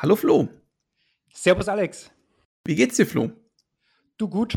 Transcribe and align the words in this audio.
Hallo 0.00 0.14
Flo. 0.14 0.48
Servus 1.34 1.66
Alex. 1.66 2.12
Wie 2.64 2.76
geht's 2.76 2.94
dir, 2.94 3.04
Flo? 3.04 3.32
Du 4.16 4.28
gut. 4.28 4.56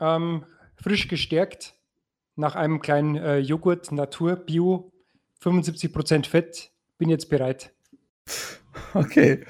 Ähm, 0.00 0.46
frisch 0.76 1.08
gestärkt 1.08 1.74
nach 2.36 2.54
einem 2.54 2.80
kleinen 2.80 3.16
äh, 3.16 3.36
Joghurt 3.36 3.92
Natur 3.92 4.36
Bio 4.36 4.90
75% 5.42 6.26
Fett. 6.26 6.70
Bin 6.96 7.10
jetzt 7.10 7.28
bereit. 7.28 7.70
Okay. 8.94 9.44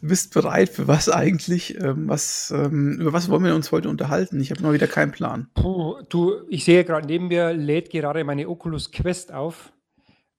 Du 0.00 0.08
bist 0.08 0.32
bereit 0.32 0.70
für 0.70 0.88
was 0.88 1.10
eigentlich? 1.10 1.78
Ähm, 1.78 2.08
was, 2.08 2.50
ähm, 2.50 2.98
über 2.98 3.12
was 3.12 3.28
wollen 3.28 3.44
wir 3.44 3.54
uns 3.54 3.70
heute 3.72 3.90
unterhalten? 3.90 4.40
Ich 4.40 4.50
habe 4.50 4.62
noch 4.62 4.72
wieder 4.72 4.86
keinen 4.86 5.12
Plan. 5.12 5.50
Puh, 5.52 6.00
du, 6.08 6.46
ich 6.48 6.64
sehe 6.64 6.84
gerade 6.84 7.06
neben 7.06 7.28
mir 7.28 7.52
lädt 7.52 7.90
gerade 7.90 8.24
meine 8.24 8.48
Oculus 8.48 8.90
Quest 8.90 9.34
auf. 9.34 9.70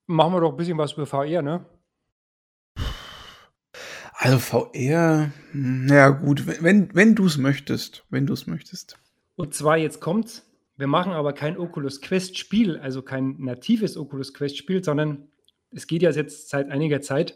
Machen 0.07 0.33
wir 0.33 0.41
doch 0.41 0.51
ein 0.51 0.57
bisschen 0.57 0.79
was 0.79 0.93
über 0.93 1.05
VR, 1.05 1.43
ne? 1.43 1.65
Also 4.21 4.37
VR, 4.37 5.31
ja 5.53 6.09
gut, 6.09 6.45
wenn, 6.61 6.93
wenn 6.93 7.15
du 7.15 7.25
es 7.25 7.37
möchtest, 7.37 8.03
wenn 8.09 8.27
du 8.27 8.33
es 8.33 8.47
möchtest. 8.47 8.97
Und 9.37 9.53
zwar 9.53 9.77
jetzt 9.77 10.01
kommt's, 10.01 10.45
wir 10.75 10.87
machen 10.87 11.13
aber 11.13 11.31
kein 11.31 11.57
Oculus 11.57 12.01
Quest 12.01 12.37
Spiel, 12.37 12.75
also 12.75 13.01
kein 13.01 13.37
natives 13.39 13.95
Oculus 13.95 14.33
Quest 14.33 14.57
Spiel, 14.57 14.83
sondern 14.83 15.29
es 15.71 15.87
geht 15.87 16.01
ja 16.01 16.11
jetzt 16.11 16.49
seit 16.49 16.69
einiger 16.69 16.99
Zeit, 16.99 17.33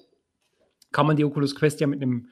kann 0.91 1.07
man 1.07 1.15
die 1.15 1.23
Oculus 1.23 1.55
Quest 1.55 1.79
ja 1.79 1.87
mit 1.87 2.01
einem 2.01 2.27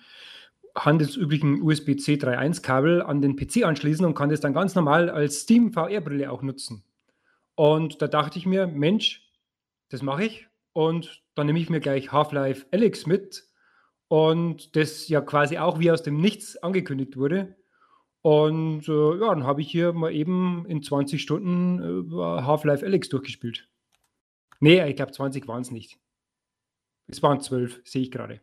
handelsüblichen 0.76 1.62
USB-C 1.62 2.16
3.1 2.16 2.62
Kabel 2.62 3.02
an 3.02 3.22
den 3.22 3.38
PC 3.38 3.64
anschließen 3.64 4.06
und 4.06 4.16
kann 4.16 4.32
das 4.32 4.42
dann 4.42 4.54
ganz 4.54 4.76
normal 4.76 5.10
als 5.10 5.44
Steam 5.44 5.72
VR-Brille 5.72 6.30
auch 6.30 6.42
nutzen. 6.42 6.84
Und 7.56 8.02
da 8.02 8.08
dachte 8.10 8.38
ich 8.38 8.46
mir, 8.46 8.68
Mensch, 8.68 9.32
das 9.88 10.02
mache 10.02 10.26
ich 10.26 10.48
und 10.74 11.24
dann 11.36 11.48
nehme 11.48 11.60
ich 11.60 11.70
mir 11.70 11.80
gleich 11.80 12.12
Half-Life 12.12 12.66
Alex 12.72 13.06
mit 13.06 13.46
und 14.12 14.76
das 14.76 15.08
ja 15.08 15.22
quasi 15.22 15.58
auch 15.58 15.80
wie 15.80 15.90
aus 15.90 16.04
dem 16.04 16.20
Nichts 16.20 16.58
angekündigt 16.58 17.16
wurde. 17.16 17.56
Und 18.22 18.90
äh, 18.90 19.18
ja, 19.18 19.30
dann 19.30 19.46
habe 19.46 19.62
ich 19.62 19.72
hier 19.72 19.94
mal 19.94 20.14
eben 20.14 20.66
in 20.68 20.84
20 20.84 21.22
Stunden 21.22 22.12
äh, 22.12 22.18
Half-Life 22.18 22.86
Alex 22.86 23.08
durchgespielt. 23.08 23.70
Nee, 24.60 24.86
ich 24.86 24.98
glaube 24.98 25.14
20 25.14 25.48
waren 25.48 25.62
es 25.62 25.72
nicht. 25.72 25.98
Es 27.08 27.24
waren 27.24 27.40
12, 27.40 27.80
sehe 27.86 28.02
ich 28.02 28.12
gerade. 28.12 28.42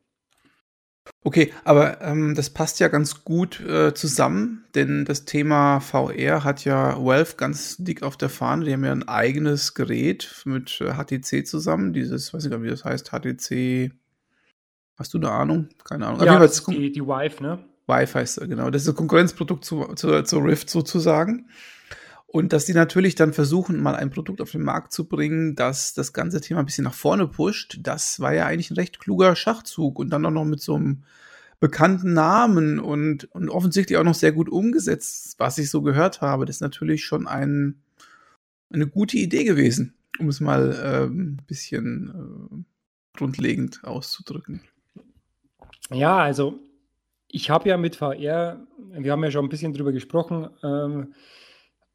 Okay, 1.22 1.52
aber 1.64 2.00
ähm, 2.00 2.34
das 2.34 2.48
passt 2.48 2.80
ja 2.80 2.88
ganz 2.88 3.24
gut 3.24 3.60
äh, 3.60 3.92
zusammen, 3.92 4.64
denn 4.74 5.04
das 5.04 5.26
Thema 5.26 5.80
VR 5.80 6.44
hat 6.44 6.64
ja 6.64 6.96
Valve 6.96 7.36
ganz 7.36 7.76
dick 7.76 8.02
auf 8.02 8.16
der 8.16 8.30
Fahne. 8.30 8.64
Die 8.64 8.72
haben 8.72 8.86
ja 8.86 8.92
ein 8.92 9.06
eigenes 9.06 9.74
Gerät 9.74 10.42
mit 10.46 10.78
HTC 10.78 11.32
äh, 11.34 11.44
zusammen, 11.44 11.92
dieses, 11.92 12.32
weiß 12.32 12.46
ich 12.46 12.50
gar 12.50 12.56
nicht, 12.56 12.68
wie 12.68 12.70
das 12.70 12.86
heißt, 12.86 13.10
HTC 13.10 13.92
Hast 14.98 15.14
du 15.14 15.18
eine 15.18 15.30
Ahnung? 15.30 15.68
Keine 15.84 16.08
Ahnung. 16.08 16.26
Ja, 16.26 16.40
das 16.40 16.58
ist 16.58 16.66
die, 16.66 16.90
die 16.90 17.02
Vive, 17.02 17.40
ne? 17.40 17.60
Vive 17.86 18.14
heißt 18.14 18.38
er, 18.38 18.48
genau. 18.48 18.68
Das 18.68 18.82
ist 18.82 18.88
ein 18.88 18.96
Konkurrenzprodukt 18.96 19.64
zu, 19.64 19.94
zu, 19.94 20.22
zu 20.24 20.38
Rift 20.38 20.68
sozusagen. 20.68 21.48
Und 22.26 22.52
dass 22.52 22.66
die 22.66 22.74
natürlich 22.74 23.14
dann 23.14 23.32
versuchen, 23.32 23.80
mal 23.80 23.94
ein 23.94 24.10
Produkt 24.10 24.40
auf 24.40 24.50
den 24.50 24.62
Markt 24.62 24.92
zu 24.92 25.08
bringen, 25.08 25.54
das 25.54 25.94
das 25.94 26.12
ganze 26.12 26.40
Thema 26.40 26.60
ein 26.60 26.66
bisschen 26.66 26.84
nach 26.84 26.94
vorne 26.94 27.26
pusht, 27.28 27.78
das 27.80 28.20
war 28.20 28.34
ja 28.34 28.44
eigentlich 28.44 28.70
ein 28.70 28.74
recht 28.74 28.98
kluger 28.98 29.34
Schachzug. 29.36 29.98
Und 30.00 30.10
dann 30.10 30.26
auch 30.26 30.32
noch 30.32 30.44
mit 30.44 30.60
so 30.60 30.74
einem 30.74 31.04
bekannten 31.60 32.12
Namen 32.12 32.80
und, 32.80 33.24
und 33.32 33.48
offensichtlich 33.50 33.98
auch 33.98 34.04
noch 34.04 34.14
sehr 34.14 34.32
gut 34.32 34.48
umgesetzt, 34.48 35.36
was 35.38 35.58
ich 35.58 35.70
so 35.70 35.80
gehört 35.80 36.20
habe. 36.20 36.44
Das 36.44 36.56
ist 36.56 36.60
natürlich 36.60 37.04
schon 37.04 37.28
ein, 37.28 37.82
eine 38.70 38.88
gute 38.88 39.16
Idee 39.16 39.44
gewesen, 39.44 39.94
um 40.18 40.28
es 40.28 40.40
mal 40.40 40.72
äh, 40.72 41.06
ein 41.06 41.40
bisschen 41.46 42.10
äh, 42.10 43.16
grundlegend 43.16 43.84
auszudrücken. 43.84 44.60
Ja, 45.90 46.18
also 46.18 46.58
ich 47.28 47.50
habe 47.50 47.68
ja 47.68 47.76
mit 47.76 47.96
VR, 47.96 48.66
wir 48.92 49.12
haben 49.12 49.24
ja 49.24 49.30
schon 49.30 49.46
ein 49.46 49.50
bisschen 49.50 49.72
drüber 49.72 49.92
gesprochen, 49.92 50.50
ähm, 50.62 51.14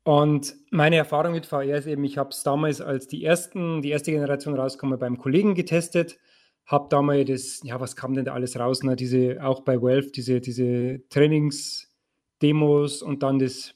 und 0.04 0.56
meine 0.70 0.98
Erfahrung 0.98 1.32
mit 1.32 1.46
VR 1.46 1.78
ist 1.78 1.88
eben, 1.88 2.04
ich 2.04 2.18
habe 2.18 2.30
es 2.32 2.44
damals 2.44 2.82
als 2.82 3.08
die 3.08 3.24
ersten, 3.24 3.82
die 3.82 3.92
erste 3.92 4.12
Generation 4.12 4.54
rausgekommen 4.54 5.00
beim 5.00 5.18
Kollegen 5.18 5.56
getestet, 5.56 6.20
habe 6.66 6.88
damals 6.90 7.28
das, 7.30 7.62
ja, 7.64 7.80
was 7.80 7.96
kam 7.96 8.14
denn 8.14 8.26
da 8.26 8.34
alles 8.34 8.60
raus? 8.60 8.84
Ne? 8.84 8.96
Diese, 8.98 9.38
auch 9.42 9.62
bei 9.62 9.82
Valve, 9.82 10.12
diese, 10.12 10.42
diese 10.42 11.02
Trainingsdemos 11.10 13.02
und 13.02 13.24
dann 13.24 13.40
das 13.40 13.76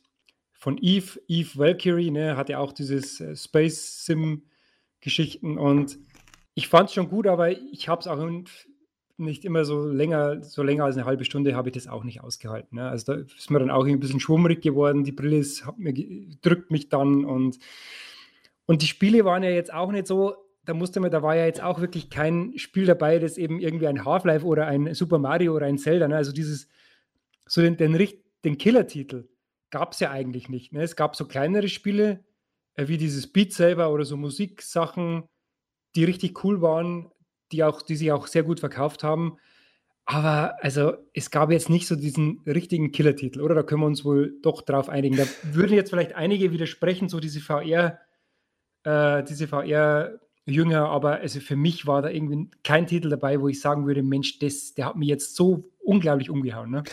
von 0.52 0.78
Eve, 0.82 1.20
Eve 1.28 1.50
Valkyrie, 1.58 2.12
ne, 2.12 2.36
hatte 2.36 2.60
auch 2.60 2.74
dieses 2.74 3.22
äh, 3.22 3.36
Space 3.36 4.06
Sim 4.06 4.44
Geschichten 5.00 5.58
und 5.58 6.00
ich 6.56 6.68
fand 6.68 6.90
es 6.90 6.96
schon 6.96 7.10
gut, 7.10 7.28
aber 7.28 7.52
ich 7.52 7.88
habe 7.88 8.02
es 8.02 8.08
auch 8.08 8.18
nicht 9.18 9.46
immer 9.46 9.66
so 9.66 9.88
länger, 9.88 10.44
so 10.44 10.64
länger 10.64 10.86
als 10.86 10.96
eine 10.96 11.06
halbe 11.06 11.26
Stunde 11.26 11.56
habe 11.56 11.70
ich 11.70 11.74
das 11.74 11.88
auch 11.88 12.04
nicht 12.04 12.22
ausgehalten. 12.22 12.78
Ne? 12.78 12.88
Also 12.88 13.14
da 13.14 13.20
ist 13.20 13.50
mir 13.50 13.60
dann 13.60 13.72
auch 13.72 13.86
ein 13.86 14.00
bisschen 14.00 14.20
schwummrig 14.20 14.62
geworden. 14.62 15.04
Die 15.04 15.12
Brille 15.12 15.38
ist, 15.38 15.66
mir, 15.78 15.94
drückt 16.42 16.72
mich 16.72 16.90
dann 16.90 17.26
und, 17.26 17.58
und 18.66 18.82
die 18.82 18.88
Spiele 18.88 19.26
waren 19.26 19.44
ja 19.44 19.50
jetzt 19.50 19.74
auch 19.74 19.92
nicht 19.92 20.08
so, 20.08 20.36
da 20.66 20.74
musste 20.74 21.00
man, 21.00 21.12
da 21.12 21.24
war 21.24 21.36
ja 21.36 21.46
jetzt 21.46 21.64
auch 21.64 21.80
wirklich 21.80 22.10
kein 22.10 22.58
Spiel 22.58 22.86
dabei, 22.86 23.20
das 23.20 23.38
eben 23.38 23.60
irgendwie 23.60 23.88
ein 23.88 24.06
Half-Life 24.06 24.46
oder 24.46 24.68
ein 24.68 24.94
Super 24.94 25.18
Mario 25.18 25.56
oder 25.56 25.66
ein 25.66 25.78
Zelda, 25.78 26.08
ne? 26.08 26.16
also 26.16 26.32
dieses, 26.32 26.68
so 27.46 27.62
den, 27.62 27.78
den, 27.78 27.98
den 28.44 28.58
Killer-Titel 28.58 29.30
gab 29.70 29.94
es 29.94 30.00
ja 30.00 30.12
eigentlich 30.12 30.50
nicht. 30.50 30.74
Ne? 30.74 30.84
Es 30.84 30.96
gab 30.96 31.16
so 31.16 31.26
kleinere 31.26 31.70
Spiele, 31.70 32.24
äh, 32.76 32.88
wie 32.88 32.98
dieses 32.98 33.32
Beat 33.32 33.54
Saber 33.54 33.92
oder 33.92 34.06
so 34.06 34.18
Musiksachen, 34.18 35.24
die 35.96 36.04
richtig 36.04 36.44
cool 36.44 36.62
waren, 36.62 37.10
die, 37.52 37.64
auch, 37.64 37.82
die 37.82 37.96
sich 37.96 38.12
auch 38.12 38.28
sehr 38.28 38.44
gut 38.44 38.60
verkauft 38.60 39.04
haben. 39.04 39.38
Aber 40.06 40.56
also 40.64 40.94
es 41.14 41.32
gab 41.32 41.52
jetzt 41.52 41.70
nicht 41.70 41.86
so 41.86 41.96
diesen 41.96 42.42
richtigen 42.46 42.94
Killer-Titel, 42.94 43.42
oder? 43.42 43.56
Da 43.56 43.64
können 43.64 43.82
wir 43.82 43.88
uns 43.88 44.06
wohl 44.06 44.40
doch 44.42 44.62
drauf 44.62 44.88
einigen. 44.88 45.18
Da 45.18 45.26
würden 45.44 45.74
jetzt 45.74 45.90
vielleicht 45.90 46.16
einige 46.16 46.52
widersprechen, 46.52 47.10
so 47.10 47.20
diese 47.20 47.42
VR, 47.42 48.00
äh, 48.84 49.24
diese 49.24 49.50
VR-Jünger, 49.50 50.88
aber 50.88 51.18
also 51.18 51.42
für 51.42 51.58
mich 51.58 51.88
war 51.88 52.02
da 52.02 52.10
irgendwie 52.10 52.50
kein 52.64 52.88
Titel 52.88 53.10
dabei, 53.10 53.42
wo 53.42 53.50
ich 53.50 53.60
sagen 53.60 53.86
würde, 53.86 54.02
Mensch, 54.02 54.40
das, 54.40 54.74
der 54.76 54.86
hat 54.86 54.96
mich 54.96 55.10
jetzt 55.10 55.36
so 55.36 55.72
unglaublich 55.84 56.30
umgehauen. 56.30 56.72
Ne? 56.72 56.84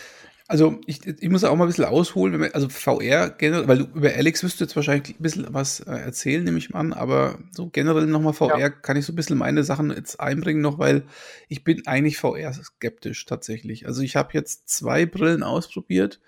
Also 0.46 0.78
ich, 0.86 1.06
ich 1.06 1.30
muss 1.30 1.42
auch 1.42 1.56
mal 1.56 1.64
ein 1.64 1.68
bisschen 1.68 1.86
ausholen, 1.86 2.38
wir, 2.38 2.54
also 2.54 2.68
VR 2.68 3.30
generell, 3.30 3.66
weil 3.66 3.78
du 3.78 3.84
über 3.84 4.10
Alex 4.12 4.42
wirst 4.42 4.60
du 4.60 4.64
jetzt 4.64 4.76
wahrscheinlich 4.76 5.18
ein 5.18 5.22
bisschen 5.22 5.46
was 5.54 5.80
äh, 5.80 5.92
erzählen, 5.92 6.44
nehme 6.44 6.58
ich 6.58 6.68
mal 6.68 6.80
an, 6.80 6.92
aber 6.92 7.38
so 7.50 7.70
generell 7.70 8.06
nochmal 8.06 8.34
VR 8.34 8.58
ja. 8.58 8.68
kann 8.68 8.98
ich 8.98 9.06
so 9.06 9.14
ein 9.14 9.16
bisschen 9.16 9.38
meine 9.38 9.64
Sachen 9.64 9.90
jetzt 9.90 10.20
einbringen 10.20 10.60
noch, 10.60 10.78
weil 10.78 11.04
ich 11.48 11.64
bin 11.64 11.86
eigentlich 11.86 12.18
VR 12.18 12.52
skeptisch 12.52 13.24
tatsächlich. 13.24 13.86
Also 13.86 14.02
ich 14.02 14.16
habe 14.16 14.34
jetzt 14.34 14.68
zwei 14.68 15.06
Brillen 15.06 15.42
ausprobiert, 15.42 16.20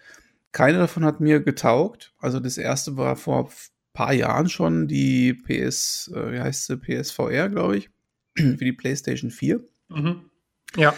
keine 0.51 0.79
davon 0.79 1.05
hat 1.05 1.21
mir 1.21 1.41
getaugt. 1.41 2.15
Also 2.19 2.41
das 2.41 2.57
erste 2.57 2.97
war 2.97 3.17
vor 3.17 3.51
paar 3.97 4.13
Jahren 4.13 4.49
schon 4.49 4.89
die 4.89 5.33
PS, 5.33 6.11
äh, 6.15 6.33
wie 6.33 6.41
heißt 6.41 6.67
sie, 6.67 6.77
PSVR, 6.77 7.49
glaube 7.49 7.79
ich, 7.79 7.91
für 8.37 8.57
die 8.57 8.73
PlayStation 8.73 9.31
4. 9.31 9.61
Mhm. 9.89 10.31
Ja. 10.77 10.95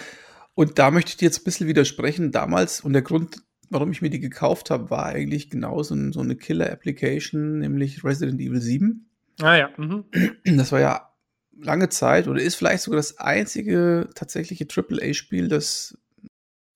Und 0.58 0.80
da 0.80 0.90
möchte 0.90 1.10
ich 1.10 1.16
dir 1.16 1.26
jetzt 1.26 1.42
ein 1.42 1.44
bisschen 1.44 1.68
widersprechen. 1.68 2.32
Damals, 2.32 2.80
und 2.80 2.92
der 2.92 3.02
Grund, 3.02 3.36
warum 3.70 3.92
ich 3.92 4.02
mir 4.02 4.10
die 4.10 4.18
gekauft 4.18 4.70
habe, 4.70 4.90
war 4.90 5.06
eigentlich 5.06 5.50
genau 5.50 5.84
so, 5.84 5.94
so 6.10 6.18
eine 6.18 6.34
Killer-Application, 6.34 7.60
nämlich 7.60 8.02
Resident 8.02 8.40
Evil 8.40 8.60
7. 8.60 9.08
Ah 9.40 9.54
ja. 9.54 9.70
Mhm. 9.76 10.06
Das 10.56 10.72
war 10.72 10.80
ja 10.80 11.14
lange 11.56 11.90
Zeit 11.90 12.26
oder 12.26 12.42
ist 12.42 12.56
vielleicht 12.56 12.82
sogar 12.82 12.96
das 12.96 13.18
einzige 13.18 14.10
tatsächliche 14.16 14.66
AAA-Spiel, 14.66 15.46
das 15.46 15.96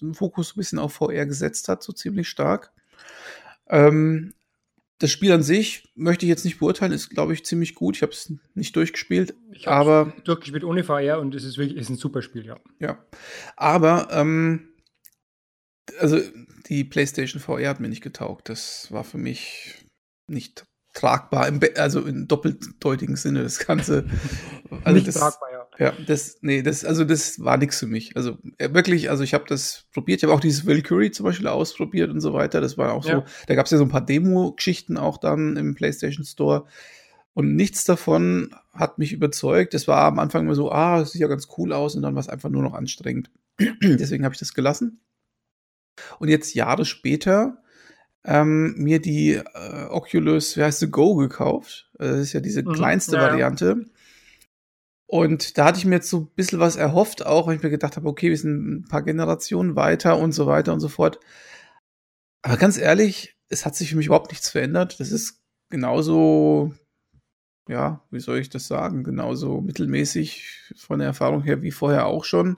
den 0.00 0.14
Fokus 0.14 0.54
ein 0.54 0.58
bisschen 0.58 0.78
auf 0.78 0.92
VR 0.92 1.26
gesetzt 1.26 1.66
hat, 1.66 1.82
so 1.82 1.92
ziemlich 1.92 2.28
stark. 2.28 2.70
Ähm, 3.68 4.32
das 5.02 5.10
Spiel 5.10 5.32
an 5.32 5.42
sich 5.42 5.90
möchte 5.96 6.24
ich 6.24 6.30
jetzt 6.30 6.44
nicht 6.44 6.60
beurteilen, 6.60 6.92
ist, 6.92 7.10
glaube 7.10 7.32
ich, 7.32 7.44
ziemlich 7.44 7.74
gut. 7.74 7.96
Ich 7.96 8.02
habe 8.02 8.12
es 8.12 8.32
nicht 8.54 8.76
durchgespielt, 8.76 9.34
ich 9.50 9.66
aber. 9.66 10.12
Durchgespielt 10.22 10.62
ohne 10.62 10.84
VR 10.84 11.18
und 11.18 11.34
es 11.34 11.42
ist 11.42 11.58
wirklich 11.58 11.76
ist 11.76 11.90
ein 11.90 11.96
super 11.96 12.22
Spiel, 12.22 12.46
ja. 12.46 12.60
Ja. 12.78 13.04
Aber, 13.56 14.08
ähm, 14.12 14.68
also 15.98 16.20
die 16.68 16.84
PlayStation 16.84 17.40
VR 17.40 17.70
hat 17.70 17.80
mir 17.80 17.88
nicht 17.88 18.02
getaugt. 18.02 18.48
Das 18.48 18.92
war 18.92 19.02
für 19.02 19.18
mich 19.18 19.84
nicht 20.28 20.64
tragbar, 20.94 21.48
im 21.48 21.58
also 21.76 22.02
in 22.02 22.28
doppeldeutigen 22.28 23.16
Sinne, 23.16 23.42
das 23.42 23.58
Ganze. 23.58 24.08
Also 24.84 24.94
nicht 24.94 25.06
das, 25.06 25.16
tragbar, 25.16 25.52
ja. 25.52 25.61
Ja, 25.78 25.94
das, 26.06 26.38
nee, 26.42 26.62
das, 26.62 26.84
also 26.84 27.04
das 27.04 27.42
war 27.42 27.56
nichts 27.56 27.78
für 27.78 27.86
mich. 27.86 28.16
Also 28.16 28.36
äh, 28.58 28.74
wirklich, 28.74 29.08
also 29.08 29.24
ich 29.24 29.32
habe 29.32 29.44
das 29.48 29.86
probiert. 29.92 30.18
Ich 30.18 30.24
habe 30.24 30.34
auch 30.34 30.40
dieses 30.40 30.66
Valkyrie 30.66 31.10
zum 31.10 31.24
Beispiel 31.24 31.46
ausprobiert 31.46 32.10
und 32.10 32.20
so 32.20 32.34
weiter. 32.34 32.60
Das 32.60 32.76
war 32.76 32.92
auch 32.92 33.02
so, 33.02 33.10
ja. 33.10 33.24
da 33.46 33.54
gab 33.54 33.64
es 33.64 33.72
ja 33.72 33.78
so 33.78 33.84
ein 33.84 33.90
paar 33.90 34.04
Demo-Geschichten 34.04 34.98
auch 34.98 35.16
dann 35.16 35.56
im 35.56 35.74
PlayStation 35.74 36.24
Store. 36.24 36.66
Und 37.34 37.56
nichts 37.56 37.84
davon 37.84 38.54
hat 38.74 38.98
mich 38.98 39.12
überzeugt. 39.12 39.72
Das 39.72 39.88
war 39.88 40.02
am 40.04 40.18
Anfang 40.18 40.44
immer 40.44 40.54
so, 40.54 40.70
ah, 40.70 40.98
das 40.98 41.12
sieht 41.12 41.22
ja 41.22 41.28
ganz 41.28 41.48
cool 41.56 41.72
aus 41.72 41.96
und 41.96 42.02
dann 42.02 42.14
war 42.14 42.20
es 42.20 42.28
einfach 42.28 42.50
nur 42.50 42.62
noch 42.62 42.74
anstrengend. 42.74 43.30
Deswegen 43.82 44.24
habe 44.24 44.34
ich 44.34 44.38
das 44.38 44.52
gelassen. 44.52 45.00
Und 46.18 46.28
jetzt 46.28 46.54
Jahre 46.54 46.84
später 46.84 47.62
ähm, 48.24 48.74
mir 48.76 49.00
die 49.00 49.34
äh, 49.34 49.86
Oculus, 49.88 50.56
wie 50.56 50.62
heißt 50.62 50.80
sie, 50.80 50.90
Go 50.90 51.16
gekauft. 51.16 51.90
Das 51.94 52.18
ist 52.18 52.32
ja 52.34 52.40
diese 52.40 52.62
mhm, 52.62 52.72
kleinste 52.72 53.16
ja, 53.16 53.22
Variante. 53.22 53.86
Und 55.12 55.58
da 55.58 55.66
hatte 55.66 55.78
ich 55.78 55.84
mir 55.84 55.96
jetzt 55.96 56.08
so 56.08 56.20
ein 56.20 56.28
bisschen 56.36 56.58
was 56.58 56.76
erhofft, 56.76 57.26
auch 57.26 57.46
wenn 57.46 57.56
ich 57.56 57.62
mir 57.62 57.68
gedacht 57.68 57.96
habe, 57.96 58.08
okay, 58.08 58.30
wir 58.30 58.38
sind 58.38 58.76
ein 58.76 58.88
paar 58.88 59.02
Generationen 59.02 59.76
weiter 59.76 60.18
und 60.18 60.32
so 60.32 60.46
weiter 60.46 60.72
und 60.72 60.80
so 60.80 60.88
fort. 60.88 61.20
Aber 62.40 62.56
ganz 62.56 62.78
ehrlich, 62.78 63.36
es 63.50 63.66
hat 63.66 63.76
sich 63.76 63.90
für 63.90 63.96
mich 63.96 64.06
überhaupt 64.06 64.30
nichts 64.30 64.48
verändert. 64.48 65.00
Das 65.00 65.12
ist 65.12 65.42
genauso, 65.68 66.72
ja, 67.68 68.02
wie 68.10 68.20
soll 68.20 68.38
ich 68.38 68.48
das 68.48 68.66
sagen, 68.66 69.04
genauso 69.04 69.60
mittelmäßig 69.60 70.72
von 70.76 70.98
der 70.98 71.08
Erfahrung 71.08 71.42
her 71.42 71.60
wie 71.60 71.72
vorher 71.72 72.06
auch 72.06 72.24
schon 72.24 72.56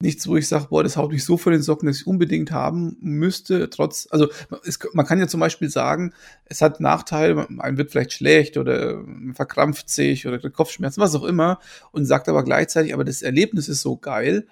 nichts, 0.00 0.26
wo 0.26 0.36
ich 0.36 0.48
sage, 0.48 0.66
boah, 0.70 0.82
das 0.82 0.96
haut 0.96 1.12
mich 1.12 1.24
so 1.24 1.36
vor 1.36 1.52
den 1.52 1.62
Socken, 1.62 1.86
dass 1.86 1.98
ich 1.98 2.06
unbedingt 2.06 2.50
haben 2.50 2.96
müsste. 3.00 3.68
Trotz, 3.68 4.08
also 4.10 4.28
es, 4.64 4.78
man 4.94 5.06
kann 5.06 5.18
ja 5.18 5.28
zum 5.28 5.40
Beispiel 5.40 5.68
sagen, 5.68 6.14
es 6.46 6.62
hat 6.62 6.80
Nachteile, 6.80 7.46
einem 7.58 7.76
wird 7.76 7.90
vielleicht 7.90 8.12
schlecht 8.12 8.56
oder 8.56 9.02
man 9.04 9.34
verkrampft 9.34 9.90
sich 9.90 10.26
oder 10.26 10.38
kriegt 10.38 10.56
Kopfschmerzen, 10.56 11.00
was 11.00 11.14
auch 11.14 11.24
immer, 11.24 11.60
und 11.92 12.06
sagt 12.06 12.28
aber 12.28 12.44
gleichzeitig, 12.44 12.94
aber 12.94 13.04
das 13.04 13.22
Erlebnis 13.22 13.68
ist 13.68 13.82
so 13.82 13.96
geil, 13.96 14.46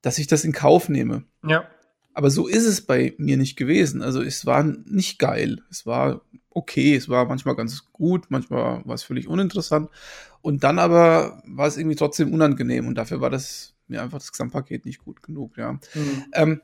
dass 0.00 0.18
ich 0.18 0.26
das 0.26 0.44
in 0.44 0.52
Kauf 0.52 0.88
nehme. 0.88 1.24
Ja. 1.46 1.66
Aber 2.14 2.30
so 2.30 2.46
ist 2.46 2.64
es 2.64 2.80
bei 2.80 3.14
mir 3.18 3.36
nicht 3.36 3.56
gewesen. 3.56 4.00
Also 4.00 4.22
es 4.22 4.46
war 4.46 4.62
nicht 4.62 5.18
geil. 5.18 5.62
Es 5.70 5.84
war 5.84 6.22
okay, 6.48 6.96
es 6.96 7.10
war 7.10 7.26
manchmal 7.26 7.54
ganz 7.54 7.92
gut, 7.92 8.30
manchmal 8.30 8.80
war 8.86 8.94
es 8.94 9.02
völlig 9.02 9.28
uninteressant. 9.28 9.90
Und 10.40 10.64
dann 10.64 10.78
aber 10.78 11.42
war 11.44 11.66
es 11.66 11.76
irgendwie 11.76 11.96
trotzdem 11.96 12.32
unangenehm 12.32 12.86
und 12.88 12.94
dafür 12.94 13.20
war 13.20 13.28
das 13.28 13.75
mir 13.88 14.02
einfach 14.02 14.18
das 14.18 14.32
Gesamtpaket 14.32 14.84
nicht 14.84 15.04
gut 15.04 15.22
genug, 15.22 15.56
ja. 15.56 15.72
Mhm. 15.72 16.24
Ähm, 16.32 16.60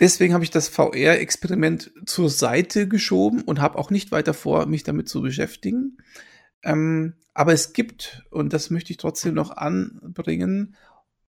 deswegen 0.00 0.34
habe 0.34 0.44
ich 0.44 0.50
das 0.50 0.68
VR-Experiment 0.68 1.92
zur 2.06 2.30
Seite 2.30 2.88
geschoben 2.88 3.42
und 3.42 3.60
habe 3.60 3.78
auch 3.78 3.90
nicht 3.90 4.12
weiter 4.12 4.34
vor, 4.34 4.66
mich 4.66 4.82
damit 4.82 5.08
zu 5.08 5.22
beschäftigen. 5.22 5.98
Ähm, 6.62 7.14
aber 7.34 7.52
es 7.52 7.72
gibt, 7.72 8.24
und 8.30 8.52
das 8.52 8.70
möchte 8.70 8.92
ich 8.92 8.96
trotzdem 8.96 9.34
noch 9.34 9.50
anbringen, 9.50 10.76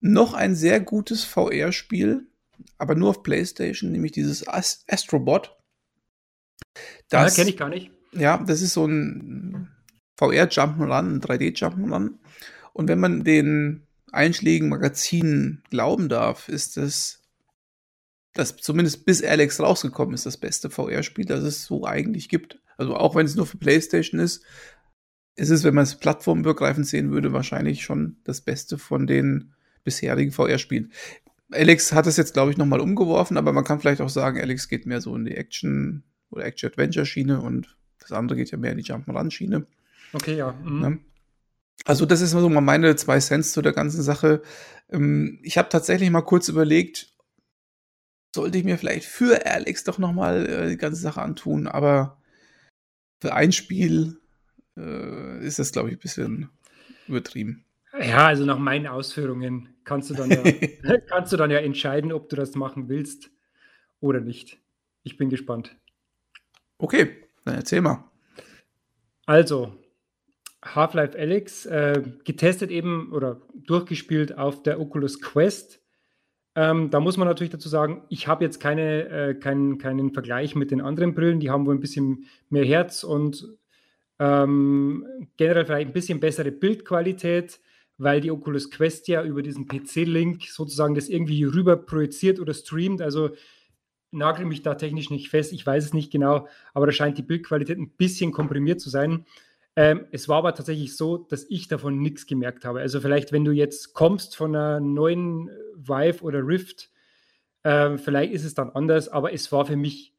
noch 0.02 0.34
ein 0.34 0.56
sehr 0.56 0.80
gutes 0.80 1.24
VR-Spiel, 1.26 2.28
aber 2.78 2.96
nur 2.96 3.10
auf 3.10 3.24
PlayStation, 3.24 3.92
nämlich 3.92 4.14
dieses 4.14 4.48
Ast 4.48 4.92
Astrobot. 4.92 5.58
Das 7.10 7.36
ja, 7.36 7.44
kenne 7.44 7.50
ich 7.50 7.58
gar 7.58 7.70
nicht. 7.70 7.92
Ja, 8.14 8.38
das 8.38 8.62
ist 8.62 8.74
so 8.74 8.86
ein 8.86 9.70
VR-Jump'n'Run, 10.18 11.16
ein 11.16 11.22
3D-Jump'n'Run. 11.22 12.16
Und 12.74 12.88
wenn 12.88 13.00
man 13.00 13.24
den 13.24 13.88
einschlägigen 14.14 14.70
Magazinen 14.70 15.64
glauben 15.70 16.10
darf, 16.10 16.50
ist 16.50 16.78
es, 16.78 17.22
das 18.34 18.58
zumindest 18.58 19.06
bis 19.06 19.24
Alex 19.24 19.60
rausgekommen 19.60 20.14
ist, 20.14 20.26
das 20.26 20.38
beste 20.38 20.70
VR-Spiel, 20.70 21.26
das 21.26 21.44
es 21.44 21.66
so 21.66 21.86
eigentlich 21.86 22.30
gibt. 22.30 22.60
Also 22.78 22.96
auch 22.96 23.16
wenn 23.16 23.26
es 23.26 23.36
nur 23.36 23.46
für 23.46 23.58
PlayStation 23.58 24.20
ist, 24.20 24.44
ist 25.36 25.50
es, 25.50 25.64
wenn 25.64 25.74
man 25.74 25.84
es 25.84 25.96
plattformübergreifend 25.96 26.86
sehen 26.86 27.12
würde, 27.12 27.34
wahrscheinlich 27.34 27.84
schon 27.84 28.18
das 28.24 28.42
Beste 28.42 28.78
von 28.78 29.08
den 29.08 29.54
bisherigen 29.84 30.32
VR-Spielen. 30.32 30.92
Alex 31.52 31.94
hat 31.94 32.08
es 32.08 32.18
jetzt, 32.18 32.34
glaube 32.34 32.52
ich, 32.52 32.58
nochmal 32.58 32.80
umgeworfen, 32.80 33.38
aber 33.38 33.54
man 33.54 33.64
kann 33.64 33.80
vielleicht 33.80 34.02
auch 34.02 34.10
sagen, 34.10 34.40
Alex 34.40 34.68
geht 34.68 34.86
mehr 34.86 35.02
so 35.02 35.16
in 35.16 35.26
die 35.26 35.36
Action- 35.36 36.04
oder 36.30 36.46
Action-Adventure-Schiene 36.46 37.42
und 37.42 37.76
das 38.00 38.12
andere 38.12 38.38
geht 38.38 38.52
ja 38.52 38.58
mehr 38.58 38.72
in 38.72 38.78
die 38.78 38.84
Jump'n'Run-Schiene. 38.84 39.66
Okay, 40.14 40.36
ja. 40.38 40.52
Mhm. 40.52 41.00
Also 41.86 42.06
das 42.06 42.22
ist 42.22 42.32
so 42.32 42.50
mal 42.50 42.62
meine 42.62 42.96
zwei 42.96 43.20
Cents 43.20 43.52
zu 43.52 43.62
der 43.62 43.74
ganzen 43.74 44.02
Sache. 44.02 44.42
Ähm, 44.90 45.40
ich 45.44 45.58
habe 45.58 45.70
tatsächlich 45.70 46.10
mal 46.10 46.22
kurz 46.22 46.50
überlegt, 46.50 47.14
sollte 48.36 48.58
ich 48.58 48.64
mir 48.64 48.78
vielleicht 48.78 49.06
für 49.06 49.46
Alex 49.46 49.84
doch 49.84 49.98
noch 49.98 50.14
mal 50.14 50.46
äh, 50.46 50.70
die 50.70 50.78
ganze 50.78 51.02
Sache 51.02 51.22
antun, 51.22 51.68
aber 51.68 52.18
für 53.22 53.34
ein 53.34 53.52
Spiel 53.52 54.20
äh, 54.78 55.46
ist 55.46 55.60
das, 55.60 55.72
glaube 55.72 55.90
ich, 55.90 55.96
ein 55.96 56.02
bisschen 56.02 56.50
übertrieben. 57.08 57.66
Ja, 58.00 58.28
also 58.28 58.46
nach 58.46 58.60
meinen 58.60 58.88
Ausführungen 58.88 59.70
kannst 59.84 60.10
du 60.10 60.14
dann 60.14 60.30
ja, 60.30 60.98
kannst 61.08 61.34
du 61.34 61.38
dann 61.38 61.50
ja 61.50 61.58
entscheiden, 61.58 62.12
ob 62.12 62.30
du 62.30 62.36
das 62.36 62.56
machen 62.56 62.88
willst 62.88 63.32
oder 64.00 64.20
nicht. 64.22 64.60
Ich 65.04 65.18
bin 65.18 65.30
gespannt. 65.30 65.76
Okay, 66.78 67.18
dann 67.46 67.56
erzähl 67.56 67.82
mal. 67.82 68.06
Also, 69.26 69.76
Half-Life 70.64 71.18
Alyx 71.18 71.66
äh, 71.66 72.04
getestet 72.26 72.72
eben 72.72 73.12
oder 73.14 73.42
durchgespielt 73.54 74.38
auf 74.38 74.64
der 74.64 74.80
Oculus 74.80 75.22
Quest. 75.22 75.82
Ähm, 76.56 76.90
da 76.90 77.00
muss 77.00 77.16
man 77.16 77.28
natürlich 77.28 77.52
dazu 77.52 77.70
sagen, 77.70 78.04
ich 78.10 78.28
habe 78.28 78.44
jetzt 78.44 78.60
keine, 78.60 79.08
äh, 79.10 79.34
keinen, 79.36 79.78
keinen 79.78 80.12
Vergleich 80.12 80.56
mit 80.56 80.72
den 80.72 80.82
anderen 80.82 81.14
Brillen. 81.14 81.40
Die 81.40 81.50
haben 81.50 81.66
wohl 81.66 81.76
ein 81.76 81.80
bisschen 81.80 82.26
mehr 82.50 82.66
Herz 82.66 83.04
und 83.04 83.48
ähm, 84.20 85.06
generell 85.38 85.66
vielleicht 85.66 85.88
ein 85.88 85.94
bisschen 85.94 86.20
bessere 86.20 86.52
Bildqualität, 86.52 87.62
weil 87.98 88.20
die 88.20 88.32
Oculus 88.32 88.70
Quest 88.70 89.08
ja 89.08 89.24
über 89.24 89.42
diesen 89.42 89.68
PC-Link 89.68 90.44
sozusagen 90.44 90.96
das 90.96 91.08
irgendwie 91.08 91.44
rüber 91.46 91.78
projiziert 91.78 92.40
oder 92.40 92.54
streamt. 92.54 93.02
Also 93.02 93.30
nagel 94.12 94.46
mich 94.46 94.62
da 94.62 94.76
technisch 94.76 95.10
nicht 95.10 95.30
fest, 95.30 95.54
ich 95.54 95.66
weiß 95.66 95.86
es 95.86 95.94
nicht 95.94 96.12
genau, 96.12 96.48
aber 96.74 96.88
da 96.88 96.92
scheint 96.92 97.18
die 97.18 97.24
Bildqualität 97.24 97.78
ein 97.78 97.92
bisschen 97.92 98.32
komprimiert 98.32 98.82
zu 98.82 98.90
sein. 98.90 99.26
Ähm, 99.76 100.08
es 100.12 100.28
war 100.28 100.38
aber 100.38 100.54
tatsächlich 100.54 100.96
so, 100.96 101.18
dass 101.18 101.46
ich 101.50 101.68
davon 101.68 102.00
nichts 102.00 102.26
gemerkt 102.26 102.66
habe. 102.66 102.82
Also 102.82 103.02
vielleicht, 103.02 103.32
wenn 103.32 103.46
du 103.46 103.52
jetzt 103.52 103.94
kommst 103.94 104.36
von 104.36 104.56
einer 104.56 104.80
neuen 104.80 105.50
Vive 105.76 106.24
oder 106.24 106.46
Rift, 106.46 106.90
äh, 107.64 107.98
vielleicht 107.98 108.34
ist 108.34 108.44
es 108.44 108.54
dann 108.54 108.72
anders, 108.72 109.10
aber 109.10 109.34
es 109.34 109.52
war 109.52 109.66
für 109.66 109.76
mich, 109.76 110.16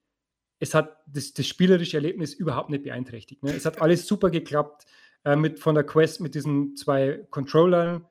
es 0.58 0.74
hat 0.74 0.98
das, 1.06 1.32
das 1.32 1.46
spielerische 1.46 1.96
Erlebnis 1.96 2.34
überhaupt 2.34 2.70
nicht 2.70 2.84
beeinträchtigt. 2.84 3.42
Ne? 3.42 3.52
Es 3.54 3.66
hat 3.66 3.80
alles 3.82 4.06
super 4.06 4.30
geklappt 4.30 4.86
äh, 5.24 5.36
mit 5.36 5.58
von 5.58 5.74
der 5.74 5.84
Quest 5.84 6.20
mit 6.20 6.34
diesen 6.34 6.76
zwei 6.76 7.26
Controllern, 7.30 8.06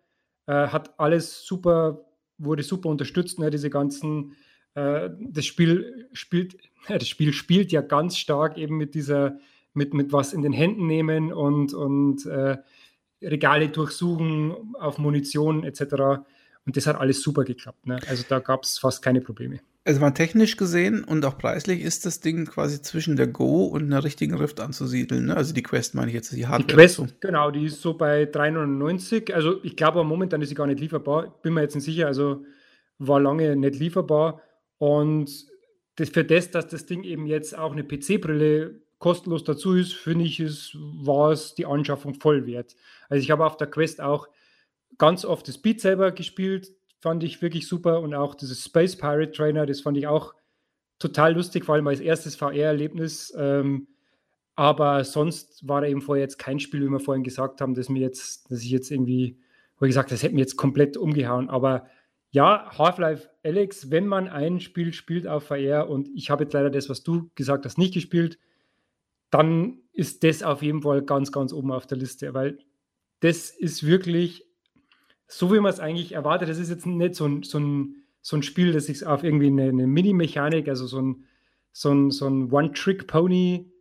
äh, 0.45 0.68
hat 0.68 1.00
alles 1.00 1.45
super, 1.45 2.06
wurde 2.38 2.63
super 2.63 2.89
unterstützt, 2.89 3.39
ne? 3.39 3.50
diese 3.50 3.69
ganzen 3.69 4.35
äh, 4.75 5.09
das 5.19 5.45
Spiel 5.45 6.09
spielt, 6.13 6.57
das 6.88 7.07
Spiel 7.07 7.33
spielt 7.33 7.71
ja 7.71 7.81
ganz 7.81 8.18
stark 8.18 8.57
eben 8.57 8.77
mit 8.77 8.95
dieser 8.95 9.39
mit, 9.74 9.94
mit 9.94 10.12
was 10.12 10.33
in 10.33 10.42
den 10.42 10.54
Händen 10.54 10.88
nehmen 10.88 11.31
und, 11.31 11.74
und 11.74 12.25
äh, 12.25 12.57
Regale 13.21 13.69
durchsuchen 13.69 14.75
auf 14.80 14.98
Munition 14.98 15.63
etc. 15.63 15.81
Und 16.66 16.77
das 16.77 16.88
hat 16.88 16.98
alles 16.98 17.21
super 17.21 17.44
geklappt. 17.44 17.88
Ne? 17.88 18.00
Also 18.07 18.24
da 18.27 18.39
gab 18.39 18.63
es 18.63 18.80
fast 18.80 19.01
keine 19.01 19.21
Probleme. 19.21 19.60
Also 19.86 20.01
mal 20.01 20.12
technisch 20.12 20.57
gesehen 20.57 21.04
und 21.04 21.25
auch 21.25 21.38
preislich 21.38 21.81
ist 21.81 22.06
das 22.06 22.19
Ding 22.19 22.45
quasi 22.45 22.81
zwischen 22.81 23.16
der 23.16 23.27
Go 23.27 23.63
und 23.63 23.86
einer 23.86 24.04
richtigen 24.04 24.36
Rift 24.36 24.60
anzusiedeln. 24.60 25.27
Ne? 25.27 25.38
Also 25.38 25.54
die 25.54 25.63
Quest 25.63 25.95
meine 25.95 26.10
ich 26.10 26.13
jetzt, 26.13 26.31
die 26.31 26.45
Hardware. 26.45 26.68
Die 26.68 26.74
Quest, 26.74 27.00
dazu. 27.00 27.13
genau, 27.21 27.50
die 27.50 27.66
ist 27.66 27.81
so 27.81 27.95
bei 27.95 28.24
3,99. 28.24 29.33
Also 29.33 29.63
ich 29.63 29.76
glaube, 29.76 30.04
momentan 30.04 30.42
ist 30.42 30.49
sie 30.49 30.56
gar 30.56 30.68
nicht 30.68 30.80
lieferbar. 30.80 31.40
Bin 31.42 31.54
mir 31.54 31.61
jetzt 31.61 31.76
nicht 31.76 31.85
sicher. 31.85 32.07
Also 32.07 32.45
war 32.99 33.19
lange 33.19 33.56
nicht 33.56 33.80
lieferbar. 33.80 34.42
Und 34.78 35.47
das, 35.95 36.09
für 36.09 36.23
das, 36.23 36.52
dass 36.52 36.68
das 36.68 36.85
Ding 36.85 37.04
eben 37.04 37.26
jetzt 37.26 37.57
auch 37.57 37.71
eine 37.71 37.83
PC-Brille 37.83 38.81
kostenlos 38.99 39.44
dazu 39.44 39.73
ist, 39.73 39.94
finde 39.94 40.25
ich, 40.25 40.39
es 40.39 40.75
war 40.75 41.31
es 41.31 41.56
die 41.56 41.65
Anschaffung 41.65 42.13
voll 42.13 42.45
wert. 42.45 42.75
Also 43.07 43.23
ich 43.23 43.31
habe 43.31 43.45
auf 43.45 43.57
der 43.57 43.68
Quest 43.68 44.01
auch 44.01 44.27
ganz 44.97 45.25
oft 45.25 45.47
das 45.47 45.57
Beat 45.57 45.81
selber 45.81 46.11
gespielt, 46.11 46.71
fand 46.99 47.23
ich 47.23 47.41
wirklich 47.41 47.68
super 47.68 48.01
und 48.01 48.13
auch 48.13 48.35
dieses 48.35 48.63
Space 48.63 48.97
Pirate 48.97 49.31
Trainer, 49.31 49.65
das 49.65 49.81
fand 49.81 49.97
ich 49.97 50.07
auch 50.07 50.33
total 50.99 51.33
lustig, 51.33 51.63
vor 51.65 51.75
allem 51.75 51.87
als 51.87 52.01
erstes 52.01 52.35
VR-Erlebnis. 52.35 53.33
Ähm, 53.37 53.87
aber 54.56 55.06
sonst 55.06 55.65
war 55.65 55.79
da 55.79 55.87
eben 55.87 56.01
vorher 56.01 56.23
jetzt 56.23 56.37
kein 56.37 56.59
Spiel, 56.59 56.81
wie 56.81 56.89
wir 56.89 56.99
vorhin 56.99 57.23
gesagt 57.23 57.61
haben, 57.61 57.75
dass 57.75 57.87
mir 57.87 58.01
jetzt, 58.01 58.51
dass 58.51 58.61
ich 58.61 58.69
jetzt 58.69 58.91
irgendwie, 58.91 59.39
wo 59.77 59.85
ich 59.85 59.89
gesagt, 59.89 60.11
das 60.11 60.21
hätte 60.21 60.35
mir 60.35 60.41
jetzt 60.41 60.57
komplett 60.57 60.97
umgehauen. 60.97 61.49
Aber 61.49 61.85
ja, 62.31 62.69
Half-Life 62.77 63.29
Alex, 63.44 63.89
wenn 63.89 64.06
man 64.06 64.27
ein 64.27 64.59
Spiel 64.59 64.91
spielt 64.91 65.25
auf 65.25 65.45
VR 65.45 65.89
und 65.89 66.09
ich 66.13 66.29
habe 66.29 66.44
jetzt 66.44 66.53
leider 66.53 66.69
das, 66.69 66.89
was 66.89 67.03
du 67.03 67.31
gesagt 67.35 67.65
hast, 67.65 67.77
nicht 67.77 67.94
gespielt, 67.94 68.37
dann 69.30 69.80
ist 69.94 70.24
das 70.24 70.44
auf 70.44 70.62
jeden 70.62 70.81
Fall 70.81 71.02
ganz, 71.02 71.31
ganz 71.31 71.54
oben 71.54 71.71
auf 71.71 71.88
der 71.88 71.98
Liste, 71.98 72.33
weil 72.33 72.59
das 73.19 73.50
ist 73.50 73.86
wirklich 73.86 74.45
so, 75.28 75.54
wie 75.54 75.59
man 75.59 75.71
es 75.71 75.80
eigentlich 75.80 76.14
erwartet. 76.14 76.50
Das 76.50 76.57
ist 76.57 76.69
jetzt 76.69 76.86
nicht 76.86 77.16
so 77.16 77.26
ein, 77.26 77.44
so 77.44 77.59
ein, 77.59 77.95
so 78.21 78.38
ein 78.38 78.44
Spiel, 78.44 78.71
das 78.71 78.86
sich 78.86 79.06
auf 79.06 79.24
irgendwie 79.24 79.48
eine, 79.48 79.69
eine 79.69 79.88
Mini-Mechanik, 79.88 80.68
also 80.68 80.88
so 80.88 81.02
ein, 81.02 81.26
so 81.71 81.92
ein, 81.92 82.12
so 82.12 82.28
ein 82.28 82.52
One-Trick-Pony 82.52 83.71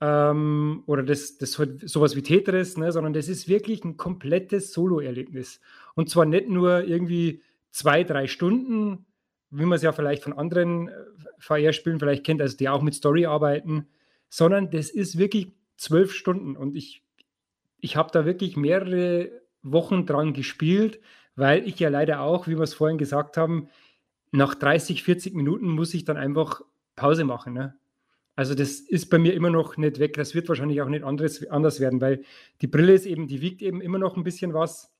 ähm, 0.00 0.82
oder 0.86 1.02
das, 1.02 1.38
das 1.38 1.58
halt 1.58 1.88
sowas 1.88 2.16
wie 2.16 2.22
Tetris, 2.22 2.76
ne, 2.76 2.92
sondern 2.92 3.12
das 3.12 3.28
ist 3.28 3.48
wirklich 3.48 3.84
ein 3.84 3.96
komplettes 3.96 4.72
Solo-Erlebnis. 4.72 5.60
Und 5.94 6.10
zwar 6.10 6.24
nicht 6.24 6.48
nur 6.48 6.84
irgendwie 6.84 7.42
zwei, 7.70 8.04
drei 8.04 8.26
Stunden, 8.26 9.06
wie 9.50 9.64
man 9.64 9.76
es 9.76 9.82
ja 9.82 9.92
vielleicht 9.92 10.22
von 10.22 10.32
anderen 10.32 10.88
äh, 10.88 10.92
VR-Spielen 11.38 11.98
vielleicht 11.98 12.24
kennt, 12.24 12.40
also 12.40 12.56
die 12.56 12.68
auch 12.68 12.82
mit 12.82 12.94
Story 12.94 13.26
arbeiten, 13.26 13.88
sondern 14.28 14.70
das 14.70 14.90
ist 14.90 15.18
wirklich 15.18 15.52
zwölf 15.76 16.12
Stunden 16.12 16.56
und 16.56 16.76
ich, 16.76 17.02
ich 17.78 17.96
habe 17.96 18.10
da 18.12 18.24
wirklich 18.24 18.56
mehrere 18.56 19.30
Wochen 19.62 20.06
dran 20.06 20.32
gespielt, 20.32 21.00
weil 21.34 21.66
ich 21.66 21.78
ja 21.78 21.88
leider 21.88 22.20
auch, 22.20 22.46
wie 22.46 22.56
wir 22.56 22.62
es 22.62 22.74
vorhin 22.74 22.98
gesagt 22.98 23.36
haben, 23.36 23.68
nach 24.32 24.54
30, 24.54 25.02
40 25.02 25.34
Minuten 25.34 25.68
muss 25.68 25.94
ich 25.94 26.04
dann 26.04 26.16
einfach 26.16 26.62
Pause 26.94 27.24
machen. 27.24 27.52
Ne? 27.52 27.76
Also 28.34 28.54
das 28.54 28.80
ist 28.80 29.08
bei 29.08 29.18
mir 29.18 29.34
immer 29.34 29.50
noch 29.50 29.76
nicht 29.76 29.98
weg. 29.98 30.14
Das 30.14 30.34
wird 30.34 30.48
wahrscheinlich 30.48 30.82
auch 30.82 30.88
nicht 30.88 31.04
anderes, 31.04 31.46
anders 31.48 31.80
werden, 31.80 32.00
weil 32.00 32.22
die 32.60 32.66
Brille 32.66 32.92
ist 32.92 33.06
eben, 33.06 33.26
die 33.26 33.40
wiegt 33.40 33.62
eben 33.62 33.80
immer 33.80 33.98
noch 33.98 34.16
ein 34.16 34.24
bisschen 34.24 34.54
was. 34.54 34.92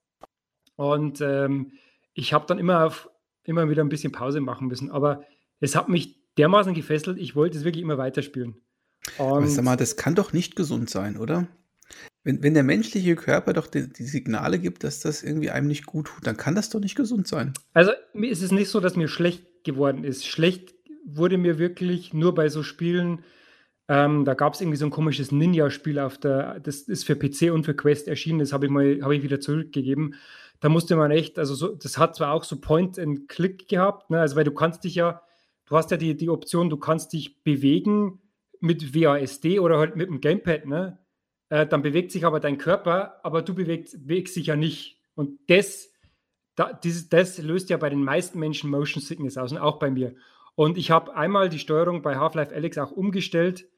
Und 0.77 1.21
ähm, 1.21 1.73
ich 2.15 2.33
habe 2.33 2.47
dann 2.47 2.59
immer, 2.59 2.87
auf, 2.87 3.11
immer 3.45 3.69
wieder 3.69 3.83
ein 3.85 3.89
bisschen 3.89 4.13
Pause 4.13 4.41
machen 4.41 4.69
müssen. 4.69 4.91
Aber 4.91 5.23
es 5.61 5.77
hat 5.77 5.89
mich 5.89 6.19
dermaßen 6.39 6.75
gefesselt, 6.75 7.19
ich 7.19 7.37
wollte 7.37 7.59
es 7.59 7.65
wirklich 7.65 7.83
immer 7.83 7.99
weiterspielen. 7.99 8.57
Aber 9.19 9.47
sag 9.47 9.65
mal, 9.65 9.77
das 9.77 9.97
kann 9.97 10.15
doch 10.15 10.33
nicht 10.33 10.57
gesund 10.57 10.91
sein, 10.91 11.17
oder? 11.17 11.47
Wenn, 12.25 12.43
wenn 12.43 12.55
der 12.55 12.65
menschliche 12.65 13.15
Körper 13.15 13.53
doch 13.53 13.69
die, 13.69 13.89
die, 13.89 14.05
Signale 14.05 14.59
gibt, 14.59 14.83
dass 14.83 15.01
das 15.01 15.23
irgendwie 15.23 15.51
einem 15.51 15.69
nicht 15.69 15.87
gut 15.87 16.09
tut, 16.09 16.27
dann 16.27 16.37
kann 16.37 16.57
das 16.57 16.71
doch 16.71 16.81
nicht 16.81 16.97
gesund 16.97 17.29
sein. 17.29 17.55
Also 17.73 17.93
mir 18.15 18.31
ist 18.31 18.43
es 18.43 18.51
nicht 18.51 18.69
so, 18.69 18.81
dass 18.81 18.97
mir 18.97 19.07
schlecht 19.07 19.65
geworden 19.65 20.03
ist. 20.03 20.27
Schlecht 20.27 20.75
wurde 21.05 21.39
mir 21.39 21.59
wirklich 21.59 22.13
nur 22.13 22.35
bei 22.35 22.49
so 22.49 22.65
Spielen, 22.65 23.23
ähm, 23.89 24.25
da 24.25 24.35
gab 24.35 24.55
es 24.55 24.61
irgendwie 24.61 24.77
so 24.77 24.87
ein 24.87 24.91
komisches 24.91 25.31
Ninja-Spiel 25.31 26.01
auf 26.01 26.19
der, 26.19 26.59
das 26.59 26.83
ist 26.83 27.05
für 27.05 27.15
PC 27.15 27.53
und 27.53 27.65
für 27.65 27.75
Quest 27.75 28.09
erschienen, 28.09 28.41
das 28.41 28.53
habe 28.53 28.67
ich 28.67 28.73
mal, 28.73 29.01
habe 29.03 29.15
ich 29.15 29.23
wieder 29.23 29.39
zurückgegeben. 29.39 30.17
Da 30.59 30.69
musste 30.69 30.97
man 30.97 31.13
echt, 31.13 31.39
also 31.39 31.55
so, 31.55 31.69
das 31.77 31.97
hat 31.97 32.17
zwar 32.17 32.33
auch 32.33 32.43
so 32.43 32.61
Point 32.61 32.99
and 32.99 33.29
Click 33.29 33.69
gehabt, 33.69 34.11
ne? 34.11 34.21
also 34.21 34.35
weil 34.35 34.45
du 34.45 34.53
kannst 34.53 34.83
dich 34.83 34.97
ja, 34.97 35.23
du 35.67 35.77
hast 35.77 35.93
ja 35.93 35.97
die, 35.97 36.17
die 36.17 36.31
Option, 36.31 36.71
du 36.71 36.77
kannst 36.77 37.13
dich 37.13 37.45
bewegen 37.45 38.21
mit 38.67 38.95
WASD 38.95 39.61
oder 39.61 39.79
halt 39.79 39.97
mit 39.97 40.09
dem 40.09 40.21
Gamepad, 40.21 40.67
ne? 40.67 40.99
Äh, 41.49 41.67
dann 41.67 41.83
bewegt 41.83 42.11
sich 42.11 42.25
aber 42.25 42.41
dein 42.41 42.59
Körper, 42.59 43.21
aber 43.23 43.43
du 43.43 43.55
bewegst, 43.55 44.03
bewegst 44.03 44.35
dich 44.37 44.47
ja 44.47 44.57
nicht. 44.57 45.01
Und 45.15 45.39
das, 45.49 45.91
da, 46.57 46.73
dieses, 46.73 47.09
das 47.09 47.39
löst 47.39 47.71
ja 47.71 47.77
bei 47.77 47.89
den 47.89 48.03
meisten 48.03 48.39
Menschen 48.39 48.71
Motion 48.71 49.01
Sickness 49.03 49.39
aus 49.39 49.53
und 49.53 49.59
auch 49.59 49.79
bei 49.79 49.91
mir. 49.91 50.15
Und 50.57 50.77
ich 50.77 50.91
habe 50.91 51.15
einmal 51.15 51.49
die 51.49 51.59
Steuerung 51.59 52.03
bei 52.03 52.17
Half-Life 52.17 52.55
Alex 52.55 52.79
auch 52.79 52.91
umgestellt 52.91 53.69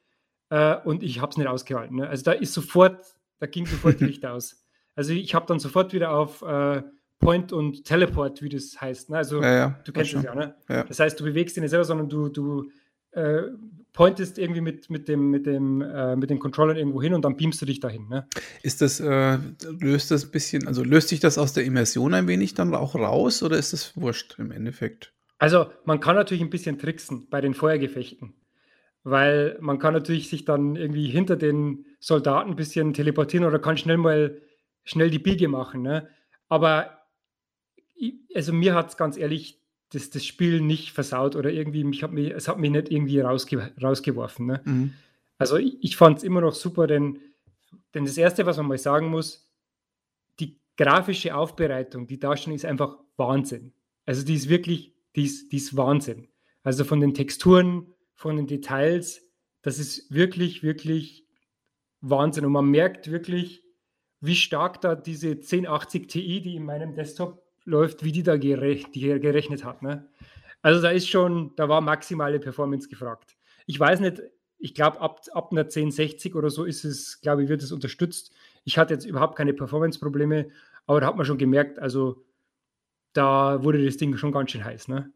äh, 0.49 0.77
und 0.77 1.03
ich 1.03 1.21
habe 1.21 1.31
es 1.31 1.37
nicht 1.37 1.47
ausgehalten. 1.47 1.97
Ne? 1.97 2.07
Also 2.07 2.23
da 2.23 2.31
ist 2.31 2.53
sofort, 2.53 3.15
da 3.39 3.45
ging 3.45 3.65
sofort 3.65 3.99
die 3.99 4.05
Licht 4.05 4.25
aus. 4.25 4.65
Also 4.95 5.13
ich 5.13 5.35
habe 5.35 5.45
dann 5.45 5.59
sofort 5.59 5.93
wieder 5.93 6.11
auf 6.11 6.41
äh, 6.41 6.81
Point 7.19 7.51
und 7.51 7.83
Teleport, 7.83 8.41
wie 8.41 8.49
das 8.49 8.79
heißt. 8.79 9.11
Ne? 9.11 9.17
Also 9.17 9.41
ja, 9.41 9.55
ja, 9.55 9.79
du 9.83 9.91
kennst 9.91 10.13
das 10.13 10.23
ja, 10.23 10.33
ne? 10.33 10.55
Ja. 10.69 10.83
Das 10.85 10.99
heißt, 10.99 11.19
du 11.19 11.25
bewegst 11.25 11.55
dich 11.55 11.61
nicht 11.61 11.69
selber, 11.69 11.85
sondern 11.85 12.09
du, 12.09 12.29
du 12.29 12.71
äh, 13.11 13.43
pointest 13.93 14.37
irgendwie 14.37 14.61
mit, 14.61 14.89
mit, 14.89 15.07
dem, 15.07 15.29
mit, 15.29 15.45
dem, 15.45 15.81
äh, 15.81 16.15
mit 16.15 16.29
den 16.29 16.39
Controllern 16.39 16.77
irgendwo 16.77 17.01
hin 17.01 17.13
und 17.13 17.25
dann 17.25 17.35
beamst 17.35 17.61
du 17.61 17.65
dich 17.65 17.79
dahin. 17.79 18.07
Ne? 18.07 18.27
Ist 18.63 18.81
das, 18.81 18.99
äh, 18.99 19.37
löst 19.79 20.11
das 20.11 20.25
ein 20.25 20.31
bisschen, 20.31 20.67
also 20.67 20.83
löst 20.83 21.09
sich 21.09 21.19
das 21.19 21.37
aus 21.37 21.53
der 21.53 21.65
Immersion 21.65 22.13
ein 22.13 22.27
wenig 22.27 22.53
dann 22.53 22.73
auch 22.75 22.95
raus 22.95 23.43
oder 23.43 23.57
ist 23.57 23.73
das 23.73 23.97
wurscht 23.97 24.35
im 24.37 24.51
Endeffekt? 24.51 25.13
Also 25.37 25.67
man 25.85 25.99
kann 25.99 26.15
natürlich 26.15 26.43
ein 26.43 26.49
bisschen 26.49 26.77
tricksen 26.77 27.27
bei 27.29 27.41
den 27.41 27.53
Feuergefechten, 27.53 28.33
weil 29.03 29.57
man 29.59 29.79
kann 29.79 29.93
natürlich 29.93 30.29
sich 30.29 30.45
dann 30.45 30.75
irgendwie 30.75 31.07
hinter 31.09 31.35
den 31.35 31.85
Soldaten 31.99 32.51
ein 32.51 32.55
bisschen 32.55 32.93
teleportieren 32.93 33.45
oder 33.45 33.59
kann 33.59 33.77
schnell 33.77 33.97
mal 33.97 34.41
schnell 34.83 35.09
die 35.09 35.19
Biege 35.19 35.47
machen. 35.47 35.81
Ne? 35.81 36.07
Aber 36.47 36.99
also 38.33 38.53
mir 38.53 38.75
hat 38.75 38.89
es 38.89 38.97
ganz 38.97 39.17
ehrlich 39.17 39.58
das, 39.91 40.09
das 40.09 40.25
Spiel 40.25 40.61
nicht 40.61 40.91
versaut 40.91 41.35
oder 41.35 41.51
irgendwie, 41.51 41.83
mich 41.83 42.03
hat 42.03 42.11
mich, 42.11 42.31
es 42.31 42.47
hat 42.47 42.59
mich 42.59 42.71
nicht 42.71 42.91
irgendwie 42.91 43.19
rausge 43.19 43.71
rausgeworfen. 43.81 44.45
Ne? 44.45 44.61
Mhm. 44.63 44.93
Also 45.37 45.57
ich, 45.57 45.77
ich 45.81 45.97
fand 45.97 46.19
es 46.19 46.23
immer 46.23 46.41
noch 46.41 46.53
super, 46.53 46.85
denn, 46.85 47.19
denn 47.93 48.05
das 48.05 48.17
Erste, 48.17 48.45
was 48.45 48.57
man 48.57 48.67
mal 48.67 48.77
sagen 48.77 49.09
muss, 49.09 49.49
die 50.39 50.59
grafische 50.77 51.35
Aufbereitung, 51.35 52.07
die 52.07 52.19
Darstellung 52.19 52.55
ist 52.55 52.65
einfach 52.65 52.97
Wahnsinn. 53.17 53.73
Also 54.05 54.23
die 54.23 54.35
ist 54.35 54.49
wirklich, 54.49 54.93
die 55.15 55.23
ist, 55.23 55.51
die 55.51 55.57
ist 55.57 55.75
Wahnsinn. 55.75 56.27
Also 56.63 56.83
von 56.83 56.99
den 56.99 57.13
Texturen, 57.13 57.87
von 58.13 58.35
den 58.35 58.47
Details, 58.47 59.21
das 59.61 59.79
ist 59.79 60.13
wirklich, 60.13 60.61
wirklich 60.61 61.25
Wahnsinn. 62.01 62.45
Und 62.45 62.51
man 62.51 62.69
merkt 62.69 63.09
wirklich, 63.11 63.63
wie 64.21 64.35
stark 64.35 64.81
da 64.81 64.95
diese 64.95 65.31
1080 65.31 66.07
Ti, 66.07 66.41
die 66.41 66.55
in 66.55 66.65
meinem 66.65 66.93
Desktop 66.93 67.48
läuft, 67.69 68.03
wie 68.03 68.11
die 68.11 68.23
da 68.23 68.37
gerecht, 68.37 68.95
die 68.95 69.01
gerechnet 69.01 69.63
hat. 69.63 69.81
Ne? 69.81 70.07
Also 70.61 70.81
da 70.81 70.89
ist 70.89 71.07
schon, 71.07 71.53
da 71.55 71.69
war 71.69 71.81
maximale 71.81 72.39
Performance 72.39 72.89
gefragt. 72.89 73.37
Ich 73.65 73.79
weiß 73.79 73.99
nicht, 74.01 74.21
ich 74.57 74.73
glaube, 74.73 74.99
ab, 74.99 75.21
ab 75.31 75.51
einer 75.51 75.61
1060 75.61 76.35
oder 76.35 76.49
so 76.49 76.65
ist 76.65 76.83
es, 76.83 77.21
glaube 77.21 77.43
ich, 77.43 77.49
wird 77.49 77.63
es 77.63 77.71
unterstützt. 77.71 78.31
Ich 78.65 78.77
hatte 78.77 78.93
jetzt 78.93 79.05
überhaupt 79.05 79.37
keine 79.37 79.53
Performance-Probleme, 79.53 80.49
aber 80.85 81.01
da 81.01 81.07
hat 81.07 81.15
man 81.15 81.25
schon 81.25 81.37
gemerkt, 81.37 81.79
also 81.79 82.25
da 83.13 83.63
wurde 83.63 83.83
das 83.83 83.97
Ding 83.97 84.17
schon 84.17 84.31
ganz 84.31 84.51
schön 84.51 84.65
heiß. 84.65 84.89
Ne? 84.89 85.11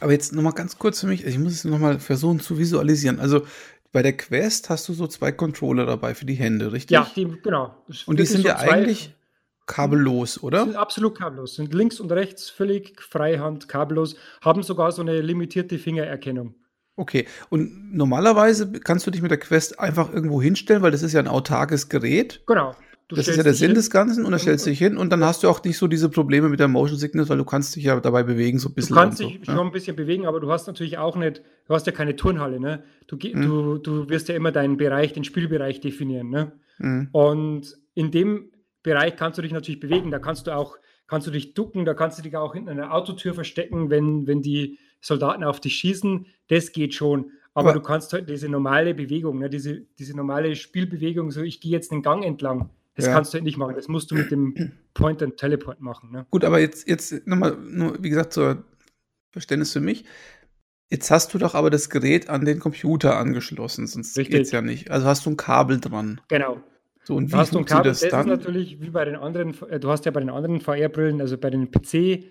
Aber 0.00 0.12
jetzt 0.12 0.32
nochmal 0.32 0.52
ganz 0.52 0.78
kurz 0.78 1.00
für 1.00 1.06
mich, 1.08 1.24
ich 1.24 1.38
muss 1.38 1.52
es 1.52 1.64
nochmal 1.64 1.98
versuchen 1.98 2.40
zu 2.40 2.58
visualisieren. 2.58 3.18
Also 3.18 3.44
bei 3.90 4.02
der 4.02 4.16
Quest 4.16 4.70
hast 4.70 4.88
du 4.88 4.92
so 4.92 5.06
zwei 5.06 5.32
Controller 5.32 5.86
dabei 5.86 6.14
für 6.14 6.26
die 6.26 6.34
Hände, 6.34 6.72
richtig? 6.72 6.94
Ja, 6.94 7.10
die, 7.16 7.26
genau. 7.42 7.74
Und 8.06 8.20
die 8.20 8.26
sind 8.26 8.42
so 8.42 8.48
ja 8.48 8.58
eigentlich 8.58 9.14
kabellos, 9.68 10.42
oder? 10.42 10.64
Sind 10.64 10.74
absolut 10.74 11.16
kabellos. 11.16 11.54
Sind 11.54 11.72
links 11.72 12.00
und 12.00 12.10
rechts 12.10 12.50
völlig 12.50 13.00
freihand 13.00 13.68
kabellos, 13.68 14.16
haben 14.40 14.64
sogar 14.64 14.90
so 14.90 15.02
eine 15.02 15.20
limitierte 15.20 15.78
Fingererkennung. 15.78 16.54
Okay, 16.96 17.26
und 17.48 17.94
normalerweise 17.94 18.72
kannst 18.72 19.06
du 19.06 19.12
dich 19.12 19.22
mit 19.22 19.30
der 19.30 19.38
Quest 19.38 19.78
einfach 19.78 20.12
irgendwo 20.12 20.42
hinstellen, 20.42 20.82
weil 20.82 20.90
das 20.90 21.04
ist 21.04 21.12
ja 21.12 21.20
ein 21.20 21.28
autarkes 21.28 21.88
Gerät. 21.88 22.42
Genau. 22.46 22.74
Du 23.06 23.16
das 23.16 23.26
ist 23.26 23.36
ja 23.36 23.42
der 23.42 23.54
Sinn 23.54 23.68
hin. 23.68 23.74
des 23.76 23.90
Ganzen 23.90 24.26
und 24.26 24.32
dann 24.32 24.40
stellst 24.40 24.66
du 24.66 24.70
dich 24.70 24.78
hin 24.78 24.98
und 24.98 25.10
dann 25.10 25.24
hast 25.24 25.42
du 25.42 25.48
auch 25.48 25.64
nicht 25.64 25.78
so 25.78 25.86
diese 25.86 26.10
Probleme 26.10 26.50
mit 26.50 26.60
der 26.60 26.68
Motion 26.68 26.98
Sickness, 26.98 27.30
weil 27.30 27.38
du 27.38 27.44
kannst 27.44 27.74
dich 27.74 27.84
ja 27.84 27.98
dabei 28.00 28.22
bewegen 28.22 28.58
so 28.58 28.68
ein 28.68 28.74
bisschen. 28.74 28.94
Du 28.94 29.00
kannst 29.00 29.20
dich 29.20 29.40
so, 29.44 29.52
schon 29.52 29.66
ein 29.66 29.72
bisschen 29.72 29.96
bewegen, 29.96 30.26
aber 30.26 30.40
du 30.40 30.50
hast 30.52 30.66
natürlich 30.66 30.98
auch 30.98 31.16
nicht, 31.16 31.40
du 31.66 31.74
hast 31.74 31.86
ja 31.86 31.92
keine 31.92 32.16
Turnhalle, 32.16 32.60
ne? 32.60 32.82
Du, 33.06 33.16
mhm. 33.16 33.40
du, 33.40 33.78
du 33.78 34.08
wirst 34.10 34.28
ja 34.28 34.34
immer 34.34 34.52
deinen 34.52 34.76
Bereich, 34.76 35.14
den 35.14 35.24
Spielbereich 35.24 35.80
definieren, 35.80 36.28
ne? 36.28 36.52
Mhm. 36.78 37.08
Und 37.12 37.78
in 37.94 38.10
dem 38.10 38.50
Bereich 38.88 39.16
kannst 39.16 39.38
du 39.38 39.42
dich 39.42 39.52
natürlich 39.52 39.80
bewegen. 39.80 40.10
Da 40.10 40.18
kannst 40.18 40.46
du 40.46 40.56
auch, 40.56 40.76
kannst 41.06 41.26
du 41.26 41.30
dich 41.30 41.54
ducken, 41.54 41.84
da 41.84 41.94
kannst 41.94 42.18
du 42.18 42.22
dich 42.22 42.36
auch 42.36 42.54
hinter 42.54 42.72
einer 42.72 42.92
Autotür 42.92 43.34
verstecken, 43.34 43.90
wenn, 43.90 44.26
wenn 44.26 44.42
die 44.42 44.78
Soldaten 45.00 45.44
auf 45.44 45.60
dich 45.60 45.74
schießen. 45.74 46.26
Das 46.48 46.72
geht 46.72 46.94
schon. 46.94 47.32
Aber, 47.54 47.70
Aber 47.70 47.78
du 47.78 47.84
kannst 47.84 48.12
halt 48.12 48.28
diese 48.28 48.48
normale 48.48 48.94
Bewegung, 48.94 49.38
ne, 49.38 49.50
diese, 49.50 49.80
diese 49.98 50.16
normale 50.16 50.54
Spielbewegung, 50.54 51.30
so 51.30 51.42
ich 51.42 51.60
gehe 51.60 51.72
jetzt 51.72 51.90
den 51.90 52.02
Gang 52.02 52.24
entlang, 52.24 52.70
das 52.94 53.06
ja. 53.06 53.12
kannst 53.12 53.32
du 53.32 53.36
halt 53.36 53.44
nicht 53.44 53.56
machen. 53.56 53.74
Das 53.74 53.88
musst 53.88 54.10
du 54.10 54.14
mit 54.14 54.30
dem 54.30 54.54
Point 54.94 55.22
and 55.22 55.36
Teleport 55.36 55.80
machen. 55.80 56.10
Ne? 56.10 56.26
Gut, 56.30 56.44
aber 56.44 56.60
jetzt, 56.60 56.88
jetzt 56.88 57.26
nochmal, 57.26 57.56
nur 57.56 58.02
wie 58.02 58.10
gesagt, 58.10 58.32
zur 58.32 58.64
Verständnis 59.32 59.72
für 59.72 59.80
mich. 59.80 60.04
Jetzt 60.90 61.10
hast 61.10 61.34
du 61.34 61.38
doch 61.38 61.54
aber 61.54 61.68
das 61.68 61.90
Gerät 61.90 62.30
an 62.30 62.44
den 62.44 62.60
Computer 62.60 63.18
angeschlossen, 63.18 63.86
sonst 63.86 64.14
geht 64.14 64.32
es 64.32 64.52
ja 64.52 64.62
nicht. 64.62 64.90
Also 64.90 65.06
hast 65.06 65.26
du 65.26 65.30
ein 65.30 65.36
Kabel 65.36 65.80
dran. 65.80 66.20
Genau. 66.28 66.62
So, 67.08 67.16
und 67.16 67.32
wie 67.32 67.36
hast 67.36 67.54
du 67.54 67.58
ein 67.60 67.64
Kabel, 67.64 67.92
das, 67.92 68.00
dann? 68.00 68.20
ist 68.20 68.26
natürlich 68.26 68.82
wie 68.82 68.90
bei 68.90 69.06
den 69.06 69.16
anderen, 69.16 69.54
äh, 69.70 69.80
du 69.80 69.88
hast 69.88 70.04
ja 70.04 70.10
bei 70.10 70.20
den 70.20 70.28
anderen 70.28 70.60
VR-Brillen, 70.60 71.22
also 71.22 71.38
bei 71.38 71.48
den 71.48 71.70
PC, 71.70 72.26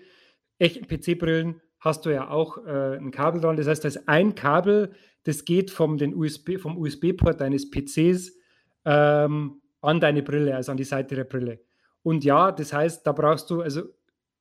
echten 0.60 0.86
PC-Brillen, 0.86 1.60
hast 1.80 2.06
du 2.06 2.10
ja 2.10 2.30
auch 2.30 2.64
äh, 2.64 2.96
ein 2.96 3.10
Kabel 3.10 3.40
dran. 3.40 3.56
Das 3.56 3.66
heißt, 3.66 3.82
da 3.82 3.88
ist 3.88 4.08
ein 4.08 4.36
Kabel, 4.36 4.92
das 5.24 5.44
geht 5.44 5.72
vom, 5.72 5.98
den 5.98 6.14
USB, 6.14 6.58
vom 6.60 6.78
USB-Port 6.78 7.40
deines 7.40 7.68
PCs 7.72 8.36
ähm, 8.84 9.60
an 9.80 9.98
deine 9.98 10.22
Brille, 10.22 10.54
also 10.54 10.70
an 10.70 10.76
die 10.76 10.84
Seite 10.84 11.16
der 11.16 11.24
Brille. 11.24 11.58
Und 12.04 12.22
ja, 12.22 12.52
das 12.52 12.72
heißt, 12.72 13.04
da 13.04 13.10
brauchst 13.10 13.50
du, 13.50 13.62
also 13.62 13.82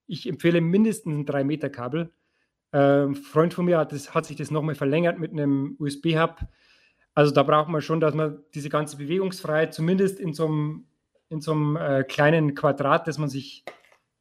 ich 0.06 0.29
empfehle 0.29 0.62
mindestens 0.62 1.17
ein 1.17 1.25
3-Meter-Kabel. 1.25 2.13
Ähm, 2.74 3.15
Freund 3.15 3.56
von 3.56 3.65
mir 3.65 3.79
hat, 3.79 3.91
das, 3.91 4.13
hat 4.13 4.27
sich 4.27 4.36
das 4.36 4.51
nochmal 4.51 4.75
verlängert 4.75 5.17
mit 5.17 5.32
einem 5.32 5.75
USB-Hub. 5.79 6.41
Also 7.18 7.34
da 7.34 7.42
braucht 7.42 7.68
man 7.68 7.82
schon, 7.82 8.00
dass 8.00 8.14
man 8.14 8.44
diese 8.54 8.70
ganze 8.70 8.96
Bewegungsfreiheit 8.96 9.74
zumindest 9.74 10.20
in 10.20 10.36
so 10.36 10.46
einem, 10.46 10.86
in 11.30 11.42
so 11.42 11.52
einem 11.52 11.76
äh, 11.76 12.04
kleinen 12.04 12.54
Quadrat, 12.54 13.08
dass 13.08 13.18
man 13.18 13.28
sich 13.28 13.66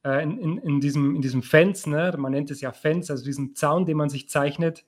äh, 0.02 0.22
in, 0.22 0.38
in, 0.38 0.56
in, 0.56 0.80
diesem, 0.80 1.14
in 1.14 1.20
diesem 1.20 1.42
Fence, 1.42 1.86
ne, 1.86 2.14
man 2.16 2.32
nennt 2.32 2.50
es 2.50 2.62
ja 2.62 2.72
Fence, 2.72 3.10
also 3.10 3.22
diesen 3.22 3.54
Zaun, 3.54 3.84
den 3.84 3.98
man 3.98 4.08
sich 4.08 4.30
zeichnet, 4.30 4.86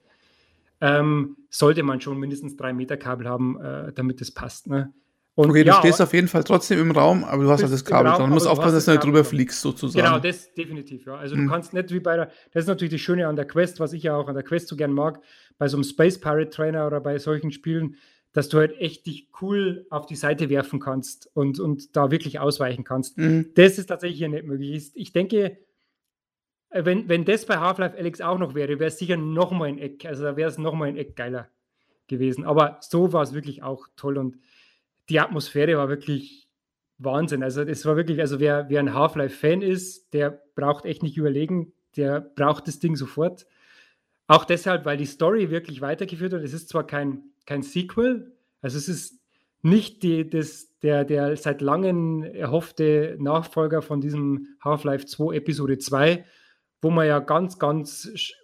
ähm, 0.80 1.36
sollte 1.50 1.82
man 1.82 2.00
schon 2.00 2.18
mindestens 2.18 2.56
drei 2.56 2.72
Meter 2.72 2.96
Kabel 2.96 3.28
haben, 3.28 3.60
äh, 3.60 3.92
damit 3.92 4.22
es 4.22 4.32
passt. 4.32 4.68
Ne? 4.68 4.90
Und 5.38 5.50
okay, 5.50 5.64
ja, 5.64 5.74
du 5.74 5.78
stehst 5.78 6.02
auf 6.02 6.12
jeden 6.14 6.26
Fall 6.26 6.42
trotzdem 6.42 6.80
im 6.80 6.90
Raum, 6.90 7.22
aber 7.22 7.44
du 7.44 7.48
hast 7.48 7.62
halt 7.62 7.72
das 7.72 7.84
Kabel 7.84 8.10
dran. 8.10 8.28
Du 8.28 8.34
musst 8.34 8.48
aufpassen, 8.48 8.74
dass 8.74 8.86
du 8.86 8.90
nicht 8.90 9.04
drüber 9.04 9.24
fliegst, 9.24 9.60
sozusagen. 9.60 10.04
Genau, 10.04 10.18
das 10.18 10.52
definitiv, 10.52 11.06
ja. 11.06 11.14
Also 11.14 11.36
hm. 11.36 11.44
du 11.44 11.52
kannst 11.52 11.72
nicht 11.72 11.92
wie 11.92 12.00
bei 12.00 12.16
der, 12.16 12.32
das 12.50 12.64
ist 12.64 12.66
natürlich 12.66 12.90
das 12.90 13.00
Schöne 13.00 13.28
an 13.28 13.36
der 13.36 13.44
Quest, 13.44 13.78
was 13.78 13.92
ich 13.92 14.02
ja 14.02 14.16
auch 14.16 14.26
an 14.26 14.34
der 14.34 14.42
Quest 14.42 14.66
so 14.66 14.74
gern 14.74 14.92
mag, 14.92 15.20
bei 15.56 15.68
so 15.68 15.76
einem 15.76 15.84
Space 15.84 16.18
Pirate 16.18 16.50
Trainer 16.50 16.88
oder 16.88 17.00
bei 17.00 17.20
solchen 17.20 17.52
Spielen, 17.52 17.94
dass 18.32 18.48
du 18.48 18.58
halt 18.58 18.76
echt 18.80 19.06
dich 19.06 19.28
cool 19.40 19.86
auf 19.90 20.06
die 20.06 20.16
Seite 20.16 20.50
werfen 20.50 20.80
kannst 20.80 21.30
und, 21.34 21.60
und 21.60 21.94
da 21.94 22.10
wirklich 22.10 22.40
ausweichen 22.40 22.82
kannst. 22.82 23.16
Mhm. 23.16 23.52
Das 23.54 23.78
ist 23.78 23.86
tatsächlich 23.86 24.18
hier 24.18 24.28
nicht 24.28 24.44
möglich. 24.44 24.90
Ich 24.94 25.12
denke, 25.12 25.56
wenn, 26.70 27.08
wenn 27.08 27.24
das 27.24 27.46
bei 27.46 27.58
Half-Life 27.58 27.96
Alex 27.96 28.20
auch 28.22 28.38
noch 28.38 28.56
wäre, 28.56 28.80
wäre 28.80 28.88
es 28.88 28.98
sicher 28.98 29.16
noch 29.16 29.52
mal 29.52 29.68
ein 29.68 29.78
Eck, 29.78 30.04
also 30.04 30.24
da 30.24 30.36
wäre 30.36 30.50
es 30.50 30.58
noch 30.58 30.74
mal 30.74 30.88
ein 30.88 30.96
Eck 30.96 31.14
geiler 31.14 31.48
gewesen. 32.08 32.44
Aber 32.44 32.78
so 32.80 33.12
war 33.12 33.22
es 33.22 33.34
wirklich 33.34 33.62
auch 33.62 33.86
toll 33.94 34.18
und 34.18 34.38
die 35.08 35.20
Atmosphäre 35.20 35.76
war 35.76 35.88
wirklich 35.88 36.48
Wahnsinn. 36.98 37.42
Also 37.42 37.62
es 37.62 37.86
war 37.86 37.96
wirklich, 37.96 38.20
also 38.20 38.40
wer, 38.40 38.68
wer 38.68 38.80
ein 38.80 38.94
Half-Life-Fan 38.94 39.62
ist, 39.62 40.12
der 40.12 40.42
braucht 40.54 40.84
echt 40.84 41.02
nicht 41.02 41.16
überlegen, 41.16 41.72
der 41.96 42.20
braucht 42.20 42.66
das 42.66 42.78
Ding 42.78 42.96
sofort. 42.96 43.46
Auch 44.26 44.44
deshalb, 44.44 44.84
weil 44.84 44.96
die 44.96 45.06
Story 45.06 45.50
wirklich 45.50 45.80
weitergeführt 45.80 46.32
wird. 46.32 46.44
Es 46.44 46.52
ist 46.52 46.68
zwar 46.68 46.86
kein, 46.86 47.22
kein 47.46 47.62
Sequel. 47.62 48.32
Also 48.60 48.76
es 48.76 48.88
ist 48.88 49.20
nicht 49.62 50.02
die, 50.02 50.28
das, 50.28 50.78
der, 50.80 51.04
der 51.04 51.36
seit 51.36 51.60
langem 51.60 52.22
erhoffte 52.22 53.16
Nachfolger 53.18 53.80
von 53.80 54.00
diesem 54.00 54.48
Half-Life 54.62 55.06
2 55.06 55.36
Episode 55.36 55.78
2, 55.78 56.24
wo 56.82 56.90
man 56.90 57.06
ja 57.06 57.20
ganz, 57.20 57.58
ganz, 57.58 58.34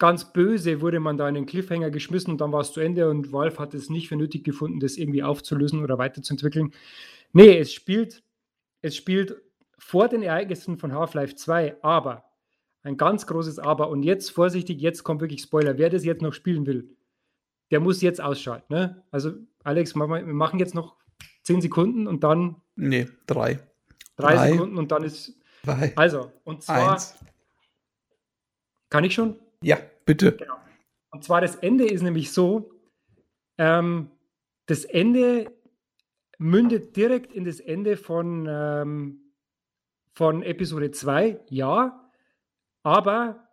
ganz 0.00 0.32
böse 0.32 0.80
wurde 0.80 0.98
man 0.98 1.16
da 1.16 1.28
in 1.28 1.36
den 1.36 1.46
Cliffhanger 1.46 1.90
geschmissen 1.90 2.32
und 2.32 2.40
dann 2.40 2.50
war 2.50 2.62
es 2.62 2.72
zu 2.72 2.80
Ende 2.80 3.08
und 3.08 3.32
Valve 3.32 3.58
hat 3.58 3.74
es 3.74 3.90
nicht 3.90 4.08
für 4.08 4.16
nötig 4.16 4.42
gefunden, 4.42 4.80
das 4.80 4.96
irgendwie 4.96 5.22
aufzulösen 5.22 5.84
oder 5.84 5.98
weiterzuentwickeln. 5.98 6.72
Nee, 7.32 7.58
es 7.58 7.72
spielt, 7.72 8.24
es 8.82 8.96
spielt 8.96 9.36
vor 9.78 10.08
den 10.08 10.22
Ereignissen 10.22 10.78
von 10.78 10.92
Half-Life 10.92 11.36
2, 11.36 11.82
aber 11.82 12.24
ein 12.82 12.96
ganz 12.96 13.26
großes 13.26 13.58
Aber. 13.58 13.90
Und 13.90 14.02
jetzt 14.02 14.30
vorsichtig, 14.30 14.80
jetzt 14.80 15.04
kommt 15.04 15.20
wirklich 15.20 15.42
Spoiler. 15.42 15.76
Wer 15.76 15.90
das 15.90 16.04
jetzt 16.04 16.22
noch 16.22 16.32
spielen 16.32 16.66
will, 16.66 16.96
der 17.70 17.80
muss 17.80 18.00
jetzt 18.00 18.20
ausschalten. 18.20 18.72
Ne? 18.72 19.04
Also, 19.10 19.34
Alex, 19.64 19.94
wir 19.94 20.06
machen 20.06 20.58
jetzt 20.58 20.74
noch 20.74 20.96
10 21.42 21.60
Sekunden 21.60 22.06
und 22.06 22.24
dann. 22.24 22.56
Nee, 22.74 23.06
drei. 23.26 23.60
Drei, 24.16 24.34
drei 24.34 24.52
Sekunden 24.52 24.78
und 24.78 24.90
dann 24.90 25.04
ist. 25.04 25.34
Drei. 25.62 25.92
Also, 25.94 26.32
und 26.44 26.62
zwar. 26.62 26.94
Eins. 26.94 27.14
Kann 28.88 29.04
ich 29.04 29.14
schon? 29.14 29.36
Ja, 29.62 29.78
bitte. 30.04 30.32
Genau. 30.36 30.56
Und 31.10 31.24
zwar 31.24 31.40
das 31.40 31.56
Ende 31.56 31.86
ist 31.86 32.02
nämlich 32.02 32.32
so: 32.32 32.70
ähm, 33.58 34.10
das 34.66 34.84
Ende 34.84 35.52
mündet 36.38 36.96
direkt 36.96 37.32
in 37.32 37.44
das 37.44 37.60
Ende 37.60 37.96
von, 37.96 38.46
ähm, 38.48 39.32
von 40.14 40.42
Episode 40.42 40.90
2, 40.90 41.38
ja, 41.50 42.10
aber 42.82 43.48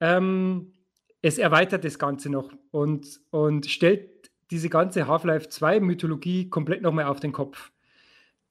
ähm, 0.00 0.74
es 1.22 1.38
erweitert 1.38 1.84
das 1.84 1.98
Ganze 1.98 2.30
noch 2.30 2.52
und, 2.70 3.20
und 3.30 3.66
stellt 3.66 4.30
diese 4.50 4.68
ganze 4.68 5.06
Half-Life 5.08 5.48
2 5.48 5.80
Mythologie 5.80 6.48
komplett 6.48 6.82
nochmal 6.82 7.06
auf 7.06 7.20
den 7.20 7.32
Kopf. 7.32 7.72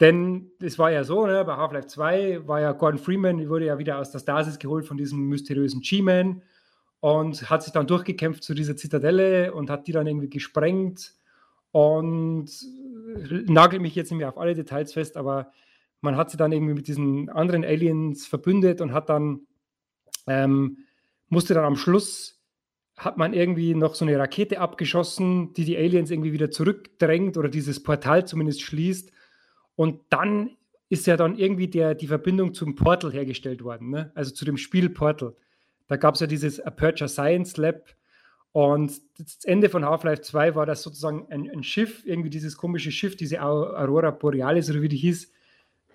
Denn 0.01 0.51
es 0.61 0.77
war 0.77 0.91
ja 0.91 1.03
so, 1.03 1.25
ne, 1.25 1.43
bei 1.45 1.55
Half-Life 1.55 1.87
2 1.87 2.47
war 2.47 2.59
ja 2.61 2.73
Gordon 2.73 2.99
Freeman, 2.99 3.49
wurde 3.49 3.65
ja 3.65 3.77
wieder 3.79 3.97
aus 3.99 4.11
der 4.11 4.19
Stasis 4.19 4.59
geholt 4.59 4.85
von 4.85 4.97
diesem 4.97 5.27
mysteriösen 5.27 5.81
G-Man 5.81 6.41
und 6.99 7.49
hat 7.49 7.63
sich 7.63 7.73
dann 7.73 7.87
durchgekämpft 7.87 8.43
zu 8.43 8.53
dieser 8.53 8.75
Zitadelle 8.75 9.53
und 9.53 9.69
hat 9.69 9.87
die 9.87 9.91
dann 9.91 10.07
irgendwie 10.07 10.29
gesprengt 10.29 11.13
und 11.71 12.49
nagel 13.47 13.79
mich 13.79 13.95
jetzt 13.95 14.11
nicht 14.11 14.19
mehr 14.19 14.29
auf 14.29 14.37
alle 14.37 14.55
Details 14.55 14.93
fest, 14.93 15.17
aber 15.17 15.51
man 16.01 16.15
hat 16.15 16.29
sie 16.31 16.37
dann 16.37 16.51
irgendwie 16.51 16.73
mit 16.73 16.87
diesen 16.87 17.29
anderen 17.29 17.63
Aliens 17.63 18.25
verbündet 18.25 18.81
und 18.81 18.93
hat 18.93 19.09
dann 19.09 19.41
ähm, 20.27 20.79
musste 21.27 21.53
dann 21.53 21.65
am 21.65 21.75
Schluss 21.75 22.39
hat 22.99 23.17
man 23.17 23.33
irgendwie 23.33 23.75
noch 23.75 23.95
so 23.95 24.03
eine 24.03 24.19
Rakete 24.19 24.59
abgeschossen, 24.59 25.53
die 25.53 25.63
die 25.63 25.77
Aliens 25.77 26.11
irgendwie 26.11 26.33
wieder 26.33 26.51
zurückdrängt 26.51 27.37
oder 27.37 27.47
dieses 27.47 27.81
Portal 27.81 28.27
zumindest 28.27 28.61
schließt. 28.61 29.11
Und 29.75 30.01
dann 30.09 30.57
ist 30.89 31.07
ja 31.07 31.15
dann 31.15 31.37
irgendwie 31.37 31.69
der, 31.69 31.95
die 31.95 32.07
Verbindung 32.07 32.53
zum 32.53 32.75
Portal 32.75 33.13
hergestellt 33.13 33.63
worden, 33.63 33.89
ne? 33.89 34.11
also 34.15 34.33
zu 34.33 34.43
dem 34.43 34.57
Spiel 34.57 34.89
Portal. 34.89 35.33
Da 35.89 35.97
gab 35.97 36.15
es 36.15 36.21
ja 36.21 36.27
dieses 36.27 36.59
Aperture 36.61 37.09
Science 37.09 37.57
Lab 37.57 37.83
und 38.51 39.01
das 39.17 39.43
Ende 39.43 39.69
von 39.69 39.83
Half-Life 39.83 40.21
2 40.21 40.55
war 40.55 40.65
das 40.65 40.81
sozusagen 40.81 41.27
ein, 41.29 41.49
ein, 41.49 41.63
Schiff, 41.63 42.03
irgendwie 42.05 42.29
dieses 42.29 42.57
komische 42.57 42.91
Schiff, 42.91 43.15
diese 43.15 43.41
Aurora 43.41 44.11
Borealis 44.11 44.69
oder 44.69 44.81
wie 44.81 44.89
die 44.89 44.97
hieß, 44.97 45.31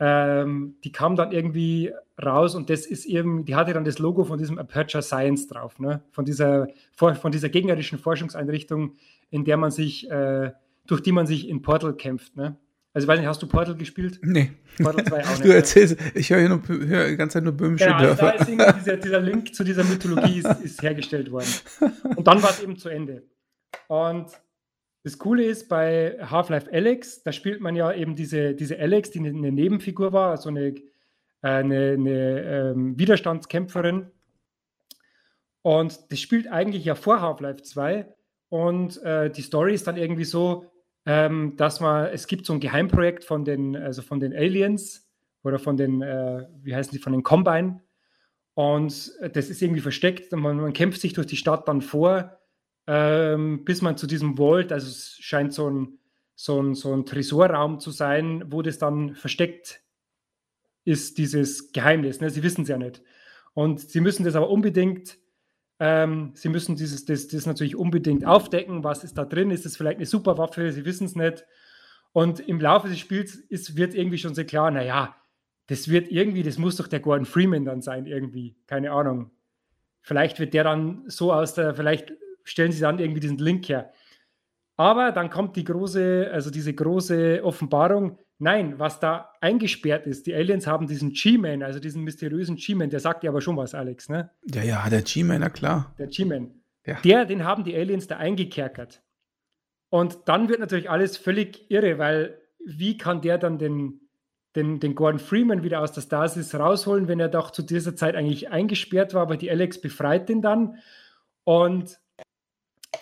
ähm, 0.00 0.76
die 0.82 0.92
kam 0.92 1.14
dann 1.16 1.32
irgendwie 1.32 1.92
raus 2.22 2.54
und 2.56 2.70
das 2.70 2.86
ist 2.86 3.06
eben, 3.06 3.44
die 3.44 3.54
hatte 3.54 3.72
dann 3.72 3.84
das 3.84 4.00
Logo 4.00 4.24
von 4.24 4.38
diesem 4.38 4.58
Aperture 4.58 5.02
Science 5.02 5.46
drauf, 5.46 5.78
ne? 5.78 6.02
von, 6.10 6.24
dieser, 6.24 6.68
von 6.92 7.32
dieser 7.32 7.48
gegnerischen 7.48 7.98
Forschungseinrichtung, 7.98 8.96
in 9.30 9.44
der 9.44 9.56
man 9.56 9.70
sich, 9.70 10.10
äh, 10.10 10.52
durch 10.86 11.02
die 11.02 11.12
man 11.12 11.26
sich 11.26 11.48
in 11.48 11.62
Portal 11.62 11.94
kämpft. 11.94 12.36
Ne? 12.36 12.56
Also, 12.94 13.06
ich 13.06 13.08
weiß 13.08 13.18
nicht, 13.18 13.28
hast 13.28 13.42
du 13.42 13.48
Portal 13.48 13.74
gespielt? 13.74 14.20
Nee. 14.22 14.52
Portal 14.80 15.04
2 15.04 15.24
auch 15.24 15.30
nicht. 15.30 15.44
Du 15.44 15.52
erzählst, 15.52 15.96
ich 16.14 16.30
höre 16.30 16.38
hier 16.38 16.48
nur, 16.48 16.62
hör 16.68 17.08
die 17.08 17.16
ganze 17.16 17.34
Zeit 17.34 17.42
nur 17.42 17.52
böhmische 17.52 17.86
genau, 17.86 17.98
Dörfer. 17.98 18.38
Also 18.38 18.56
da 18.56 18.64
ist 18.70 18.78
dieser, 18.80 18.96
dieser 18.96 19.20
Link 19.20 19.52
zu 19.52 19.64
dieser 19.64 19.82
Mythologie 19.82 20.38
ist, 20.38 20.62
ist 20.62 20.80
hergestellt 20.80 21.32
worden. 21.32 21.48
Und 22.16 22.24
dann 22.24 22.40
war 22.40 22.50
es 22.50 22.62
eben 22.62 22.78
zu 22.78 22.88
Ende. 22.88 23.24
Und 23.88 24.28
das 25.02 25.18
Coole 25.18 25.44
ist 25.44 25.68
bei 25.68 26.16
Half-Life 26.20 26.72
Alex, 26.72 27.24
da 27.24 27.32
spielt 27.32 27.60
man 27.60 27.74
ja 27.74 27.92
eben 27.92 28.14
diese, 28.14 28.54
diese 28.54 28.78
Alex, 28.78 29.10
die 29.10 29.18
eine 29.18 29.50
Nebenfigur 29.50 30.12
war, 30.12 30.30
also 30.30 30.48
eine, 30.48 30.76
eine, 31.42 31.90
eine 31.98 32.40
ähm, 32.42 32.96
Widerstandskämpferin. 32.96 34.06
Und 35.62 36.12
das 36.12 36.20
spielt 36.20 36.46
eigentlich 36.46 36.84
ja 36.84 36.94
vor 36.94 37.20
Half-Life 37.20 37.62
2. 37.62 38.06
Und 38.50 39.02
äh, 39.02 39.30
die 39.30 39.42
Story 39.42 39.74
ist 39.74 39.88
dann 39.88 39.96
irgendwie 39.96 40.24
so, 40.24 40.70
ähm, 41.06 41.56
dass 41.56 41.80
man, 41.80 42.06
es 42.06 42.26
gibt 42.26 42.46
so 42.46 42.52
ein 42.52 42.60
Geheimprojekt 42.60 43.24
von 43.24 43.44
den, 43.44 43.76
also 43.76 44.02
von 44.02 44.20
den 44.20 44.32
Aliens 44.32 45.08
oder 45.42 45.58
von 45.58 45.76
den, 45.76 46.02
äh, 46.02 46.46
wie 46.62 46.74
heißen 46.74 46.92
die, 46.92 46.98
von 46.98 47.12
den 47.12 47.22
Combine. 47.22 47.80
Und 48.54 49.12
das 49.34 49.50
ist 49.50 49.62
irgendwie 49.62 49.80
versteckt 49.80 50.32
und 50.32 50.40
man, 50.40 50.56
man 50.56 50.72
kämpft 50.72 51.00
sich 51.00 51.12
durch 51.12 51.26
die 51.26 51.36
Stadt 51.36 51.66
dann 51.66 51.80
vor 51.80 52.38
ähm, 52.86 53.64
bis 53.64 53.82
man 53.82 53.96
zu 53.96 54.06
diesem 54.06 54.36
Vault, 54.36 54.72
also 54.72 54.88
es 54.88 55.16
scheint 55.20 55.54
so 55.54 55.70
ein, 55.70 55.98
so, 56.34 56.60
ein, 56.60 56.74
so 56.74 56.92
ein 56.92 57.06
Tresorraum 57.06 57.80
zu 57.80 57.90
sein, 57.90 58.44
wo 58.48 58.62
das 58.62 58.78
dann 58.78 59.14
versteckt 59.14 59.82
ist, 60.84 61.16
dieses 61.18 61.72
Geheimnis. 61.72 62.20
Ne? 62.20 62.28
Sie 62.28 62.42
wissen 62.42 62.62
es 62.62 62.68
ja 62.68 62.76
nicht. 62.76 63.02
Und 63.54 63.80
sie 63.80 64.00
müssen 64.00 64.24
das 64.24 64.34
aber 64.34 64.50
unbedingt, 64.50 65.18
ähm, 65.80 66.32
sie 66.34 66.48
müssen 66.48 66.76
dieses, 66.76 67.04
das, 67.04 67.28
das 67.28 67.46
natürlich 67.46 67.76
unbedingt 67.76 68.24
aufdecken, 68.24 68.84
was 68.84 69.04
ist 69.04 69.18
da 69.18 69.24
drin, 69.24 69.50
ist 69.50 69.64
das 69.64 69.76
vielleicht 69.76 69.98
eine 69.98 70.06
Superwaffe, 70.06 70.70
sie 70.72 70.84
wissen 70.84 71.06
es 71.06 71.16
nicht. 71.16 71.44
Und 72.12 72.40
im 72.40 72.60
Laufe 72.60 72.88
des 72.88 72.98
Spiels 72.98 73.34
ist, 73.34 73.76
wird 73.76 73.94
irgendwie 73.94 74.18
schon 74.18 74.34
sehr 74.34 74.46
klar, 74.46 74.70
naja, 74.70 75.16
das 75.66 75.88
wird 75.88 76.10
irgendwie, 76.10 76.42
das 76.42 76.58
muss 76.58 76.76
doch 76.76 76.86
der 76.86 77.00
Gordon 77.00 77.26
Freeman 77.26 77.64
dann 77.64 77.82
sein, 77.82 78.06
irgendwie, 78.06 78.56
keine 78.66 78.92
Ahnung. 78.92 79.30
Vielleicht 80.00 80.38
wird 80.38 80.54
der 80.54 80.64
dann 80.64 81.04
so 81.06 81.32
aus 81.32 81.54
der, 81.54 81.74
vielleicht 81.74 82.12
stellen 82.44 82.72
sie 82.72 82.80
dann 82.80 82.98
irgendwie 82.98 83.20
diesen 83.20 83.38
Link 83.38 83.68
her. 83.68 83.90
Aber 84.76 85.12
dann 85.12 85.30
kommt 85.30 85.56
die 85.56 85.64
große, 85.64 86.30
also 86.32 86.50
diese 86.50 86.74
große 86.74 87.42
Offenbarung. 87.42 88.18
Nein, 88.44 88.78
was 88.78 89.00
da 89.00 89.30
eingesperrt 89.40 90.06
ist, 90.06 90.26
die 90.26 90.34
Aliens 90.34 90.66
haben 90.66 90.86
diesen 90.86 91.14
G-Man, 91.14 91.62
also 91.62 91.80
diesen 91.80 92.04
mysteriösen 92.04 92.56
G-Man, 92.56 92.90
der 92.90 93.00
sagt 93.00 93.24
ja 93.24 93.30
aber 93.30 93.40
schon 93.40 93.56
was, 93.56 93.74
Alex, 93.74 94.10
ne? 94.10 94.32
Ja, 94.52 94.62
ja, 94.62 94.90
der 94.90 95.00
G-Man, 95.00 95.40
na 95.40 95.48
klar. 95.48 95.94
Der 95.98 96.08
G-Man. 96.08 96.50
Ja. 96.84 97.00
Der, 97.02 97.24
den 97.24 97.42
haben 97.42 97.64
die 97.64 97.74
Aliens 97.74 98.06
da 98.06 98.18
eingekerkert. 98.18 99.02
Und 99.88 100.18
dann 100.26 100.50
wird 100.50 100.60
natürlich 100.60 100.90
alles 100.90 101.16
völlig 101.16 101.70
irre, 101.70 101.98
weil 101.98 102.38
wie 102.62 102.98
kann 102.98 103.22
der 103.22 103.38
dann 103.38 103.56
den, 103.56 104.02
den, 104.56 104.78
den 104.78 104.94
Gordon 104.94 105.20
Freeman 105.20 105.62
wieder 105.62 105.80
aus 105.80 105.92
der 105.92 106.02
Stasis 106.02 106.54
rausholen, 106.54 107.08
wenn 107.08 107.20
er 107.20 107.30
doch 107.30 107.50
zu 107.50 107.62
dieser 107.62 107.96
Zeit 107.96 108.14
eigentlich 108.14 108.50
eingesperrt 108.50 109.14
war, 109.14 109.22
aber 109.22 109.38
die 109.38 109.50
Alex 109.50 109.80
befreit 109.80 110.28
den 110.28 110.42
dann. 110.42 110.76
Und 111.44 111.98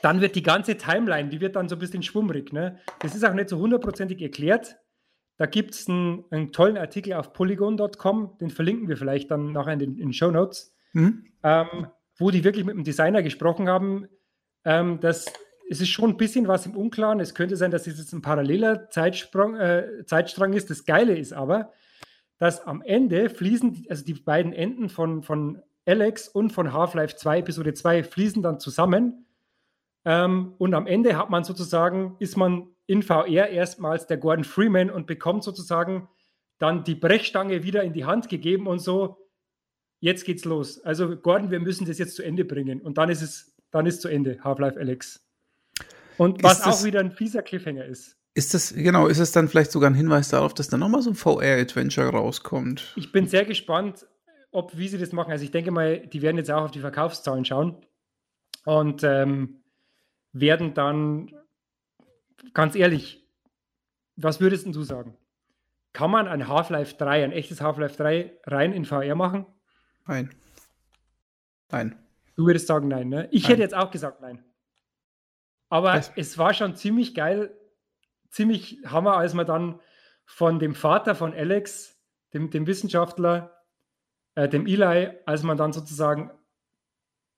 dann 0.02 0.20
wird 0.20 0.36
die 0.36 0.44
ganze 0.44 0.76
Timeline, 0.76 1.30
die 1.30 1.40
wird 1.40 1.56
dann 1.56 1.68
so 1.68 1.74
ein 1.74 1.80
bisschen 1.80 2.04
schwummrig. 2.04 2.52
Ne? 2.52 2.78
Das 3.00 3.16
ist 3.16 3.24
auch 3.24 3.34
nicht 3.34 3.48
so 3.48 3.58
hundertprozentig 3.58 4.22
erklärt. 4.22 4.76
Da 5.36 5.46
gibt 5.46 5.74
es 5.74 5.88
einen, 5.88 6.24
einen, 6.30 6.52
tollen 6.52 6.76
Artikel 6.76 7.14
auf 7.14 7.32
polygon.com, 7.32 8.38
den 8.40 8.50
verlinken 8.50 8.88
wir 8.88 8.96
vielleicht 8.96 9.30
dann 9.30 9.52
nachher 9.52 9.72
in 9.72 9.78
den, 9.78 9.98
in 9.98 10.12
Show 10.12 10.30
Notes, 10.30 10.74
mhm. 10.92 11.24
ähm, 11.42 11.86
wo 12.16 12.30
die 12.30 12.44
wirklich 12.44 12.64
mit 12.64 12.74
dem 12.74 12.84
Designer 12.84 13.22
gesprochen 13.22 13.68
haben. 13.68 14.06
Ähm, 14.64 15.00
das, 15.00 15.26
es 15.68 15.80
ist 15.80 15.88
schon 15.88 16.10
ein 16.10 16.16
bisschen 16.16 16.48
was 16.48 16.66
im 16.66 16.76
Unklaren. 16.76 17.18
Es 17.18 17.34
könnte 17.34 17.56
sein, 17.56 17.70
dass 17.70 17.86
es 17.86 17.98
jetzt 17.98 18.12
ein 18.12 18.22
paralleler 18.22 18.90
Zeitsprung, 18.90 19.56
äh, 19.56 20.04
Zeitstrang 20.06 20.52
ist. 20.52 20.70
Das 20.70 20.84
Geile 20.84 21.16
ist 21.16 21.32
aber, 21.32 21.72
dass 22.38 22.66
am 22.66 22.82
Ende 22.82 23.30
fließen, 23.30 23.86
also 23.88 24.04
die 24.04 24.14
beiden 24.14 24.52
Enden 24.52 24.88
von, 24.88 25.22
von 25.22 25.62
Alex 25.86 26.28
und 26.28 26.52
von 26.52 26.72
Half-Life 26.72 27.16
2 27.16 27.38
Episode 27.38 27.74
2 27.74 28.04
fließen 28.04 28.42
dann 28.42 28.60
zusammen 28.60 29.26
ähm, 30.04 30.54
und 30.58 30.74
am 30.74 30.86
Ende 30.86 31.16
hat 31.16 31.30
man 31.30 31.44
sozusagen, 31.44 32.16
ist 32.18 32.36
man 32.36 32.68
in 32.86 33.02
VR 33.02 33.48
erstmals 33.48 34.06
der 34.06 34.16
Gordon 34.16 34.44
Freeman 34.44 34.90
und 34.90 35.06
bekommt 35.06 35.44
sozusagen 35.44 36.08
dann 36.58 36.84
die 36.84 36.94
Brechstange 36.94 37.62
wieder 37.62 37.82
in 37.82 37.92
die 37.92 38.04
Hand 38.04 38.28
gegeben 38.28 38.66
und 38.66 38.80
so, 38.80 39.18
jetzt 40.00 40.24
geht's 40.24 40.44
los. 40.44 40.80
Also 40.84 41.16
Gordon, 41.16 41.50
wir 41.50 41.60
müssen 41.60 41.86
das 41.86 41.98
jetzt 41.98 42.16
zu 42.16 42.22
Ende 42.22 42.44
bringen. 42.44 42.80
Und 42.80 42.98
dann 42.98 43.08
ist 43.08 43.22
es, 43.22 43.54
dann 43.70 43.86
ist 43.86 44.02
zu 44.02 44.08
Ende, 44.08 44.38
Half-Life 44.42 44.78
Alex. 44.78 45.24
Und 46.18 46.42
was 46.42 46.60
das, 46.60 46.80
auch 46.80 46.84
wieder 46.84 47.00
ein 47.00 47.12
fieser 47.12 47.42
Cliffhanger 47.42 47.84
ist. 47.84 48.16
Ist 48.34 48.54
das, 48.54 48.74
genau, 48.74 49.08
ist 49.08 49.18
es 49.18 49.32
dann 49.32 49.48
vielleicht 49.48 49.72
sogar 49.72 49.90
ein 49.90 49.94
Hinweis 49.94 50.28
darauf, 50.28 50.54
dass 50.54 50.68
da 50.68 50.76
nochmal 50.76 51.02
so 51.02 51.10
ein 51.10 51.16
VR-Adventure 51.16 52.08
rauskommt? 52.08 52.94
Ich 52.96 53.12
bin 53.12 53.26
sehr 53.26 53.44
gespannt, 53.44 54.06
ob, 54.50 54.76
wie 54.76 54.88
sie 54.88 54.98
das 54.98 55.12
machen. 55.12 55.32
Also 55.32 55.44
ich 55.44 55.50
denke 55.50 55.70
mal, 55.70 56.06
die 56.06 56.22
werden 56.22 56.36
jetzt 56.36 56.50
auch 56.50 56.64
auf 56.64 56.70
die 56.70 56.80
Verkaufszahlen 56.80 57.44
schauen. 57.44 57.76
Und 58.64 59.02
ähm, 59.02 59.61
werden 60.32 60.74
dann, 60.74 61.30
ganz 62.54 62.74
ehrlich, 62.74 63.26
was 64.16 64.40
würdest 64.40 64.66
du 64.66 64.82
sagen? 64.82 65.16
Kann 65.92 66.10
man 66.10 66.26
ein 66.26 66.48
Half-Life 66.48 66.96
3, 66.96 67.24
ein 67.24 67.32
echtes 67.32 67.60
Half-Life 67.60 67.96
3 67.96 68.38
rein 68.46 68.72
in 68.72 68.84
VR 68.84 69.14
machen? 69.14 69.46
Nein. 70.06 70.30
Nein. 71.70 71.98
Du 72.34 72.46
würdest 72.46 72.66
sagen 72.66 72.88
nein, 72.88 73.08
ne? 73.08 73.28
Ich 73.30 73.42
nein. 73.42 73.50
hätte 73.50 73.62
jetzt 73.62 73.74
auch 73.74 73.90
gesagt 73.90 74.20
nein. 74.20 74.42
Aber 75.68 75.94
Was? 75.94 76.12
es 76.16 76.36
war 76.38 76.54
schon 76.54 76.76
ziemlich 76.76 77.14
geil, 77.14 77.54
ziemlich 78.30 78.78
Hammer, 78.86 79.16
als 79.16 79.34
man 79.34 79.46
dann 79.46 79.80
von 80.24 80.58
dem 80.58 80.74
Vater 80.74 81.14
von 81.14 81.34
Alex, 81.34 81.98
dem, 82.32 82.50
dem 82.50 82.66
Wissenschaftler, 82.66 83.62
äh, 84.34 84.48
dem 84.48 84.66
Eli, 84.66 85.10
als 85.26 85.42
man 85.42 85.56
dann 85.56 85.72
sozusagen 85.72 86.30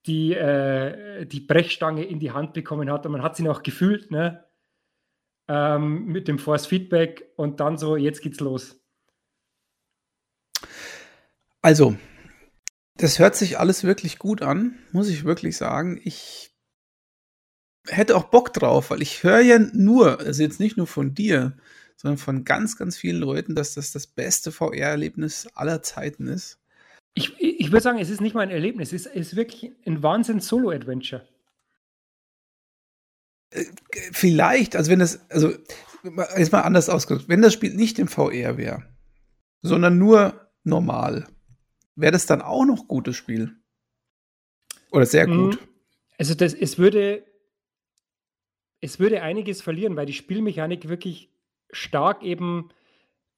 die, 0.06 0.34
äh, 0.34 1.26
die 1.26 1.40
Brechstange 1.40 2.04
in 2.04 2.20
die 2.20 2.32
Hand 2.32 2.52
bekommen 2.52 2.90
hat 2.90 3.06
und 3.06 3.12
man 3.12 3.22
hat 3.22 3.36
sie 3.36 3.42
noch 3.42 3.62
gefühlt, 3.62 4.10
ne? 4.10 4.44
Ähm, 5.48 6.06
mit 6.06 6.28
dem 6.28 6.38
Force 6.38 6.66
Feedback 6.66 7.30
und 7.36 7.60
dann 7.60 7.76
so, 7.76 7.96
jetzt 7.96 8.22
geht's 8.22 8.40
los. 8.40 8.80
Also, 11.60 11.96
das 12.96 13.18
hört 13.18 13.36
sich 13.36 13.58
alles 13.58 13.84
wirklich 13.84 14.18
gut 14.18 14.42
an, 14.42 14.78
muss 14.92 15.08
ich 15.08 15.24
wirklich 15.24 15.56
sagen. 15.56 16.00
Ich 16.04 16.54
hätte 17.86 18.16
auch 18.16 18.24
Bock 18.24 18.52
drauf, 18.52 18.90
weil 18.90 19.02
ich 19.02 19.22
höre 19.22 19.40
ja 19.40 19.58
nur, 19.58 20.20
also 20.20 20.42
jetzt 20.42 20.60
nicht 20.60 20.76
nur 20.76 20.86
von 20.86 21.14
dir, 21.14 21.56
sondern 21.96 22.18
von 22.18 22.44
ganz, 22.44 22.76
ganz 22.76 22.96
vielen 22.96 23.18
Leuten, 23.18 23.54
dass 23.54 23.74
das 23.74 23.92
das 23.92 24.06
beste 24.06 24.52
VR-Erlebnis 24.52 25.48
aller 25.54 25.82
Zeiten 25.82 26.26
ist. 26.26 26.58
Ich, 27.14 27.40
ich 27.40 27.70
würde 27.70 27.82
sagen, 27.82 27.98
es 27.98 28.10
ist 28.10 28.20
nicht 28.20 28.34
mal 28.34 28.42
ein 28.42 28.50
Erlebnis, 28.50 28.92
es 28.92 29.06
ist, 29.06 29.14
ist 29.14 29.36
wirklich 29.36 29.72
ein 29.86 30.02
Wahnsinn-Solo-Adventure. 30.02 31.26
Äh, 33.50 33.64
vielleicht, 34.12 34.76
also 34.76 34.90
wenn 34.90 34.98
das, 34.98 35.28
also 35.30 35.52
jetzt 36.36 36.52
mal 36.52 36.62
anders 36.62 36.88
ausgedrückt, 36.88 37.28
wenn 37.28 37.42
das 37.42 37.54
Spiel 37.54 37.74
nicht 37.74 37.98
im 37.98 38.08
VR 38.08 38.56
wäre, 38.56 38.82
sondern 39.62 39.98
nur 39.98 40.50
normal, 40.64 41.28
wäre 41.94 42.12
das 42.12 42.26
dann 42.26 42.42
auch 42.42 42.64
noch 42.64 42.88
gutes 42.88 43.16
Spiel? 43.16 43.56
Oder 44.90 45.06
sehr 45.06 45.28
mhm. 45.28 45.50
gut? 45.50 45.58
Also 46.18 46.34
das, 46.34 46.52
es 46.54 46.78
würde, 46.78 47.24
es 48.80 48.98
würde 48.98 49.22
einiges 49.22 49.62
verlieren, 49.62 49.96
weil 49.96 50.06
die 50.06 50.12
Spielmechanik 50.12 50.88
wirklich 50.88 51.30
stark 51.70 52.22
eben 52.22 52.70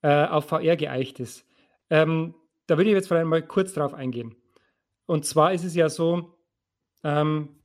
äh, 0.02 0.26
auf 0.26 0.48
VR 0.48 0.76
geeicht 0.76 1.20
ist. 1.20 1.44
Ähm, 1.88 2.34
da 2.66 2.76
würde 2.76 2.90
ich 2.90 2.94
jetzt 2.94 3.08
vielleicht 3.08 3.26
mal 3.26 3.42
kurz 3.42 3.72
drauf 3.72 3.94
eingehen. 3.94 4.34
Und 5.06 5.24
zwar 5.24 5.52
ist 5.52 5.64
es 5.64 5.74
ja 5.74 5.88
so, 5.88 6.36
ähm, 7.04 7.60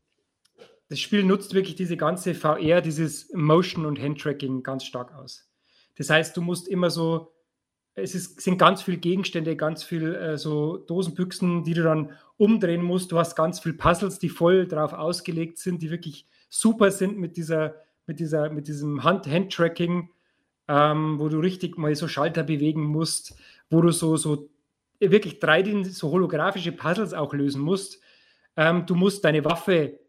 das 0.89 0.99
Spiel 0.99 1.23
nutzt 1.23 1.53
wirklich 1.53 1.75
diese 1.75 1.97
ganze 1.97 2.35
VR, 2.35 2.81
dieses 2.81 3.31
Motion- 3.33 3.85
und 3.85 3.99
Handtracking 3.99 4.61
ganz 4.61 4.83
stark 4.83 5.13
aus. 5.13 5.49
Das 5.97 6.09
heißt, 6.09 6.35
du 6.35 6.41
musst 6.41 6.67
immer 6.67 6.89
so, 6.89 7.33
es 7.93 8.15
ist, 8.15 8.41
sind 8.41 8.57
ganz 8.57 8.81
viele 8.81 8.97
Gegenstände, 8.97 9.55
ganz 9.55 9.83
viele 9.83 10.17
äh, 10.17 10.37
so 10.37 10.77
Dosenbüchsen, 10.77 11.63
die 11.63 11.73
du 11.73 11.83
dann 11.83 12.11
umdrehen 12.37 12.83
musst. 12.83 13.11
Du 13.11 13.17
hast 13.17 13.35
ganz 13.35 13.59
viele 13.59 13.75
Puzzles, 13.75 14.19
die 14.19 14.29
voll 14.29 14.67
darauf 14.67 14.93
ausgelegt 14.93 15.57
sind, 15.57 15.81
die 15.81 15.91
wirklich 15.91 16.27
super 16.49 16.91
sind 16.91 17.17
mit 17.17 17.37
dieser, 17.37 17.75
mit 18.05 18.19
dieser, 18.19 18.49
mit 18.49 18.67
diesem 18.67 19.03
Hand-Hand-Tracking, 19.03 20.09
ähm, 20.67 21.19
wo 21.19 21.29
du 21.29 21.39
richtig 21.39 21.77
mal 21.77 21.95
so 21.95 22.07
Schalter 22.07 22.43
bewegen 22.43 22.83
musst, 22.83 23.35
wo 23.69 23.81
du 23.81 23.91
so, 23.91 24.17
so 24.17 24.49
wirklich 25.09 25.39
3D, 25.39 25.89
so 25.89 26.11
holographische 26.11 26.71
Puzzles 26.71 27.13
auch 27.13 27.33
lösen 27.33 27.61
musst. 27.61 27.99
Ähm, 28.55 28.85
du 28.85 28.95
musst 28.95 29.25
deine 29.25 29.43
Waffe 29.43 29.99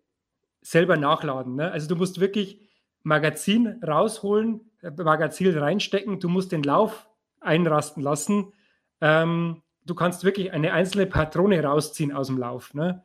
selber 0.61 0.97
nachladen. 0.97 1.57
Ne? 1.57 1.71
Also 1.71 1.89
du 1.89 1.97
musst 1.97 2.21
wirklich 2.21 2.61
Magazin 3.03 3.81
rausholen, 3.83 4.61
äh, 4.83 4.91
Magazin 4.91 5.57
reinstecken, 5.57 6.21
du 6.21 6.29
musst 6.29 6.53
den 6.53 6.63
Lauf 6.63 7.09
einrasten 7.41 8.03
lassen. 8.03 8.53
Ähm, 9.01 9.63
du 9.85 9.95
kannst 9.95 10.25
wirklich 10.25 10.53
eine 10.53 10.73
einzelne 10.73 11.07
Patrone 11.07 11.63
rausziehen 11.63 12.13
aus 12.13 12.29
dem 12.29 12.39
Lauf. 12.39 12.75
Ne? 12.75 13.03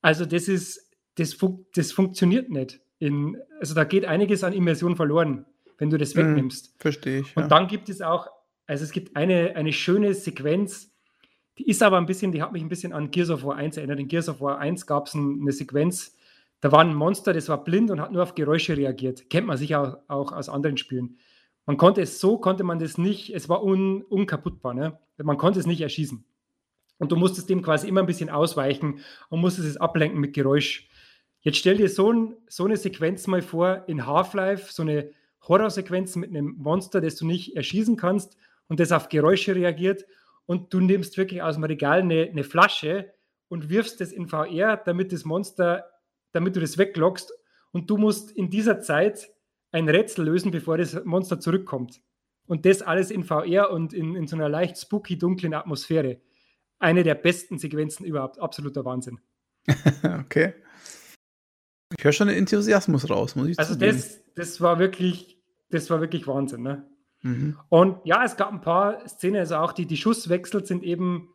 Also 0.00 0.24
das 0.24 0.48
ist, 0.48 0.90
das, 1.16 1.34
fun 1.34 1.66
das 1.74 1.92
funktioniert 1.92 2.50
nicht. 2.50 2.80
In, 2.98 3.36
also 3.60 3.74
da 3.74 3.84
geht 3.84 4.04
einiges 4.04 4.44
an 4.44 4.52
Immersion 4.52 4.96
verloren, 4.96 5.44
wenn 5.78 5.90
du 5.90 5.98
das 5.98 6.14
hm, 6.14 6.28
wegnimmst. 6.28 6.74
verstehe 6.78 7.20
ich. 7.20 7.34
Ja. 7.34 7.42
Und 7.42 7.50
dann 7.50 7.66
gibt 7.66 7.88
es 7.88 8.00
auch, 8.00 8.28
also 8.66 8.84
es 8.84 8.92
gibt 8.92 9.16
eine, 9.16 9.56
eine 9.56 9.72
schöne 9.72 10.14
Sequenz, 10.14 10.93
die 11.58 11.68
ist 11.68 11.82
aber 11.82 11.98
ein 11.98 12.06
bisschen, 12.06 12.32
die 12.32 12.42
hat 12.42 12.52
mich 12.52 12.62
ein 12.62 12.68
bisschen 12.68 12.92
an 12.92 13.10
Gears 13.10 13.30
of 13.30 13.44
War 13.44 13.56
1 13.56 13.76
erinnert. 13.76 14.00
In 14.00 14.08
Gears 14.08 14.28
of 14.28 14.40
War 14.40 14.58
1 14.58 14.86
gab 14.86 15.06
es 15.06 15.14
ein, 15.14 15.40
eine 15.40 15.52
Sequenz, 15.52 16.16
da 16.60 16.72
war 16.72 16.80
ein 16.80 16.94
Monster, 16.94 17.32
das 17.32 17.48
war 17.48 17.62
blind 17.62 17.90
und 17.90 18.00
hat 18.00 18.10
nur 18.10 18.22
auf 18.22 18.34
Geräusche 18.34 18.76
reagiert. 18.76 19.28
Kennt 19.28 19.46
man 19.46 19.56
sicher 19.56 20.02
auch, 20.08 20.30
auch 20.30 20.32
aus 20.32 20.48
anderen 20.48 20.76
Spielen. 20.76 21.18
Man 21.66 21.76
konnte 21.76 22.00
es 22.00 22.20
so, 22.20 22.38
konnte 22.38 22.64
man 22.64 22.78
das 22.78 22.98
nicht, 22.98 23.34
es 23.34 23.48
war 23.48 23.62
un, 23.62 24.02
unkaputtbar. 24.02 24.74
Ne? 24.74 24.98
Man 25.22 25.36
konnte 25.38 25.60
es 25.60 25.66
nicht 25.66 25.80
erschießen. 25.80 26.24
Und 26.98 27.12
du 27.12 27.16
musstest 27.16 27.50
dem 27.50 27.62
quasi 27.62 27.88
immer 27.88 28.00
ein 28.00 28.06
bisschen 28.06 28.30
ausweichen 28.30 29.00
und 29.28 29.40
musstest 29.40 29.68
es 29.68 29.76
ablenken 29.76 30.20
mit 30.20 30.32
Geräusch. 30.32 30.88
Jetzt 31.40 31.58
stell 31.58 31.76
dir 31.76 31.88
so, 31.88 32.10
ein, 32.10 32.36
so 32.48 32.64
eine 32.64 32.76
Sequenz 32.76 33.26
mal 33.26 33.42
vor 33.42 33.84
in 33.86 34.06
Half-Life, 34.06 34.72
so 34.72 34.82
eine 34.82 35.10
Horrorsequenz 35.42 36.16
mit 36.16 36.30
einem 36.30 36.54
Monster, 36.56 37.00
das 37.00 37.16
du 37.16 37.26
nicht 37.26 37.56
erschießen 37.56 37.96
kannst 37.96 38.36
und 38.68 38.80
das 38.80 38.92
auf 38.92 39.08
Geräusche 39.08 39.54
reagiert 39.54 40.06
und 40.46 40.72
du 40.72 40.80
nimmst 40.80 41.16
wirklich 41.16 41.42
aus 41.42 41.54
dem 41.54 41.64
Regal 41.64 42.00
eine, 42.00 42.28
eine 42.30 42.44
Flasche 42.44 43.12
und 43.48 43.68
wirfst 43.68 44.00
es 44.00 44.12
in 44.12 44.28
VR, 44.28 44.76
damit 44.76 45.12
das 45.12 45.24
Monster, 45.24 45.90
damit 46.32 46.56
du 46.56 46.60
das 46.60 46.78
weglockst 46.78 47.32
und 47.72 47.90
du 47.90 47.96
musst 47.96 48.30
in 48.32 48.50
dieser 48.50 48.80
Zeit 48.80 49.30
ein 49.72 49.88
Rätsel 49.88 50.24
lösen, 50.24 50.50
bevor 50.50 50.78
das 50.78 51.04
Monster 51.04 51.40
zurückkommt. 51.40 52.00
Und 52.46 52.66
das 52.66 52.82
alles 52.82 53.10
in 53.10 53.24
VR 53.24 53.70
und 53.70 53.92
in, 53.92 54.14
in 54.14 54.26
so 54.26 54.36
einer 54.36 54.48
leicht 54.48 54.78
spooky, 54.78 55.18
dunklen 55.18 55.54
Atmosphäre. 55.54 56.20
Eine 56.78 57.02
der 57.02 57.14
besten 57.14 57.58
Sequenzen 57.58 58.04
überhaupt. 58.04 58.38
Absoluter 58.38 58.84
Wahnsinn. 58.84 59.18
okay. 60.20 60.54
Ich 61.96 62.04
höre 62.04 62.12
schon 62.12 62.28
den 62.28 62.36
Enthusiasmus 62.36 63.08
raus, 63.08 63.34
muss 63.34 63.48
ich 63.48 63.56
sagen. 63.56 63.68
Also 63.68 63.80
das, 63.80 64.20
das 64.34 64.60
war 64.60 64.78
wirklich, 64.78 65.38
das 65.70 65.88
war 65.90 66.00
wirklich 66.00 66.26
Wahnsinn, 66.26 66.62
ne? 66.62 66.86
Mhm. 67.24 67.58
Und 67.70 67.96
ja, 68.04 68.22
es 68.22 68.36
gab 68.36 68.52
ein 68.52 68.60
paar 68.60 69.08
Szenen, 69.08 69.40
also 69.40 69.56
auch 69.56 69.72
die, 69.72 69.86
die 69.86 69.96
Schusswechsel 69.96 70.64
sind 70.66 70.84
eben 70.84 71.30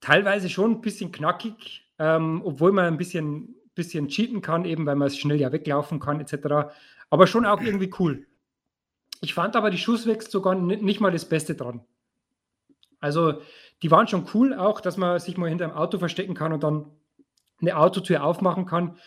teilweise 0.00 0.50
schon 0.50 0.72
ein 0.72 0.80
bisschen 0.82 1.12
knackig, 1.12 1.90
ähm, 1.98 2.42
obwohl 2.44 2.72
man 2.72 2.84
ein 2.84 2.98
bisschen, 2.98 3.56
bisschen 3.74 4.08
cheaten 4.08 4.42
kann, 4.42 4.66
eben 4.66 4.84
weil 4.84 4.96
man 4.96 5.08
es 5.08 5.16
schnell 5.16 5.40
ja 5.40 5.50
weglaufen 5.50 5.98
kann, 5.98 6.20
etc. 6.20 6.70
Aber 7.08 7.26
schon 7.26 7.46
auch 7.46 7.62
irgendwie 7.62 7.90
cool. 7.98 8.26
Ich 9.22 9.32
fand 9.32 9.56
aber 9.56 9.70
die 9.70 9.78
Schusswechsel 9.78 10.30
sogar 10.30 10.54
nicht 10.54 11.00
mal 11.00 11.10
das 11.10 11.24
Beste 11.26 11.54
dran. 11.54 11.80
Also, 13.00 13.40
die 13.82 13.90
waren 13.90 14.08
schon 14.08 14.26
cool, 14.34 14.52
auch, 14.52 14.82
dass 14.82 14.98
man 14.98 15.18
sich 15.20 15.38
mal 15.38 15.48
hinter 15.48 15.64
einem 15.64 15.74
Auto 15.74 15.98
verstecken 15.98 16.34
kann 16.34 16.52
und 16.52 16.62
dann 16.62 16.90
eine 17.62 17.78
Autotür 17.78 18.24
aufmachen 18.24 18.66
kann. 18.66 18.98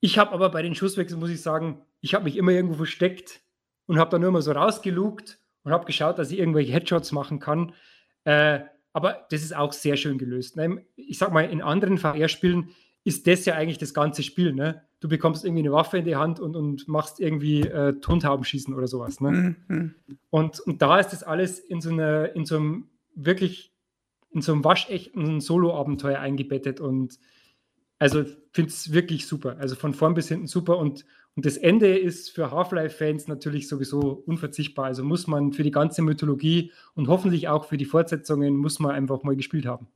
Ich 0.00 0.18
habe 0.18 0.32
aber 0.32 0.50
bei 0.50 0.62
den 0.62 0.74
Schusswechseln, 0.74 1.20
muss 1.20 1.30
ich 1.30 1.42
sagen, 1.42 1.80
ich 2.00 2.14
habe 2.14 2.24
mich 2.24 2.36
immer 2.36 2.50
irgendwo 2.50 2.74
versteckt 2.74 3.40
und 3.88 3.98
habe 3.98 4.10
dann 4.10 4.20
nur 4.20 4.30
mal 4.30 4.42
so 4.42 4.52
rausgelugt 4.52 5.40
und 5.64 5.72
habe 5.72 5.86
geschaut, 5.86 6.18
dass 6.18 6.30
ich 6.30 6.38
irgendwelche 6.38 6.72
Headshots 6.72 7.10
machen 7.10 7.40
kann. 7.40 7.72
Äh, 8.24 8.60
aber 8.92 9.26
das 9.30 9.42
ist 9.42 9.56
auch 9.56 9.72
sehr 9.72 9.96
schön 9.96 10.18
gelöst. 10.18 10.56
Ne? 10.56 10.84
Ich 10.94 11.18
sag 11.18 11.32
mal, 11.32 11.42
in 11.42 11.62
anderen 11.62 11.98
VR-Spielen 11.98 12.70
ist 13.04 13.26
das 13.26 13.46
ja 13.46 13.54
eigentlich 13.54 13.78
das 13.78 13.94
ganze 13.94 14.22
Spiel. 14.22 14.52
Ne? 14.52 14.82
Du 15.00 15.08
bekommst 15.08 15.44
irgendwie 15.44 15.62
eine 15.62 15.72
Waffe 15.72 15.98
in 15.98 16.04
die 16.04 16.16
Hand 16.16 16.38
und, 16.38 16.54
und 16.54 16.86
machst 16.86 17.18
irgendwie 17.18 17.62
äh, 17.62 17.94
Tontaubenschießen 17.94 18.74
oder 18.74 18.86
sowas. 18.86 19.20
Ne? 19.20 19.56
Mhm. 19.68 19.94
Und, 20.30 20.60
und 20.60 20.82
da 20.82 20.98
ist 20.98 21.10
das 21.10 21.22
alles 21.22 21.58
in 21.58 21.80
so, 21.80 21.90
einer, 21.90 22.34
in 22.36 22.44
so 22.44 22.56
einem 22.56 22.90
wirklich, 23.14 23.72
in 24.30 24.42
so 24.42 24.52
einem 24.52 24.64
waschechten 24.64 25.40
Solo-Abenteuer 25.40 26.18
eingebettet 26.18 26.80
und 26.80 27.18
also 27.98 28.24
finde 28.52 28.70
es 28.70 28.92
wirklich 28.92 29.26
super. 29.26 29.56
Also 29.58 29.74
von 29.74 29.94
vorn 29.94 30.14
bis 30.14 30.28
hinten 30.28 30.46
super 30.46 30.76
und, 30.76 31.04
und 31.38 31.46
das 31.46 31.56
Ende 31.56 31.96
ist 31.96 32.30
für 32.30 32.50
Half-Life-Fans 32.50 33.28
natürlich 33.28 33.68
sowieso 33.68 34.24
unverzichtbar. 34.26 34.86
Also 34.86 35.04
muss 35.04 35.28
man 35.28 35.52
für 35.52 35.62
die 35.62 35.70
ganze 35.70 36.02
Mythologie 36.02 36.72
und 36.96 37.06
hoffentlich 37.06 37.46
auch 37.46 37.66
für 37.66 37.76
die 37.76 37.84
Fortsetzungen 37.84 38.56
muss 38.56 38.80
man 38.80 38.90
einfach 38.90 39.22
mal 39.22 39.36
gespielt 39.36 39.64
haben. 39.64 39.86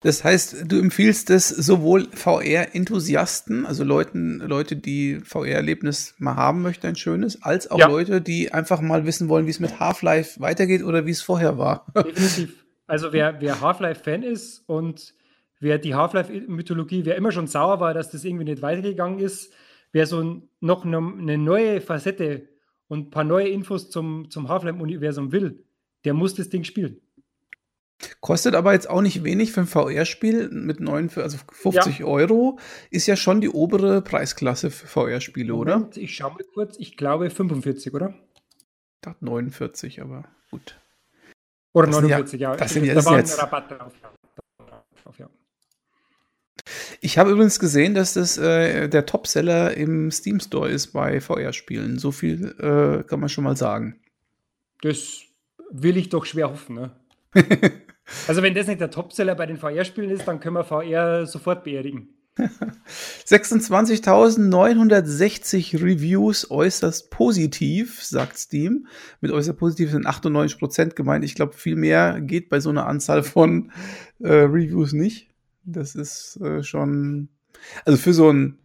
Das 0.00 0.24
heißt, 0.24 0.64
du 0.66 0.76
empfiehlst 0.76 1.30
es 1.30 1.48
sowohl 1.50 2.08
VR-Enthusiasten, 2.12 3.64
also 3.64 3.84
Leuten, 3.84 4.40
Leute, 4.40 4.74
die 4.74 5.20
VR-Erlebnis 5.22 6.16
mal 6.18 6.34
haben 6.34 6.62
möchten, 6.62 6.88
ein 6.88 6.96
schönes, 6.96 7.44
als 7.44 7.70
auch 7.70 7.78
ja. 7.78 7.86
Leute, 7.86 8.22
die 8.22 8.52
einfach 8.52 8.80
mal 8.80 9.06
wissen 9.06 9.28
wollen, 9.28 9.46
wie 9.46 9.50
es 9.50 9.60
mit 9.60 9.78
Half-Life 9.78 10.40
weitergeht 10.40 10.82
oder 10.82 11.06
wie 11.06 11.12
es 11.12 11.22
vorher 11.22 11.58
war. 11.58 11.86
Definitiv. 11.94 12.64
Also 12.88 13.12
wer, 13.12 13.40
wer 13.40 13.60
Half-Life-Fan 13.60 14.24
ist 14.24 14.64
und 14.66 15.14
wer 15.62 15.78
die 15.78 15.94
Half-Life-Mythologie, 15.94 17.04
wer 17.04 17.16
immer 17.16 17.32
schon 17.32 17.46
sauer 17.46 17.80
war, 17.80 17.94
dass 17.94 18.10
das 18.10 18.24
irgendwie 18.24 18.44
nicht 18.44 18.62
weitergegangen 18.62 19.20
ist, 19.20 19.52
wer 19.92 20.06
so 20.06 20.42
noch 20.60 20.84
eine 20.84 21.38
neue 21.38 21.80
Facette 21.80 22.48
und 22.88 23.06
ein 23.06 23.10
paar 23.10 23.24
neue 23.24 23.48
Infos 23.48 23.90
zum, 23.90 24.28
zum 24.30 24.48
Half-Life-Universum 24.48 25.32
will, 25.32 25.64
der 26.04 26.14
muss 26.14 26.34
das 26.34 26.50
Ding 26.50 26.64
spielen. 26.64 27.00
Kostet 28.20 28.56
aber 28.56 28.72
jetzt 28.72 28.90
auch 28.90 29.00
nicht 29.00 29.22
wenig 29.22 29.52
für 29.52 29.60
ein 29.60 29.66
VR-Spiel 29.66 30.48
mit 30.50 30.80
9, 30.80 31.10
also 31.16 31.38
50 31.52 32.00
ja. 32.00 32.06
Euro. 32.06 32.58
Ist 32.90 33.06
ja 33.06 33.14
schon 33.14 33.40
die 33.40 33.48
obere 33.48 34.02
Preisklasse 34.02 34.72
für 34.72 34.88
VR-Spiele, 34.88 35.54
oder? 35.54 35.88
Ich 35.94 36.16
schaue 36.16 36.32
mal 36.32 36.44
kurz. 36.52 36.76
Ich 36.78 36.96
glaube 36.96 37.30
45, 37.30 37.94
oder? 37.94 38.14
Ich 38.34 39.00
dachte 39.02 39.24
49, 39.24 40.02
aber 40.02 40.24
gut. 40.50 40.80
Oder 41.72 41.86
das 41.86 42.00
49, 42.00 42.40
ja, 42.40 42.50
ja. 42.50 42.56
Das 42.56 42.72
sind 42.72 42.88
das 42.88 43.04
da 43.04 43.10
war 43.10 43.18
ein 43.18 43.26
Rabatt 43.26 43.70
drauf. 43.70 43.92
drauf 45.02 45.18
ja. 45.18 45.30
Ich 47.00 47.18
habe 47.18 47.30
übrigens 47.30 47.58
gesehen, 47.58 47.94
dass 47.94 48.14
das 48.14 48.38
äh, 48.38 48.88
der 48.88 49.06
Topseller 49.06 49.76
im 49.76 50.10
Steam 50.10 50.40
Store 50.40 50.68
ist 50.68 50.88
bei 50.88 51.20
VR-Spielen. 51.20 51.98
So 51.98 52.12
viel 52.12 52.54
äh, 52.58 53.04
kann 53.04 53.20
man 53.20 53.28
schon 53.28 53.44
mal 53.44 53.56
sagen. 53.56 53.96
Das 54.82 55.22
will 55.70 55.96
ich 55.96 56.08
doch 56.08 56.24
schwer 56.24 56.50
hoffen. 56.50 56.76
Ne? 56.76 56.90
also 58.28 58.42
wenn 58.42 58.54
das 58.54 58.66
nicht 58.66 58.80
der 58.80 58.90
Topseller 58.90 59.34
bei 59.34 59.46
den 59.46 59.56
VR-Spielen 59.56 60.10
ist, 60.10 60.28
dann 60.28 60.40
können 60.40 60.56
wir 60.56 60.64
VR 60.64 61.26
sofort 61.26 61.64
beerdigen. 61.64 62.08
26.960 63.26 65.82
Reviews 65.82 66.50
äußerst 66.50 67.10
positiv, 67.10 68.02
sagt 68.02 68.38
Steam. 68.38 68.86
Mit 69.20 69.32
äußerst 69.32 69.58
positiv 69.58 69.90
sind 69.90 70.06
98% 70.06 70.94
gemeint. 70.94 71.24
Ich 71.24 71.34
glaube, 71.34 71.52
viel 71.52 71.76
mehr 71.76 72.20
geht 72.20 72.48
bei 72.48 72.60
so 72.60 72.70
einer 72.70 72.86
Anzahl 72.86 73.22
von 73.22 73.70
äh, 74.20 74.32
Reviews 74.32 74.94
nicht. 74.94 75.28
Das 75.64 75.94
ist 75.94 76.36
äh, 76.40 76.62
schon. 76.62 77.28
Also 77.84 77.98
für 77.98 78.12
so 78.12 78.30
ein. 78.30 78.58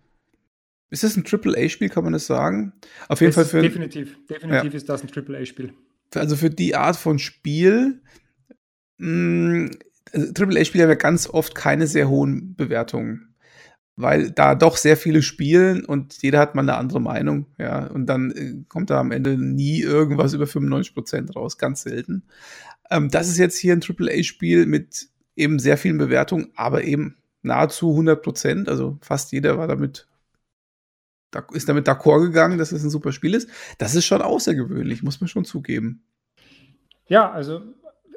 Ist 0.89 1.03
das 1.03 1.17
ein 1.17 1.25
AAA-Spiel, 1.25 1.89
kann 1.89 2.05
man 2.05 2.13
das 2.13 2.27
sagen? 2.27 2.71
Auf 3.09 3.19
jeden 3.19 3.33
das 3.33 3.35
Fall 3.35 3.45
für. 3.45 3.61
Definitiv, 3.61 4.17
definitiv 4.27 4.71
ja. 4.71 4.77
ist 4.77 4.87
das 4.87 5.03
ein 5.03 5.09
AAA-Spiel. 5.13 5.73
Also 6.15 6.37
für 6.37 6.49
die 6.49 6.75
Art 6.75 6.95
von 6.95 7.19
Spiel. 7.19 8.01
Mh, 8.97 9.67
mm, 9.67 9.71
also 10.13 10.27
AAA-Spiele 10.33 10.83
haben 10.83 10.89
ja 10.91 10.95
ganz 10.95 11.27
oft 11.27 11.55
keine 11.55 11.87
sehr 11.87 12.07
hohen 12.07 12.55
Bewertungen 12.55 13.27
weil 13.97 14.29
da 14.29 14.53
doch 14.53 14.77
sehr 14.77 14.95
viele 14.95 15.23
spielen 15.23 15.83
und 15.83 16.21
jeder 16.21 16.39
hat 16.39 16.53
mal 16.53 16.61
eine 16.61 16.75
andere 16.75 17.01
Meinung, 17.01 17.47
ja, 17.57 17.87
und 17.87 18.05
dann 18.05 18.31
äh, 18.31 18.63
kommt 18.69 18.91
da 18.91 18.99
am 18.99 19.11
Ende 19.11 19.37
nie 19.37 19.81
irgendwas 19.81 20.33
über 20.33 20.45
95 20.45 20.93
Prozent 20.93 21.35
raus, 21.35 21.57
ganz 21.57 21.81
selten. 21.81 22.23
Ähm, 22.91 23.09
das 23.09 23.27
ist 23.27 23.39
jetzt 23.39 23.57
hier 23.57 23.73
ein 23.73 23.81
AAA-Spiel 23.81 24.67
mit 24.67 25.09
eben 25.37 25.59
sehr 25.59 25.77
vielen 25.77 25.97
Bewertungen, 25.97 26.51
aber 26.55 26.83
eben 26.83 27.17
nahezu 27.41 27.91
100 27.91 28.21
Prozent, 28.21 28.69
also 28.69 28.97
fast 29.01 29.31
jeder 29.31 29.57
war 29.57 29.67
damit 29.67 30.07
ist 31.51 31.69
damit 31.69 31.87
d'accord 31.87 32.21
gegangen, 32.21 32.57
dass 32.57 32.71
es 32.71 32.83
ein 32.83 32.89
super 32.89 33.11
Spiel 33.11 33.35
ist. 33.35 33.49
Das 33.77 33.93
ist 33.93 34.05
schon 34.05 34.21
außergewöhnlich, 34.21 35.03
muss 35.03 35.21
man 35.21 35.27
schon 35.27 35.45
zugeben. 35.45 36.01
Ja, 37.07 37.29
also 37.29 37.61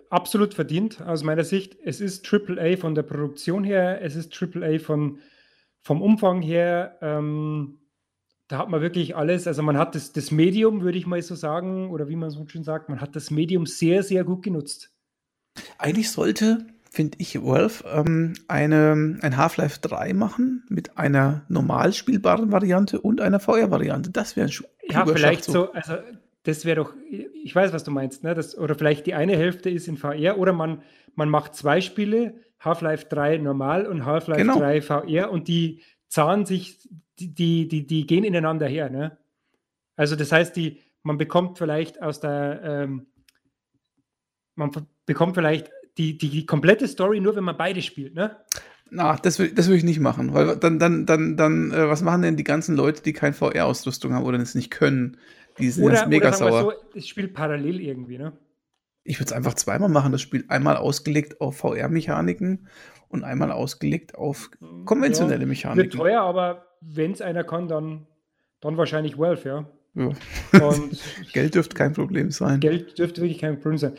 absolut 0.09 0.55
verdient 0.55 1.03
aus 1.03 1.23
meiner 1.23 1.45
Sicht. 1.45 1.77
Es 1.85 2.01
ist 2.01 2.27
AAA 2.33 2.77
von 2.77 2.95
der 2.95 3.03
Produktion 3.03 3.65
her, 3.65 4.01
es 4.01 4.17
ist 4.17 4.33
AAA 4.41 4.79
von 4.79 5.19
vom 5.83 6.03
Umfang 6.03 6.41
her, 6.43 6.99
ähm, 7.01 7.79
da 8.49 8.59
hat 8.59 8.69
man 8.69 8.81
wirklich 8.81 9.17
alles, 9.17 9.47
also 9.47 9.63
man 9.63 9.79
hat 9.79 9.95
das, 9.95 10.13
das 10.13 10.31
Medium, 10.31 10.83
würde 10.83 10.99
ich 10.99 11.07
mal 11.07 11.23
so 11.23 11.35
sagen, 11.35 11.91
oder 11.91 12.09
wie 12.09 12.17
man 12.17 12.31
so 12.31 12.45
schön 12.49 12.65
sagt, 12.65 12.89
man 12.89 13.01
hat 13.01 13.15
das 13.15 13.31
Medium 13.31 13.65
sehr, 13.65 14.03
sehr 14.03 14.25
gut 14.25 14.43
genutzt. 14.43 14.93
Eigentlich 15.79 16.11
sollte, 16.11 16.67
finde 16.91 17.19
ich, 17.21 17.41
Valve 17.41 17.85
ähm, 17.87 18.35
eine, 18.49 19.19
ein 19.23 19.37
Half-Life 19.37 19.81
3 19.81 20.13
machen 20.13 20.65
mit 20.69 20.99
einer 20.99 21.43
normal 21.49 21.93
spielbaren 21.93 22.51
Variante 22.51 23.01
und 23.01 23.21
einer 23.21 23.39
VR-Variante. 23.39 24.11
Das 24.11 24.37
wäre 24.37 24.49
ein 24.49 24.55
Ja, 24.89 25.07
vielleicht 25.07 25.45
so, 25.45 25.73
also 25.73 25.95
das 26.43 26.65
wäre 26.65 26.77
doch, 26.77 26.95
ich 27.09 27.55
weiß, 27.55 27.73
was 27.73 27.85
du 27.85 27.91
meinst, 27.91 28.25
ne? 28.25 28.35
Das, 28.35 28.59
oder 28.59 28.75
vielleicht 28.75 29.07
die 29.07 29.15
eine 29.15 29.37
Hälfte 29.37 29.71
ist 29.71 29.87
in 29.89 29.97
VR 29.97 30.37
oder 30.39 30.53
man, 30.53 30.83
man 31.15 31.29
macht 31.29 31.55
zwei 31.55 31.81
Spiele, 31.81 32.35
Half-Life 32.59 33.07
3 33.09 33.39
normal 33.39 33.87
und 33.87 34.05
Half-Life 34.05 34.41
genau. 34.41 34.59
3 34.59 34.83
VR 34.83 35.31
und 35.31 35.49
die 35.49 35.83
zahlen 36.09 36.45
sich, 36.45 36.89
die, 37.19 37.33
die, 37.33 37.69
die, 37.69 37.87
die 37.87 38.07
gehen 38.07 38.25
ineinander 38.25 38.67
her. 38.67 38.91
Ne? 38.91 39.17
Also 39.97 40.17
das 40.17 40.33
heißt, 40.33 40.57
die, 40.57 40.81
man 41.03 41.19
bekommt 41.19 41.57
vielleicht 41.57 42.03
aus 42.03 42.21
der, 42.21 42.61
ähm, 42.65 43.07
man 44.57 44.73
bekommt 45.07 45.37
vielleicht 45.37 45.71
die, 46.01 46.17
die, 46.17 46.31
die 46.31 46.47
komplette 46.47 46.89
Story 46.89 47.21
nur, 47.21 47.37
wenn 47.37 47.45
man 47.45 47.57
beide 47.57 47.83
spielt, 47.83 48.15
ne? 48.15 48.37
Na, 48.91 49.17
das 49.17 49.39
will, 49.39 49.53
das 49.53 49.69
will 49.69 49.77
ich 49.77 49.85
nicht 49.85 50.01
machen, 50.01 50.33
weil 50.33 50.57
dann, 50.57 50.79
dann, 50.79 51.07
dann, 51.07 51.37
dann, 51.37 51.71
äh, 51.71 51.89
was 51.89 52.03
machen 52.03 52.23
denn 52.23 52.37
die 52.37 52.45
ganzen 52.45 52.75
Leute, 52.75 53.03
die 53.03 53.13
keine 53.13 53.35
VR-Ausrüstung 53.35 54.15
haben 54.15 54.25
oder 54.25 54.39
das 54.39 54.55
nicht 54.55 54.71
können? 54.71 55.19
Die 55.59 55.71
sind 55.71 55.85
oder, 55.85 56.07
mega 56.07 56.29
oder 56.29 56.37
sauer. 56.37 56.61
So, 56.63 56.73
es 56.99 57.07
spielt 57.07 57.35
parallel 57.35 57.81
irgendwie, 57.81 58.19
ne? 58.19 58.33
Ich 59.05 59.19
würde 59.19 59.27
es 59.27 59.33
einfach 59.33 59.55
zweimal 59.55 59.91
machen, 59.91 60.11
das 60.11 60.23
Spiel 60.23 60.45
einmal 60.49 60.77
ausgelegt 60.77 61.41
auf 61.41 61.59
VR-Mechaniken 61.59 62.67
und 63.09 63.23
einmal 63.23 63.53
ausgelegt 63.53 64.15
auf 64.15 64.51
hm, 64.59 64.87
konventionelle 64.87 65.43
ja, 65.43 65.47
Mechaniken. 65.47 65.93
Wird 65.93 65.93
teuer, 65.93 66.23
aber 66.23 66.67
wenn 66.81 67.13
es 67.13 67.21
einer 67.21 67.45
kann, 67.45 67.69
dann, 67.69 68.07
dann 68.61 68.77
wahrscheinlich 68.77 69.19
Valve, 69.19 69.49
ja. 69.49 69.67
ja. 69.95 70.75
Geld 71.33 71.55
dürfte 71.55 71.77
kein 71.77 71.93
Problem 71.93 72.31
sein. 72.31 72.61
Geld 72.61 72.99
dürfte 72.99 73.21
wirklich 73.21 73.39
kein 73.39 73.61
Problem 73.61 73.79
sein. 73.79 73.93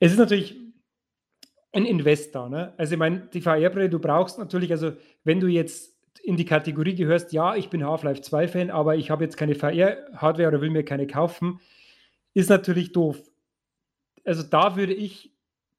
Es 0.00 0.12
ist 0.12 0.18
natürlich 0.18 0.61
ein 1.72 1.84
Investor, 1.84 2.48
ne? 2.48 2.74
Also 2.76 2.94
ich 2.94 2.98
meine, 2.98 3.28
die 3.32 3.40
VR-Brille, 3.40 3.88
du 3.88 3.98
brauchst 3.98 4.38
natürlich, 4.38 4.70
also 4.70 4.92
wenn 5.24 5.40
du 5.40 5.46
jetzt 5.46 5.96
in 6.22 6.36
die 6.36 6.44
Kategorie 6.44 6.94
gehörst, 6.94 7.32
ja, 7.32 7.56
ich 7.56 7.70
bin 7.70 7.84
Half-Life 7.84 8.22
2-Fan, 8.22 8.70
aber 8.70 8.96
ich 8.96 9.10
habe 9.10 9.24
jetzt 9.24 9.36
keine 9.36 9.54
VR-Hardware 9.54 10.48
oder 10.48 10.60
will 10.60 10.70
mir 10.70 10.84
keine 10.84 11.06
kaufen, 11.06 11.60
ist 12.34 12.50
natürlich 12.50 12.92
doof 12.92 13.22
also 14.24 14.42
da 14.42 14.76
würde 14.76 14.94
ich 14.94 15.32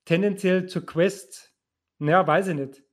tendenziell 0.05 0.67
zur 0.67 0.85
Quest, 0.85 1.53
naja, 1.99 2.25
weiß 2.25 2.49
ich 2.49 2.55
nicht. 2.55 2.83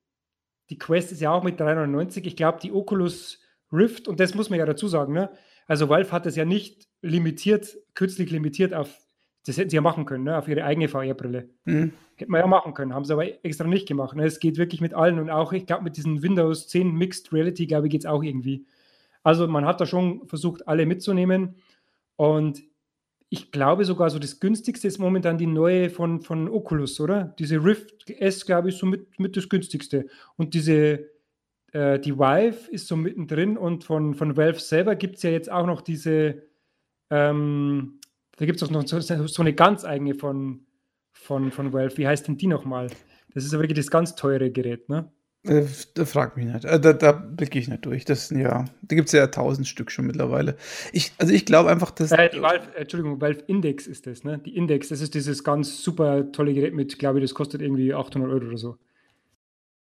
Die 0.70 0.78
Quest 0.78 1.12
ist 1.12 1.20
ja 1.20 1.32
auch 1.32 1.42
mit 1.42 1.58
399. 1.58 2.26
Ich 2.26 2.36
glaube, 2.36 2.60
die 2.62 2.72
Oculus 2.72 3.40
Rift, 3.72 4.08
und 4.08 4.20
das 4.20 4.34
muss 4.34 4.50
man 4.50 4.58
ja 4.58 4.66
dazu 4.66 4.88
sagen, 4.88 5.12
ne? 5.12 5.30
Also 5.66 5.88
Valve 5.88 6.10
hat 6.10 6.26
das 6.26 6.36
ja 6.36 6.44
nicht 6.44 6.88
limitiert, 7.02 7.76
kürzlich 7.94 8.30
limitiert 8.30 8.74
auf, 8.74 8.98
das 9.46 9.56
hätten 9.56 9.70
sie 9.70 9.76
ja 9.76 9.82
machen 9.82 10.04
können, 10.04 10.24
ne? 10.24 10.36
auf 10.36 10.48
ihre 10.48 10.64
eigene 10.64 10.88
VR-Brille. 10.88 11.48
Mhm. 11.64 11.92
Hätten 12.16 12.32
wir 12.32 12.40
ja 12.40 12.46
machen 12.46 12.74
können, 12.74 12.94
haben 12.94 13.04
sie 13.04 13.12
aber 13.12 13.44
extra 13.44 13.66
nicht 13.66 13.88
gemacht. 13.88 14.14
Ne? 14.14 14.24
Es 14.24 14.40
geht 14.40 14.58
wirklich 14.58 14.80
mit 14.80 14.92
allen 14.92 15.18
und 15.18 15.30
auch, 15.30 15.52
ich 15.52 15.66
glaube, 15.66 15.84
mit 15.84 15.96
diesen 15.96 16.22
Windows 16.22 16.68
10 16.68 16.94
Mixed 16.94 17.32
Reality, 17.32 17.66
glaube 17.66 17.86
ich, 17.86 17.92
geht 17.92 18.02
es 18.02 18.06
auch 18.06 18.22
irgendwie. 18.22 18.66
Also 19.22 19.46
man 19.48 19.64
hat 19.64 19.80
da 19.80 19.86
schon 19.86 20.26
versucht, 20.26 20.68
alle 20.68 20.86
mitzunehmen. 20.86 21.56
Und 22.16 22.62
ich 23.30 23.52
glaube 23.52 23.84
sogar 23.84 24.10
so 24.10 24.18
das 24.18 24.40
günstigste 24.40 24.88
ist 24.88 24.98
momentan 24.98 25.38
die 25.38 25.46
neue 25.46 25.88
von, 25.88 26.20
von 26.20 26.48
Oculus, 26.48 27.00
oder? 27.00 27.34
Diese 27.38 27.64
Rift 27.64 28.10
S, 28.10 28.44
glaube 28.44 28.68
ich, 28.68 28.76
so 28.76 28.86
mit, 28.86 29.18
mit 29.18 29.36
das 29.36 29.48
günstigste. 29.48 30.06
Und 30.36 30.52
diese, 30.52 31.08
äh, 31.72 31.98
die 32.00 32.18
Vive 32.18 32.70
ist 32.70 32.88
so 32.88 32.96
mittendrin 32.96 33.56
und 33.56 33.84
von, 33.84 34.14
von 34.14 34.36
Valve 34.36 34.58
selber 34.58 34.96
gibt 34.96 35.16
es 35.16 35.22
ja 35.22 35.30
jetzt 35.30 35.50
auch 35.50 35.64
noch 35.64 35.80
diese, 35.80 36.42
ähm, 37.08 37.99
da 38.40 38.46
gibt 38.46 38.56
es 38.56 38.66
auch 38.66 38.72
noch 38.72 38.88
so, 38.88 38.98
so, 39.00 39.42
eine 39.42 39.52
ganz 39.52 39.84
eigene 39.84 40.14
von, 40.14 40.60
von, 41.12 41.52
von 41.52 41.74
Valve. 41.74 41.98
Wie 41.98 42.06
heißt 42.06 42.26
denn 42.26 42.38
die 42.38 42.46
nochmal? 42.46 42.86
Das 43.34 43.44
ist 43.44 43.52
ja 43.52 43.58
wirklich 43.58 43.76
das 43.76 43.90
ganz 43.90 44.14
teure 44.14 44.50
Gerät, 44.50 44.88
ne? 44.88 45.12
Äh, 45.42 45.66
da 45.92 46.06
frag 46.06 46.38
mich 46.38 46.46
nicht. 46.46 46.64
Äh, 46.64 46.80
da, 46.80 46.94
da 46.94 47.12
blicke 47.12 47.58
ich 47.58 47.68
nicht 47.68 47.84
durch. 47.84 48.06
Das 48.06 48.30
ja, 48.30 48.64
da 48.80 48.96
gibt 48.96 49.08
es 49.08 49.12
ja 49.12 49.26
tausend 49.26 49.68
Stück 49.68 49.90
schon 49.90 50.06
mittlerweile. 50.06 50.56
Ich, 50.94 51.12
also 51.18 51.34
ich 51.34 51.44
glaube 51.44 51.68
einfach, 51.68 51.90
dass. 51.90 52.12
Äh, 52.12 52.30
die 52.30 52.40
Valve, 52.40 52.74
Entschuldigung, 52.76 53.20
Valve 53.20 53.42
Index 53.46 53.86
ist 53.86 54.06
das, 54.06 54.24
ne? 54.24 54.38
Die 54.38 54.56
Index, 54.56 54.88
das 54.88 55.02
ist 55.02 55.14
dieses 55.14 55.44
ganz 55.44 55.82
super 55.82 56.32
tolle 56.32 56.54
Gerät 56.54 56.72
mit, 56.72 56.98
glaube 56.98 57.18
ich, 57.18 57.24
das 57.24 57.34
kostet 57.34 57.60
irgendwie 57.60 57.92
800 57.92 58.30
Euro 58.30 58.46
oder 58.46 58.56
so. 58.56 58.78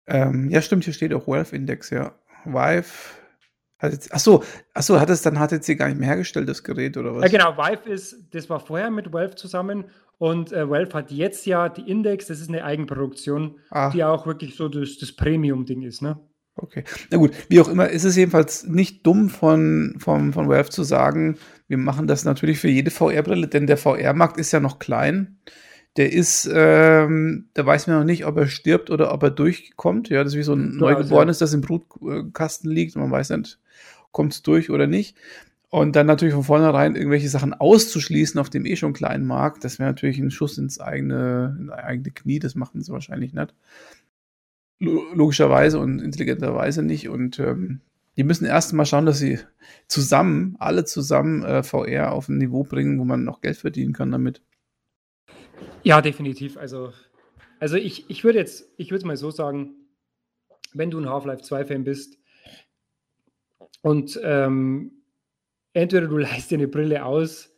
Ähm, 0.08 0.50
ja, 0.50 0.62
stimmt, 0.62 0.82
hier 0.82 0.94
steht 0.94 1.14
auch 1.14 1.28
Valve 1.28 1.54
Index, 1.54 1.90
ja. 1.90 2.12
Vive. 2.44 3.17
Achso, 3.78 4.42
achso, 4.74 4.98
hat 4.98 5.08
es 5.08 5.22
dann 5.22 5.36
HTC 5.36 5.78
gar 5.78 5.88
nicht 5.88 5.98
mehr 5.98 6.08
hergestellt, 6.08 6.48
das 6.48 6.64
Gerät, 6.64 6.96
oder 6.96 7.14
was? 7.14 7.22
Ja, 7.22 7.28
genau, 7.28 7.56
Vive 7.56 7.88
ist, 7.88 8.16
das 8.32 8.50
war 8.50 8.58
vorher 8.58 8.90
mit 8.90 9.12
Valve 9.12 9.36
zusammen 9.36 9.84
und 10.18 10.52
äh, 10.52 10.68
Valve 10.68 10.92
hat 10.94 11.12
jetzt 11.12 11.46
ja 11.46 11.68
die 11.68 11.88
Index, 11.88 12.26
das 12.26 12.40
ist 12.40 12.48
eine 12.48 12.64
Eigenproduktion, 12.64 13.60
ah. 13.70 13.90
die 13.90 14.02
auch 14.02 14.26
wirklich 14.26 14.56
so 14.56 14.68
das, 14.68 14.98
das 14.98 15.12
Premium-Ding 15.12 15.82
ist, 15.82 16.02
ne? 16.02 16.18
Okay. 16.56 16.82
Na 17.10 17.18
gut, 17.18 17.32
wie 17.48 17.60
auch 17.60 17.68
immer, 17.68 17.88
ist 17.88 18.02
es 18.02 18.16
jedenfalls 18.16 18.66
nicht 18.66 19.06
dumm 19.06 19.28
von, 19.28 19.94
von, 19.98 20.32
von 20.32 20.48
Valve 20.48 20.70
zu 20.70 20.82
sagen, 20.82 21.38
wir 21.68 21.78
machen 21.78 22.08
das 22.08 22.24
natürlich 22.24 22.58
für 22.58 22.68
jede 22.68 22.90
VR-Brille, 22.90 23.46
denn 23.46 23.68
der 23.68 23.76
VR-Markt 23.76 24.38
ist 24.38 24.50
ja 24.50 24.58
noch 24.58 24.80
klein. 24.80 25.38
Der 25.98 26.12
ist, 26.12 26.48
ähm, 26.50 27.48
da 27.54 27.66
weiß 27.66 27.88
man 27.88 27.98
noch 27.98 28.04
nicht, 28.04 28.24
ob 28.24 28.36
er 28.36 28.46
stirbt 28.46 28.88
oder 28.90 29.12
ob 29.12 29.22
er 29.24 29.30
durchkommt. 29.30 30.08
Ja, 30.08 30.22
das 30.22 30.32
ist 30.32 30.38
wie 30.38 30.44
so 30.44 30.54
ein 30.54 30.74
ja, 30.74 30.78
Neugeborenes, 30.78 31.42
also. 31.42 31.44
das 31.44 31.54
im 31.54 31.60
Brutkasten 31.60 32.70
liegt 32.70 32.94
man 32.94 33.10
weiß 33.10 33.30
nicht, 33.30 33.58
kommt 34.12 34.32
es 34.32 34.42
durch 34.42 34.70
oder 34.70 34.86
nicht. 34.86 35.16
Und 35.70 35.96
dann 35.96 36.06
natürlich 36.06 36.34
von 36.34 36.44
vornherein 36.44 36.94
irgendwelche 36.94 37.28
Sachen 37.28 37.52
auszuschließen 37.52 38.40
auf 38.40 38.48
dem 38.48 38.64
eh 38.64 38.76
schon 38.76 38.92
kleinen 38.92 39.26
Markt, 39.26 39.64
das 39.64 39.80
wäre 39.80 39.90
natürlich 39.90 40.18
ein 40.18 40.30
Schuss 40.30 40.56
ins 40.56 40.80
eigene, 40.80 41.56
ins 41.60 41.70
eigene 41.70 42.10
Knie, 42.12 42.38
das 42.38 42.54
machen 42.54 42.80
sie 42.80 42.92
wahrscheinlich 42.92 43.34
nicht. 43.34 43.54
Logischerweise 44.78 45.80
und 45.80 45.98
intelligenterweise 45.98 46.84
nicht. 46.84 47.08
Und 47.08 47.40
ähm, 47.40 47.80
die 48.16 48.22
müssen 48.22 48.44
erst 48.44 48.72
mal 48.72 48.86
schauen, 48.86 49.04
dass 49.04 49.18
sie 49.18 49.40
zusammen, 49.88 50.54
alle 50.60 50.84
zusammen 50.84 51.42
äh, 51.42 51.64
VR 51.64 52.12
auf 52.12 52.28
ein 52.28 52.38
Niveau 52.38 52.62
bringen, 52.62 53.00
wo 53.00 53.04
man 53.04 53.24
noch 53.24 53.40
Geld 53.40 53.56
verdienen 53.56 53.92
kann 53.92 54.12
damit. 54.12 54.40
Ja, 55.82 56.00
definitiv. 56.00 56.56
Also, 56.56 56.92
also 57.60 57.76
ich, 57.76 58.08
ich 58.10 58.24
würde 58.24 58.38
jetzt, 58.38 58.72
ich 58.76 58.90
würde 58.90 59.06
mal 59.06 59.16
so 59.16 59.30
sagen, 59.30 59.74
wenn 60.74 60.90
du 60.90 60.98
ein 60.98 61.08
Half-Life 61.08 61.42
2-Fan 61.42 61.84
bist 61.84 62.18
und 63.82 64.20
ähm, 64.22 65.02
entweder 65.72 66.06
du 66.06 66.18
leist 66.18 66.50
dir 66.50 66.58
eine 66.58 66.68
Brille 66.68 67.04
aus, 67.04 67.54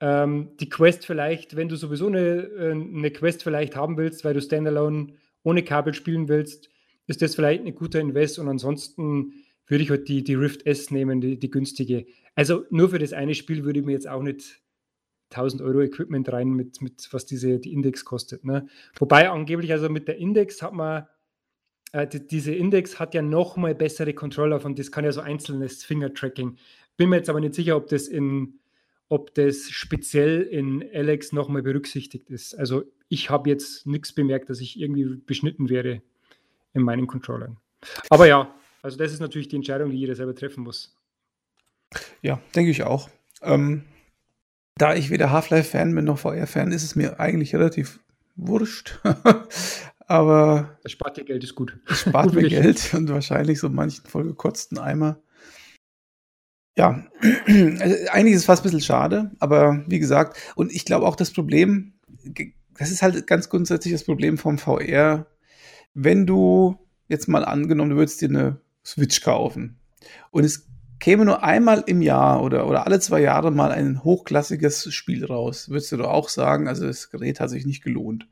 ähm, 0.00 0.56
die 0.58 0.68
Quest 0.68 1.06
vielleicht, 1.06 1.56
wenn 1.56 1.68
du 1.68 1.76
sowieso 1.76 2.06
eine, 2.06 2.18
äh, 2.18 2.70
eine 2.72 3.10
Quest 3.10 3.42
vielleicht 3.42 3.76
haben 3.76 3.96
willst, 3.96 4.24
weil 4.24 4.34
du 4.34 4.40
Standalone 4.40 5.14
ohne 5.42 5.62
Kabel 5.62 5.94
spielen 5.94 6.28
willst, 6.28 6.70
ist 7.06 7.22
das 7.22 7.34
vielleicht 7.34 7.64
ein 7.64 7.74
guter 7.74 8.00
Invest 8.00 8.38
und 8.38 8.48
ansonsten 8.48 9.34
würde 9.66 9.84
ich 9.84 9.90
halt 9.90 10.08
die, 10.08 10.24
die 10.24 10.34
Rift 10.34 10.66
S 10.66 10.90
nehmen, 10.90 11.20
die, 11.20 11.38
die 11.38 11.50
günstige. 11.50 12.06
Also 12.34 12.64
nur 12.70 12.90
für 12.90 12.98
das 12.98 13.12
eine 13.12 13.34
Spiel 13.34 13.64
würde 13.64 13.80
ich 13.80 13.86
mir 13.86 13.92
jetzt 13.92 14.08
auch 14.08 14.22
nicht 14.22 14.60
1000 15.30 15.62
Euro 15.62 15.80
Equipment 15.80 16.30
rein, 16.32 16.50
mit, 16.50 16.82
mit 16.82 17.08
was 17.12 17.26
diese 17.26 17.58
die 17.58 17.72
Index 17.72 18.04
kostet. 18.04 18.44
Ne? 18.44 18.66
Wobei 18.98 19.30
angeblich, 19.30 19.72
also 19.72 19.88
mit 19.88 20.08
der 20.08 20.18
Index 20.18 20.62
hat 20.62 20.72
man, 20.72 21.06
äh, 21.92 22.06
die, 22.06 22.26
diese 22.26 22.52
Index 22.52 22.98
hat 22.98 23.14
ja 23.14 23.22
nochmal 23.22 23.74
bessere 23.74 24.12
Controller 24.12 24.64
und 24.64 24.78
das 24.78 24.90
kann 24.90 25.04
ja 25.04 25.12
so 25.12 25.20
einzelnes 25.20 25.84
Finger-Tracking. 25.84 26.56
Bin 26.96 27.08
mir 27.08 27.16
jetzt 27.16 27.30
aber 27.30 27.40
nicht 27.40 27.54
sicher, 27.54 27.76
ob 27.76 27.88
das 27.88 28.08
in, 28.08 28.60
ob 29.08 29.34
das 29.34 29.70
speziell 29.70 30.42
in 30.42 30.84
Alex 30.92 31.32
nochmal 31.32 31.62
berücksichtigt 31.62 32.30
ist. 32.30 32.54
Also 32.54 32.84
ich 33.08 33.30
habe 33.30 33.48
jetzt 33.50 33.86
nichts 33.86 34.12
bemerkt, 34.12 34.50
dass 34.50 34.60
ich 34.60 34.80
irgendwie 34.80 35.04
beschnitten 35.26 35.68
wäre 35.68 36.02
in 36.74 36.82
meinen 36.82 37.06
Controllern. 37.06 37.56
Aber 38.08 38.26
ja, 38.26 38.54
also 38.82 38.96
das 38.96 39.12
ist 39.12 39.20
natürlich 39.20 39.48
die 39.48 39.56
Entscheidung, 39.56 39.90
die 39.90 39.98
jeder 39.98 40.14
selber 40.14 40.34
treffen 40.34 40.64
muss. 40.64 40.96
Ja, 42.22 42.40
denke 42.54 42.70
ich 42.70 42.82
auch. 42.82 43.08
Ähm, 43.42 43.84
da 44.80 44.94
ich 44.94 45.10
weder 45.10 45.30
Half-Life-Fan 45.30 45.94
bin 45.94 46.06
noch 46.06 46.18
VR-Fan, 46.18 46.72
ist 46.72 46.84
es 46.84 46.96
mir 46.96 47.20
eigentlich 47.20 47.54
relativ 47.54 48.00
wurscht. 48.36 48.98
Aber. 50.06 50.78
Das 50.82 50.92
spart 50.92 51.16
dir 51.16 51.24
Geld, 51.24 51.44
ist 51.44 51.54
gut. 51.54 51.78
Es 51.88 52.00
spart 52.00 52.32
mir 52.34 52.48
Geld 52.48 52.94
und 52.94 53.08
wahrscheinlich 53.10 53.60
so 53.60 53.68
manchen 53.68 54.06
vollgekotzten 54.06 54.78
Eimer. 54.78 55.20
Ja, 56.78 57.04
also 57.46 57.96
eigentlich 58.10 58.34
ist 58.34 58.40
es 58.40 58.44
fast 58.46 58.62
ein 58.62 58.64
bisschen 58.64 58.80
schade, 58.80 59.32
aber 59.38 59.84
wie 59.86 59.98
gesagt, 59.98 60.38
und 60.54 60.72
ich 60.72 60.84
glaube 60.84 61.06
auch 61.06 61.16
das 61.16 61.32
Problem, 61.32 61.92
das 62.78 62.90
ist 62.90 63.02
halt 63.02 63.26
ganz 63.26 63.50
grundsätzlich 63.50 63.92
das 63.92 64.04
Problem 64.04 64.38
vom 64.38 64.56
VR. 64.56 65.26
Wenn 65.92 66.26
du 66.26 66.78
jetzt 67.08 67.28
mal 67.28 67.44
angenommen, 67.44 67.90
du 67.90 67.96
würdest 67.96 68.22
dir 68.22 68.28
eine 68.28 68.60
Switch 68.84 69.20
kaufen 69.20 69.78
und 70.30 70.44
es 70.44 70.68
käme 71.00 71.24
nur 71.24 71.42
einmal 71.42 71.82
im 71.86 72.02
Jahr 72.02 72.42
oder, 72.42 72.68
oder 72.68 72.86
alle 72.86 73.00
zwei 73.00 73.20
Jahre 73.20 73.50
mal 73.50 73.72
ein 73.72 74.04
hochklassiges 74.04 74.92
Spiel 74.92 75.24
raus, 75.24 75.70
würdest 75.70 75.90
du 75.92 75.96
doch 75.96 76.10
auch 76.10 76.28
sagen, 76.28 76.68
also 76.68 76.86
das 76.86 77.10
Gerät 77.10 77.40
hat 77.40 77.50
sich 77.50 77.66
nicht 77.66 77.82
gelohnt. 77.82 78.28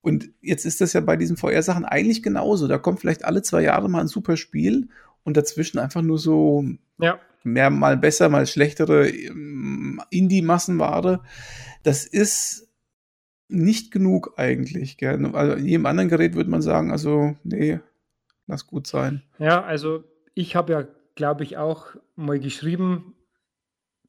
Und 0.00 0.30
jetzt 0.40 0.64
ist 0.64 0.80
das 0.80 0.92
ja 0.92 1.00
bei 1.00 1.16
diesen 1.16 1.36
VR-Sachen 1.36 1.84
eigentlich 1.84 2.22
genauso. 2.22 2.68
Da 2.68 2.78
kommt 2.78 3.00
vielleicht 3.00 3.24
alle 3.24 3.42
zwei 3.42 3.62
Jahre 3.62 3.88
mal 3.88 4.00
ein 4.00 4.08
super 4.08 4.36
Spiel 4.36 4.88
und 5.24 5.36
dazwischen 5.36 5.78
einfach 5.78 6.02
nur 6.02 6.18
so 6.18 6.64
ja. 6.98 7.18
mehr 7.42 7.70
mal 7.70 7.96
besser, 7.96 8.28
mal 8.28 8.46
schlechtere 8.46 9.08
ähm, 9.08 10.00
Indie-Massenware. 10.10 11.22
Das 11.82 12.06
ist 12.06 12.68
nicht 13.48 13.90
genug 13.90 14.34
eigentlich. 14.36 14.96
Gell? 14.96 15.26
Also 15.34 15.56
in 15.56 15.66
jedem 15.66 15.86
anderen 15.86 16.08
Gerät 16.08 16.34
würde 16.34 16.50
man 16.50 16.62
sagen, 16.62 16.92
also 16.92 17.36
nee, 17.42 17.80
lass 18.46 18.66
gut 18.66 18.86
sein. 18.86 19.22
Ja, 19.38 19.62
also 19.64 20.04
ich 20.34 20.54
habe 20.54 20.72
ja 20.72 20.86
glaube 21.16 21.42
ich, 21.42 21.56
auch 21.56 21.88
mal 22.14 22.38
geschrieben, 22.38 23.16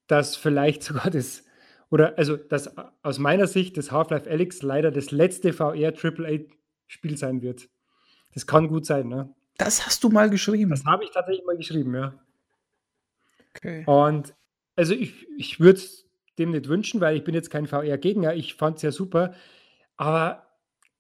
dass 0.06 0.36
vielleicht 0.36 0.84
sogar 0.84 1.10
das, 1.10 1.44
oder 1.90 2.18
also, 2.18 2.38
dass 2.38 2.72
aus 3.02 3.18
meiner 3.18 3.48
Sicht 3.48 3.78
das 3.78 3.92
Half-Life 3.92 4.30
Alyx 4.30 4.62
leider 4.62 4.92
das 4.92 5.10
letzte 5.10 5.54
VR 5.54 5.94
AAA-Spiel 5.94 7.18
sein 7.18 7.42
wird. 7.42 7.70
Das 8.34 8.46
kann 8.46 8.68
gut 8.68 8.86
sein, 8.86 9.08
ne? 9.08 9.34
Das 9.58 9.88
hast 9.88 10.04
du 10.04 10.10
mal 10.10 10.30
geschrieben. 10.30 10.70
Das 10.70 10.86
habe 10.86 11.04
ich 11.04 11.10
tatsächlich 11.12 11.46
mal 11.46 11.58
geschrieben, 11.58 11.96
ja. 11.96 12.14
Okay. 13.56 13.84
Und 13.88 14.36
also 14.76 14.94
ich, 14.94 15.28
ich 15.38 15.60
würde 15.60 15.80
es 15.80 16.06
dem 16.38 16.52
nicht 16.52 16.68
wünschen, 16.68 17.02
weil 17.02 17.18
ich 17.18 17.24
bin 17.24 17.34
jetzt 17.34 17.50
kein 17.50 17.66
VR-Gegner. 17.66 18.36
Ich 18.36 18.54
fand 18.54 18.78
es 18.78 18.84
ja 18.84 18.92
super. 18.92 19.34
Aber 19.96 20.46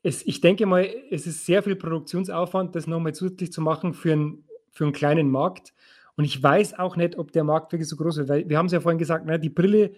es, 0.01 0.25
ich 0.25 0.41
denke 0.41 0.65
mal, 0.65 0.89
es 1.11 1.27
ist 1.27 1.45
sehr 1.45 1.61
viel 1.61 1.75
Produktionsaufwand, 1.75 2.75
das 2.75 2.87
nochmal 2.87 3.13
zusätzlich 3.13 3.51
zu 3.51 3.61
machen 3.61 3.93
für, 3.93 4.13
ein, 4.13 4.43
für 4.71 4.85
einen 4.85 4.93
kleinen 4.93 5.29
Markt. 5.29 5.73
Und 6.17 6.23
ich 6.25 6.41
weiß 6.41 6.79
auch 6.79 6.95
nicht, 6.95 7.17
ob 7.17 7.31
der 7.31 7.43
Markt 7.43 7.71
wirklich 7.71 7.87
so 7.87 7.95
groß 7.95 8.17
wird, 8.17 8.29
weil 8.29 8.49
wir 8.49 8.57
haben 8.57 8.65
es 8.65 8.71
ja 8.71 8.81
vorhin 8.81 8.97
gesagt, 8.97 9.25
ne, 9.25 9.39
die 9.39 9.51
Brille, 9.51 9.93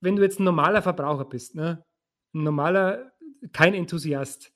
wenn 0.00 0.14
du 0.14 0.22
jetzt 0.22 0.38
ein 0.38 0.44
normaler 0.44 0.82
Verbraucher 0.82 1.24
bist, 1.24 1.56
ne, 1.56 1.84
ein 2.32 2.44
normaler, 2.44 3.12
kein 3.52 3.74
Enthusiast, 3.74 4.52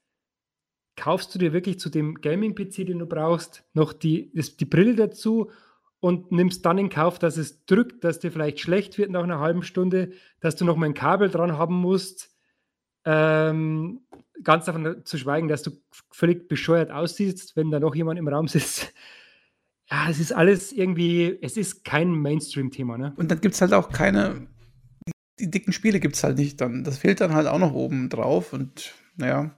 kaufst 0.94 1.34
du 1.34 1.40
dir 1.40 1.52
wirklich 1.52 1.80
zu 1.80 1.90
dem 1.90 2.14
Gaming-PC, 2.14 2.86
den 2.86 3.00
du 3.00 3.06
brauchst, 3.06 3.64
noch 3.74 3.92
die, 3.92 4.32
die 4.32 4.64
Brille 4.64 4.94
dazu 4.94 5.50
und 5.98 6.30
nimmst 6.30 6.64
dann 6.64 6.78
in 6.78 6.88
Kauf, 6.88 7.18
dass 7.18 7.36
es 7.36 7.66
drückt, 7.66 8.04
dass 8.04 8.20
dir 8.20 8.30
vielleicht 8.30 8.60
schlecht 8.60 8.96
wird 8.96 9.10
nach 9.10 9.24
einer 9.24 9.40
halben 9.40 9.64
Stunde, 9.64 10.12
dass 10.38 10.54
du 10.54 10.64
noch 10.64 10.76
mal 10.76 10.86
ein 10.86 10.94
Kabel 10.94 11.30
dran 11.30 11.58
haben 11.58 11.74
musst. 11.74 12.36
Ähm, 13.04 14.06
ganz 14.44 14.66
davon 14.66 15.04
zu 15.04 15.18
schweigen, 15.18 15.48
dass 15.48 15.64
du 15.64 15.72
völlig 16.12 16.48
bescheuert 16.48 16.92
aussiehst, 16.92 17.56
wenn 17.56 17.72
da 17.72 17.80
noch 17.80 17.96
jemand 17.96 18.20
im 18.20 18.28
Raum 18.28 18.46
sitzt 18.46 18.92
ja, 19.90 20.10
es 20.10 20.20
ist 20.20 20.32
alles 20.32 20.72
irgendwie, 20.72 21.38
es 21.40 21.56
ist 21.56 21.84
kein 21.84 22.10
Mainstream-Thema, 22.10 22.98
ne? 22.98 23.14
Und 23.16 23.30
dann 23.30 23.40
gibt 23.40 23.54
es 23.54 23.60
halt 23.60 23.72
auch 23.72 23.90
keine, 23.90 24.46
die 25.38 25.50
dicken 25.50 25.72
Spiele 25.72 26.00
gibt 26.00 26.16
es 26.16 26.24
halt 26.24 26.36
nicht 26.36 26.60
dann. 26.60 26.84
Das 26.84 26.98
fehlt 26.98 27.20
dann 27.20 27.34
halt 27.34 27.46
auch 27.46 27.58
noch 27.58 27.72
oben 27.72 28.08
drauf 28.08 28.52
und 28.52 28.94
naja. 29.16 29.56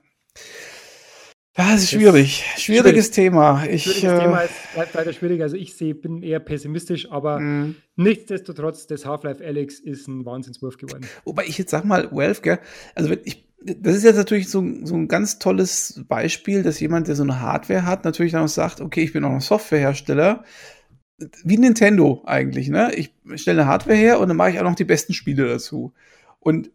Ja, 1.57 1.75
es 1.75 1.83
ist 1.83 1.91
schwierig. 1.91 2.45
Das 2.53 2.63
Schwieriges 2.63 3.07
schwierig. 3.07 3.31
Thema. 3.31 3.65
Ich, 3.65 3.83
Schwieriges 3.83 4.03
äh, 4.03 4.19
Thema 4.19 4.41
ist, 4.41 4.53
bleibt 4.73 4.95
weiter 4.95 5.13
schwierig. 5.13 5.41
Also 5.41 5.57
ich 5.57 5.75
sehe, 5.75 5.93
bin 5.93 6.23
eher 6.23 6.39
pessimistisch, 6.39 7.11
aber 7.11 7.39
mm. 7.39 7.75
nichtsdestotrotz, 7.97 8.87
das 8.87 9.05
Half-Life 9.05 9.43
Alex 9.43 9.79
ist 9.79 10.07
ein 10.07 10.25
Wahnsinnswurf 10.25 10.77
geworden. 10.77 11.05
Wobei 11.25 11.45
ich 11.45 11.57
jetzt 11.57 11.71
sag 11.71 11.83
mal, 11.83 12.09
Valve, 12.11 12.41
gell, 12.41 12.59
also 12.95 13.13
ich 13.23 13.51
das 13.63 13.95
ist 13.95 14.03
jetzt 14.03 14.15
natürlich 14.15 14.49
so, 14.49 14.63
so 14.83 14.95
ein 14.95 15.07
ganz 15.07 15.37
tolles 15.37 16.03
Beispiel, 16.07 16.63
dass 16.63 16.79
jemand, 16.79 17.07
der 17.07 17.15
so 17.15 17.23
eine 17.23 17.41
Hardware 17.41 17.85
hat, 17.85 18.05
natürlich 18.05 18.31
dann 18.31 18.43
auch 18.43 18.47
sagt, 18.47 18.81
okay, 18.81 19.03
ich 19.03 19.13
bin 19.13 19.23
auch 19.23 19.31
ein 19.31 19.39
Softwarehersteller, 19.39 20.43
wie 21.43 21.57
Nintendo 21.57 22.23
eigentlich, 22.25 22.69
ne? 22.69 22.91
Ich 22.95 23.13
stelle 23.35 23.61
eine 23.61 23.69
Hardware 23.69 23.95
her 23.95 24.19
und 24.19 24.29
dann 24.29 24.37
mache 24.37 24.51
ich 24.51 24.59
auch 24.59 24.63
noch 24.63 24.75
die 24.75 24.83
besten 24.83 25.13
Spiele 25.13 25.47
dazu. 25.47 25.93
Und 26.39 26.71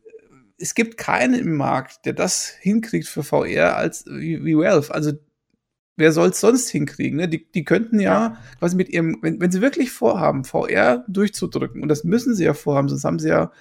es 0.58 0.74
gibt 0.74 0.96
keinen 0.96 1.34
im 1.34 1.56
Markt, 1.56 2.06
der 2.06 2.12
das 2.12 2.48
hinkriegt 2.48 3.06
für 3.06 3.22
VR 3.22 3.76
als 3.76 4.06
wie, 4.06 4.44
wie 4.44 4.56
Valve. 4.56 4.92
Also 4.94 5.12
wer 5.96 6.12
soll 6.12 6.30
es 6.30 6.40
sonst 6.40 6.68
hinkriegen? 6.70 7.18
Ne? 7.18 7.28
Die, 7.28 7.50
die 7.50 7.64
könnten 7.64 8.00
ja, 8.00 8.12
ja, 8.12 8.36
quasi 8.58 8.76
mit 8.76 8.88
ihrem, 8.88 9.18
wenn, 9.22 9.40
wenn 9.40 9.50
sie 9.50 9.60
wirklich 9.60 9.90
vorhaben, 9.90 10.44
VR 10.44 11.04
durchzudrücken, 11.08 11.82
und 11.82 11.88
das 11.88 12.04
müssen 12.04 12.34
sie 12.34 12.44
ja 12.44 12.54
vorhaben, 12.54 12.88
sonst 12.88 13.04
haben 13.04 13.18
sie 13.18 13.28
ja 13.28 13.52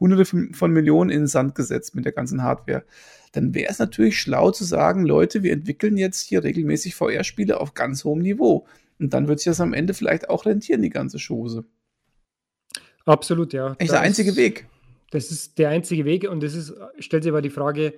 Hunderte 0.00 0.24
von 0.24 0.72
Millionen 0.72 1.10
in 1.10 1.20
den 1.20 1.26
Sand 1.28 1.54
gesetzt 1.54 1.94
mit 1.94 2.04
der 2.04 2.12
ganzen 2.12 2.42
Hardware. 2.42 2.84
Dann 3.32 3.54
wäre 3.54 3.70
es 3.70 3.78
natürlich 3.78 4.18
schlau 4.20 4.50
zu 4.50 4.64
sagen, 4.64 5.04
Leute, 5.04 5.42
wir 5.42 5.52
entwickeln 5.52 5.96
jetzt 5.96 6.20
hier 6.20 6.42
regelmäßig 6.42 6.94
VR-Spiele 6.94 7.60
auf 7.60 7.74
ganz 7.74 8.04
hohem 8.04 8.20
Niveau. 8.20 8.66
Und 8.98 9.14
dann 9.14 9.28
wird 9.28 9.40
sich 9.40 9.46
das 9.46 9.60
am 9.60 9.72
Ende 9.72 9.94
vielleicht 9.94 10.28
auch 10.30 10.46
rentieren, 10.46 10.82
die 10.82 10.90
ganze 10.90 11.18
Chose. 11.18 11.64
Absolut, 13.04 13.52
ja. 13.52 13.74
Echt 13.78 13.92
der 13.92 14.00
einzige 14.00 14.36
Weg. 14.36 14.66
Das 15.10 15.30
ist 15.30 15.58
der 15.58 15.68
einzige 15.68 16.04
Weg 16.04 16.28
und 16.28 16.42
das 16.42 16.54
ist, 16.54 16.74
stellt 16.98 17.22
sich 17.22 17.30
aber 17.30 17.42
die 17.42 17.50
Frage, 17.50 17.94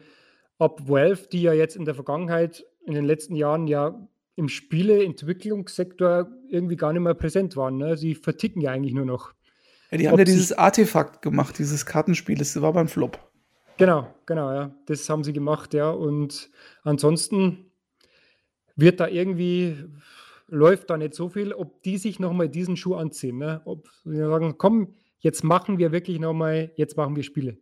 ob 0.58 0.88
Valve, 0.88 1.28
die 1.30 1.42
ja 1.42 1.52
jetzt 1.52 1.76
in 1.76 1.84
der 1.84 1.94
Vergangenheit, 1.94 2.64
in 2.84 2.94
den 2.94 3.04
letzten 3.04 3.36
Jahren 3.36 3.66
ja 3.66 4.08
im 4.36 4.48
Spieleentwicklungssektor 4.48 6.28
irgendwie 6.48 6.76
gar 6.76 6.92
nicht 6.92 7.02
mehr 7.02 7.14
präsent 7.14 7.56
waren. 7.56 7.78
Ne? 7.78 7.96
Sie 7.96 8.14
verticken 8.14 8.60
ja 8.60 8.70
eigentlich 8.70 8.94
nur 8.94 9.06
noch. 9.06 9.32
Ja, 9.90 9.98
die 9.98 10.08
haben 10.08 10.18
ja 10.18 10.24
dieses 10.24 10.52
Artefakt 10.52 11.22
gemacht, 11.22 11.58
dieses 11.58 11.86
Kartenspiel, 11.86 12.36
das 12.36 12.60
war 12.60 12.72
beim 12.72 12.88
Flop. 12.88 13.18
Genau, 13.78 14.14
genau, 14.24 14.52
ja. 14.52 14.74
Das 14.86 15.08
haben 15.08 15.24
sie 15.24 15.32
gemacht, 15.32 15.74
ja. 15.74 15.90
Und 15.90 16.50
ansonsten 16.82 17.70
wird 18.74 19.00
da 19.00 19.08
irgendwie, 19.08 19.76
läuft 20.48 20.90
da 20.90 20.96
nicht 20.96 21.14
so 21.14 21.28
viel, 21.28 21.52
ob 21.52 21.82
die 21.82 21.98
sich 21.98 22.18
nochmal 22.18 22.48
diesen 22.48 22.76
Schuh 22.76 22.94
anziehen. 22.94 23.38
Ne? 23.38 23.60
Ob 23.64 23.88
sie 24.04 24.16
sagen, 24.16 24.56
komm, 24.58 24.94
jetzt 25.18 25.44
machen 25.44 25.78
wir 25.78 25.92
wirklich 25.92 26.18
nochmal, 26.18 26.72
jetzt 26.76 26.96
machen 26.96 27.16
wir 27.16 27.22
Spiele. 27.22 27.58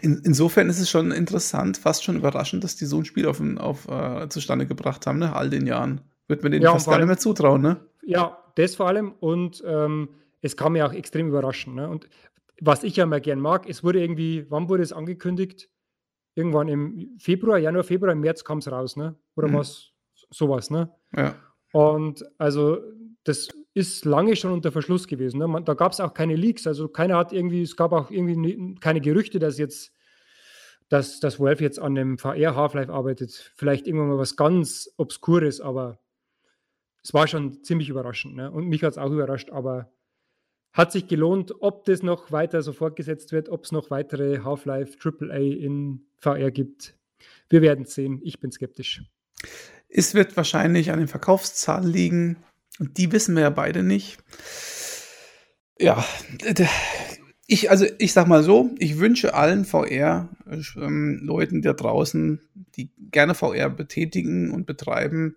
In, 0.00 0.22
insofern 0.24 0.68
ist 0.68 0.80
es 0.80 0.88
schon 0.88 1.10
interessant, 1.12 1.76
fast 1.76 2.02
schon 2.02 2.16
überraschend, 2.16 2.64
dass 2.64 2.76
die 2.76 2.86
so 2.86 2.98
ein 2.98 3.04
Spiel 3.04 3.26
auf, 3.26 3.40
auf 3.58 3.86
äh, 3.88 4.28
zustande 4.28 4.66
gebracht 4.66 5.06
haben, 5.06 5.18
ne? 5.18 5.34
all 5.34 5.50
den 5.50 5.66
Jahren. 5.66 6.00
Wird 6.26 6.42
man 6.42 6.52
denen 6.52 6.64
ja, 6.64 6.72
fast 6.72 6.88
gar 6.88 6.98
nicht 6.98 7.06
mehr 7.06 7.18
zutrauen, 7.18 7.62
ne? 7.62 7.80
Ja, 8.04 8.38
das 8.54 8.76
vor 8.76 8.86
allem. 8.86 9.12
Und 9.12 9.62
ähm, 9.66 10.10
es 10.40 10.56
kann 10.56 10.72
mich 10.72 10.82
auch 10.82 10.92
extrem 10.92 11.28
überraschen. 11.28 11.74
Ne? 11.74 11.88
Und 11.88 12.08
was 12.60 12.84
ich 12.84 12.96
ja 12.96 13.06
mal 13.06 13.20
gern 13.20 13.40
mag, 13.40 13.68
es 13.68 13.82
wurde 13.82 14.00
irgendwie, 14.00 14.46
wann 14.50 14.68
wurde 14.68 14.82
es 14.82 14.92
angekündigt? 14.92 15.70
Irgendwann 16.34 16.68
im 16.68 17.16
Februar, 17.18 17.58
Januar, 17.58 17.84
Februar, 17.84 18.12
im 18.12 18.20
März 18.20 18.44
kam 18.44 18.58
es 18.58 18.70
raus, 18.70 18.96
ne? 18.96 19.16
Oder 19.36 19.48
mhm. 19.48 19.54
was, 19.54 19.92
sowas, 20.30 20.70
ne? 20.70 20.92
Ja. 21.16 21.34
Und 21.72 22.24
also 22.38 22.78
das 23.24 23.48
ist 23.78 24.04
lange 24.04 24.34
schon 24.34 24.52
unter 24.52 24.72
Verschluss 24.72 25.06
gewesen. 25.06 25.38
Ne? 25.38 25.46
Man, 25.46 25.64
da 25.64 25.74
gab 25.74 25.92
es 25.92 26.00
auch 26.00 26.12
keine 26.12 26.34
Leaks, 26.34 26.66
also 26.66 26.88
keiner 26.88 27.16
hat 27.16 27.32
irgendwie, 27.32 27.62
es 27.62 27.76
gab 27.76 27.92
auch 27.92 28.10
irgendwie 28.10 28.74
keine 28.80 29.00
Gerüchte, 29.00 29.38
dass 29.38 29.56
jetzt, 29.56 29.92
dass, 30.88 31.20
dass 31.20 31.38
Valve 31.38 31.62
jetzt 31.62 31.78
an 31.78 31.94
dem 31.94 32.18
VR 32.18 32.56
Half-Life 32.56 32.92
arbeitet. 32.92 33.52
Vielleicht 33.54 33.86
irgendwann 33.86 34.08
mal 34.08 34.18
was 34.18 34.34
ganz 34.34 34.92
Obskures, 34.96 35.60
aber 35.60 36.00
es 37.04 37.14
war 37.14 37.28
schon 37.28 37.62
ziemlich 37.62 37.88
überraschend. 37.88 38.34
Ne? 38.34 38.50
Und 38.50 38.66
mich 38.66 38.82
hat 38.82 38.92
es 38.92 38.98
auch 38.98 39.12
überrascht, 39.12 39.50
aber 39.50 39.92
hat 40.72 40.90
sich 40.90 41.06
gelohnt, 41.06 41.54
ob 41.60 41.84
das 41.84 42.02
noch 42.02 42.32
weiter 42.32 42.62
so 42.62 42.72
fortgesetzt 42.72 43.30
wird, 43.30 43.48
ob 43.48 43.64
es 43.64 43.72
noch 43.72 43.90
weitere 43.90 44.40
Half-Life 44.40 44.98
AAA 45.02 45.36
in 45.36 46.06
VR 46.18 46.50
gibt. 46.50 46.96
Wir 47.48 47.62
werden 47.62 47.84
sehen. 47.84 48.20
Ich 48.24 48.40
bin 48.40 48.50
skeptisch. 48.50 49.02
Es 49.88 50.14
wird 50.14 50.36
wahrscheinlich 50.36 50.90
an 50.90 50.98
den 50.98 51.08
Verkaufszahlen 51.08 51.88
liegen. 51.88 52.36
Und 52.78 52.96
die 52.98 53.12
wissen 53.12 53.34
wir 53.34 53.42
ja 53.42 53.50
beide 53.50 53.82
nicht. 53.82 54.18
Ja, 55.78 56.04
ich, 57.46 57.70
also 57.70 57.86
ich 57.98 58.12
sag 58.12 58.26
mal 58.26 58.42
so, 58.42 58.70
ich 58.78 58.98
wünsche 58.98 59.34
allen 59.34 59.64
VR-Leuten 59.64 61.56
ähm, 61.56 61.62
da 61.62 61.72
draußen, 61.72 62.40
die 62.76 62.90
gerne 63.10 63.34
VR 63.34 63.70
betätigen 63.70 64.50
und 64.50 64.66
betreiben 64.66 65.36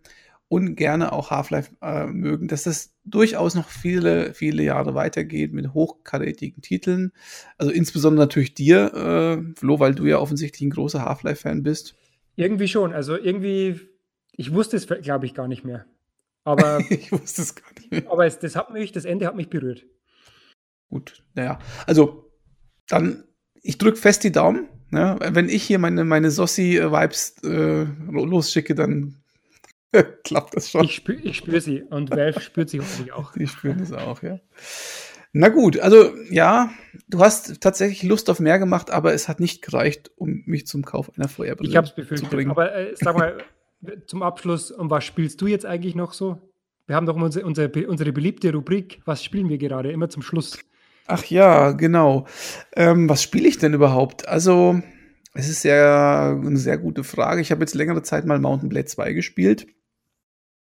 und 0.51 0.75
gerne 0.75 1.13
auch 1.13 1.31
Half-Life 1.31 1.71
äh, 1.81 2.07
mögen, 2.07 2.49
dass 2.49 2.63
das 2.63 2.93
durchaus 3.05 3.55
noch 3.55 3.69
viele, 3.69 4.33
viele 4.33 4.63
Jahre 4.63 4.93
weitergeht 4.93 5.53
mit 5.53 5.73
hochkarätigen 5.73 6.61
Titeln. 6.61 7.13
Also 7.57 7.71
insbesondere 7.71 8.25
natürlich 8.25 8.53
dir, 8.53 8.93
äh, 8.93 9.55
Flo, 9.57 9.79
weil 9.79 9.95
du 9.95 10.05
ja 10.05 10.19
offensichtlich 10.19 10.67
ein 10.67 10.71
großer 10.71 11.05
Half-Life-Fan 11.05 11.63
bist. 11.63 11.95
Irgendwie 12.35 12.67
schon. 12.67 12.91
Also 12.91 13.15
irgendwie, 13.15 13.79
ich 14.33 14.53
wusste 14.53 14.75
es, 14.75 14.87
glaube 14.87 15.25
ich, 15.25 15.33
gar 15.33 15.47
nicht 15.47 15.63
mehr. 15.63 15.85
Aber 16.43 16.79
ich 16.89 17.11
wusste 17.11 17.41
es 17.41 17.55
gar 17.55 17.71
nicht 17.77 17.91
mehr. 17.91 18.11
Aber 18.11 18.25
es, 18.25 18.39
das 18.39 18.55
hat 18.55 18.71
mich, 18.71 18.91
das 18.91 19.05
Ende 19.05 19.25
hat 19.25 19.35
mich 19.35 19.49
berührt. 19.49 19.85
Gut, 20.89 21.23
naja. 21.35 21.59
Also, 21.87 22.31
dann, 22.87 23.23
ich 23.61 23.77
drücke 23.77 23.97
fest 23.97 24.23
die 24.23 24.31
Daumen. 24.31 24.67
Ja, 24.91 25.17
wenn 25.33 25.47
ich 25.47 25.63
hier 25.63 25.79
meine, 25.79 26.03
meine 26.03 26.31
Sossi-Vibes 26.31 27.43
äh, 27.43 27.85
losschicke, 28.09 28.75
dann 28.75 29.21
klappt 30.23 30.55
das 30.55 30.69
schon. 30.69 30.85
Ich, 30.85 30.95
spür, 30.95 31.17
ich 31.23 31.37
spüre 31.37 31.61
sie 31.61 31.83
und 31.83 32.11
Valve 32.11 32.41
spürt 32.41 32.69
sie 32.69 32.79
hoffentlich 32.79 33.13
auch. 33.13 33.31
Die 33.37 33.47
spüren 33.47 33.79
es 33.79 33.93
auch, 33.93 34.21
ja. 34.21 34.39
Na 35.33 35.47
gut, 35.47 35.79
also 35.79 36.13
ja, 36.29 36.71
du 37.07 37.19
hast 37.19 37.61
tatsächlich 37.61 38.03
Lust 38.03 38.29
auf 38.29 38.41
mehr 38.41 38.59
gemacht, 38.59 38.91
aber 38.91 39.13
es 39.13 39.29
hat 39.29 39.39
nicht 39.39 39.61
gereicht, 39.61 40.11
um 40.17 40.43
mich 40.45 40.67
zum 40.67 40.83
Kauf 40.83 41.09
einer 41.15 41.29
VR-Brille 41.29 41.69
ich 41.69 41.77
hab's 41.77 41.95
befürchtet, 41.95 42.29
zu 42.29 42.35
bringen. 42.35 42.51
Aber 42.51 42.75
äh, 42.75 42.93
sag 42.95 43.17
mal, 43.17 43.37
zum 44.05 44.23
Abschluss, 44.23 44.71
um 44.71 44.89
was 44.89 45.03
spielst 45.03 45.41
du 45.41 45.47
jetzt 45.47 45.65
eigentlich 45.65 45.95
noch 45.95 46.13
so? 46.13 46.37
Wir 46.87 46.95
haben 46.95 47.05
doch 47.05 47.15
unsere, 47.15 47.45
unsere, 47.45 47.87
unsere 47.87 48.11
beliebte 48.11 48.51
Rubrik, 48.51 49.01
was 49.05 49.23
spielen 49.23 49.49
wir 49.49 49.57
gerade, 49.57 49.91
immer 49.91 50.09
zum 50.09 50.21
Schluss. 50.21 50.57
Ach 51.07 51.23
ja, 51.25 51.71
genau. 51.71 52.25
Ähm, 52.75 53.09
was 53.09 53.23
spiele 53.23 53.47
ich 53.47 53.57
denn 53.57 53.73
überhaupt? 53.73 54.27
Also, 54.27 54.81
es 55.33 55.49
ist 55.49 55.63
ja 55.63 56.31
eine 56.31 56.57
sehr 56.57 56.77
gute 56.77 57.03
Frage. 57.03 57.41
Ich 57.41 57.51
habe 57.51 57.61
jetzt 57.61 57.75
längere 57.75 58.03
Zeit 58.03 58.25
mal 58.25 58.39
Mountain 58.39 58.69
Blade 58.69 58.85
2 58.85 59.13
gespielt. 59.13 59.67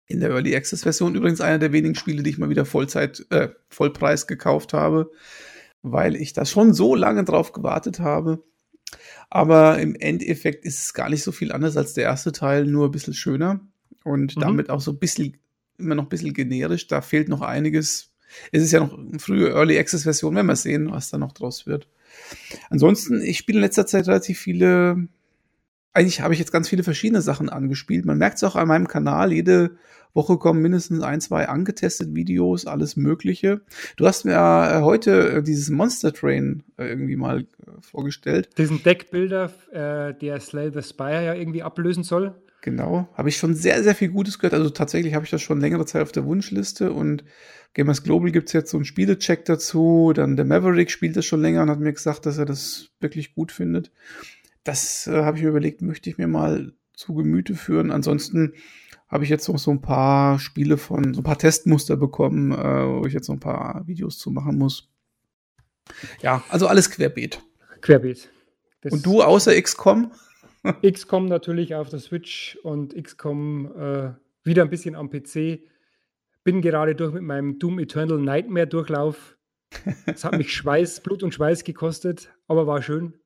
In 0.06 0.20
der 0.20 0.30
Early 0.30 0.56
Access 0.56 0.82
Version 0.82 1.14
übrigens 1.14 1.40
einer 1.40 1.58
der 1.58 1.72
wenigen 1.72 1.94
Spiele, 1.94 2.22
die 2.22 2.30
ich 2.30 2.38
mal 2.38 2.50
wieder 2.50 2.64
Vollzeit, 2.64 3.24
äh, 3.30 3.48
Vollpreis 3.68 4.26
gekauft 4.26 4.72
habe, 4.72 5.10
weil 5.82 6.16
ich 6.16 6.32
da 6.32 6.44
schon 6.44 6.74
so 6.74 6.94
lange 6.94 7.24
drauf 7.24 7.52
gewartet 7.52 8.00
habe. 8.00 8.42
Aber 9.28 9.78
im 9.78 9.94
Endeffekt 9.94 10.64
ist 10.64 10.82
es 10.82 10.94
gar 10.94 11.08
nicht 11.08 11.22
so 11.22 11.32
viel 11.32 11.52
anders 11.52 11.76
als 11.76 11.94
der 11.94 12.04
erste 12.04 12.32
Teil, 12.32 12.66
nur 12.66 12.88
ein 12.88 12.90
bisschen 12.90 13.14
schöner 13.14 13.60
und 14.04 14.36
mhm. 14.36 14.40
damit 14.40 14.70
auch 14.70 14.80
so 14.80 14.92
ein 14.92 14.98
bisschen, 14.98 15.36
immer 15.78 15.94
noch 15.94 16.04
ein 16.04 16.08
bisschen 16.08 16.34
generisch. 16.34 16.86
Da 16.88 17.00
fehlt 17.00 17.28
noch 17.28 17.42
einiges, 17.42 18.12
es 18.52 18.62
ist 18.62 18.72
ja 18.72 18.80
noch 18.80 18.98
eine 18.98 19.18
frühe 19.18 19.50
Early 19.50 19.78
Access 19.78 20.02
Version, 20.02 20.34
wenn 20.34 20.46
wir 20.46 20.56
sehen, 20.56 20.90
was 20.90 21.10
da 21.10 21.18
noch 21.18 21.32
draus 21.32 21.66
wird. 21.66 21.88
Ansonsten, 22.70 23.22
ich 23.22 23.38
spiele 23.38 23.58
in 23.58 23.62
letzter 23.62 23.86
Zeit 23.86 24.08
relativ 24.08 24.38
viele, 24.38 25.08
eigentlich 25.92 26.20
habe 26.20 26.34
ich 26.34 26.40
jetzt 26.40 26.52
ganz 26.52 26.68
viele 26.68 26.82
verschiedene 26.82 27.22
Sachen 27.22 27.48
angespielt. 27.48 28.04
Man 28.04 28.18
merkt 28.18 28.36
es 28.36 28.44
auch 28.44 28.56
an 28.56 28.68
meinem 28.68 28.88
Kanal, 28.88 29.32
jede 29.32 29.76
Woche 30.12 30.38
kommen 30.38 30.62
mindestens 30.62 31.02
ein, 31.02 31.20
zwei 31.20 31.48
angetestet 31.48 32.14
Videos, 32.14 32.66
alles 32.66 32.96
Mögliche. 32.96 33.60
Du 33.96 34.06
hast 34.06 34.24
mir 34.24 34.32
äh, 34.32 34.80
heute 34.82 35.30
äh, 35.30 35.42
dieses 35.42 35.70
Monster 35.70 36.12
Train 36.12 36.62
äh, 36.76 36.88
irgendwie 36.88 37.16
mal 37.16 37.40
äh, 37.40 37.44
vorgestellt. 37.80 38.50
Diesen 38.58 38.82
Deckbilder, 38.82 39.52
der 39.72 40.40
Slay 40.40 40.70
the 40.72 40.82
Spire 40.82 41.24
ja 41.24 41.34
irgendwie 41.34 41.62
ablösen 41.62 42.02
soll. 42.02 42.34
Genau, 42.62 43.08
habe 43.14 43.28
ich 43.30 43.38
schon 43.38 43.54
sehr, 43.54 43.82
sehr 43.82 43.94
viel 43.94 44.10
Gutes 44.10 44.38
gehört. 44.38 44.54
Also 44.54 44.68
tatsächlich 44.70 45.14
habe 45.14 45.24
ich 45.24 45.30
das 45.30 45.40
schon 45.40 45.60
längere 45.60 45.86
Zeit 45.86 46.02
auf 46.02 46.12
der 46.12 46.26
Wunschliste 46.26 46.92
und 46.92 47.24
Gamers 47.72 48.02
Global 48.02 48.30
gibt 48.32 48.48
es 48.48 48.52
jetzt 48.52 48.70
so 48.70 48.76
einen 48.76 48.84
Spielecheck 48.84 49.44
dazu. 49.44 50.12
Dann 50.14 50.36
der 50.36 50.44
Maverick 50.44 50.90
spielt 50.90 51.16
das 51.16 51.24
schon 51.24 51.40
länger 51.40 51.62
und 51.62 51.70
hat 51.70 51.80
mir 51.80 51.92
gesagt, 51.92 52.26
dass 52.26 52.36
er 52.36 52.44
das 52.44 52.90
wirklich 53.00 53.34
gut 53.34 53.52
findet. 53.52 53.92
Das 54.64 55.06
habe 55.06 55.38
ich 55.38 55.42
mir 55.42 55.50
überlegt, 55.50 55.80
möchte 55.80 56.10
ich 56.10 56.18
mir 56.18 56.28
mal 56.28 56.72
zu 56.92 57.14
Gemüte 57.14 57.54
führen. 57.54 57.90
Ansonsten 57.90 58.52
habe 59.10 59.24
ich 59.24 59.30
jetzt 59.30 59.48
noch 59.48 59.58
so 59.58 59.70
ein 59.70 59.82
paar 59.82 60.38
Spiele 60.38 60.78
von, 60.78 61.14
so 61.14 61.20
ein 61.20 61.24
paar 61.24 61.38
Testmuster 61.38 61.96
bekommen, 61.96 62.52
äh, 62.52 62.56
wo 62.56 63.06
ich 63.06 63.12
jetzt 63.12 63.28
noch 63.28 63.36
ein 63.36 63.40
paar 63.40 63.86
Videos 63.86 64.18
zu 64.18 64.30
machen 64.30 64.56
muss. 64.56 64.88
Ja, 66.22 66.42
also 66.48 66.68
alles 66.68 66.90
querbeet. 66.90 67.42
Querbeet. 67.80 68.30
Das 68.82 68.92
und 68.92 69.04
du 69.04 69.22
außer 69.22 69.60
XCOM? 69.60 70.12
XCOM 70.86 71.26
natürlich 71.26 71.74
auf 71.74 71.88
der 71.88 71.98
Switch 71.98 72.56
und 72.62 72.94
XCOM 72.94 73.66
äh, 73.76 74.12
wieder 74.44 74.62
ein 74.62 74.70
bisschen 74.70 74.94
am 74.94 75.10
PC 75.10 75.60
bin 76.44 76.62
gerade 76.62 76.94
durch 76.94 77.12
mit 77.12 77.22
meinem 77.22 77.58
Doom 77.58 77.78
Eternal 77.78 78.18
Nightmare 78.18 78.66
Durchlauf. 78.66 79.36
Es 80.06 80.24
hat 80.24 80.36
mich 80.36 80.52
Schweiß, 80.54 81.02
Blut 81.02 81.22
und 81.22 81.34
Schweiß 81.34 81.64
gekostet, 81.64 82.32
aber 82.46 82.66
war 82.66 82.82
schön. 82.82 83.18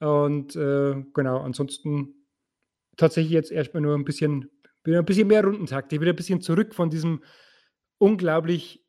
Und 0.00 0.56
äh, 0.56 1.04
genau, 1.14 1.40
ansonsten 1.40 2.26
tatsächlich 2.96 3.32
jetzt 3.32 3.52
erstmal 3.52 3.82
nur 3.82 3.94
ein 3.94 4.04
bisschen, 4.04 4.50
wieder 4.84 4.98
ein 4.98 5.04
bisschen 5.04 5.28
mehr 5.28 5.44
Rundentakte, 5.44 6.00
wieder 6.00 6.12
ein 6.12 6.16
bisschen 6.16 6.40
zurück 6.40 6.74
von 6.74 6.90
diesem 6.90 7.22
unglaublich 7.98 8.84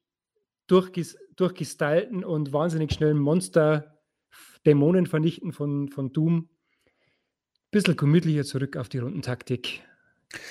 durchges 0.67 1.17
durchgestylten 1.35 2.23
und 2.23 2.53
wahnsinnig 2.53 2.93
schnellen 2.93 3.17
Monster, 3.17 3.99
Dämonen 4.65 5.05
vernichten 5.05 5.51
von, 5.51 5.89
von 5.89 6.13
Doom. 6.13 6.49
Bisschen 7.71 7.97
gemütlicher 7.97 8.45
zurück 8.45 8.77
auf 8.77 8.87
die 8.87 8.99
Rundentaktik. 8.99 9.83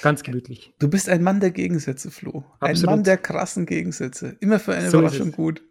Ganz 0.03 0.22
gemütlich. 0.22 0.74
Du 0.78 0.88
bist 0.88 1.09
ein 1.09 1.22
Mann 1.22 1.40
der 1.40 1.51
Gegensätze, 1.51 2.11
Flo. 2.11 2.45
Absolut. 2.61 2.62
Ein 2.62 2.84
Mann 2.84 3.05
der 3.05 3.16
krassen 3.16 3.66
Gegensätze. 3.66 4.36
Immer 4.40 4.59
für 4.59 4.74
eine 4.74 4.90
so 4.90 4.99
Überraschung 4.99 5.32
gut. 5.32 5.62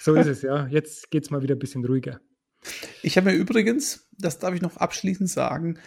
So 0.00 0.14
ist 0.14 0.26
es, 0.26 0.42
ja. 0.42 0.66
Jetzt 0.66 1.10
geht 1.10 1.24
es 1.24 1.30
mal 1.30 1.42
wieder 1.42 1.54
ein 1.54 1.58
bisschen 1.58 1.84
ruhiger. 1.84 2.20
Ich 3.02 3.16
habe 3.16 3.30
mir 3.30 3.36
übrigens, 3.36 4.08
das 4.18 4.38
darf 4.38 4.54
ich 4.54 4.62
noch 4.62 4.76
abschließend 4.76 5.28
sagen, 5.28 5.78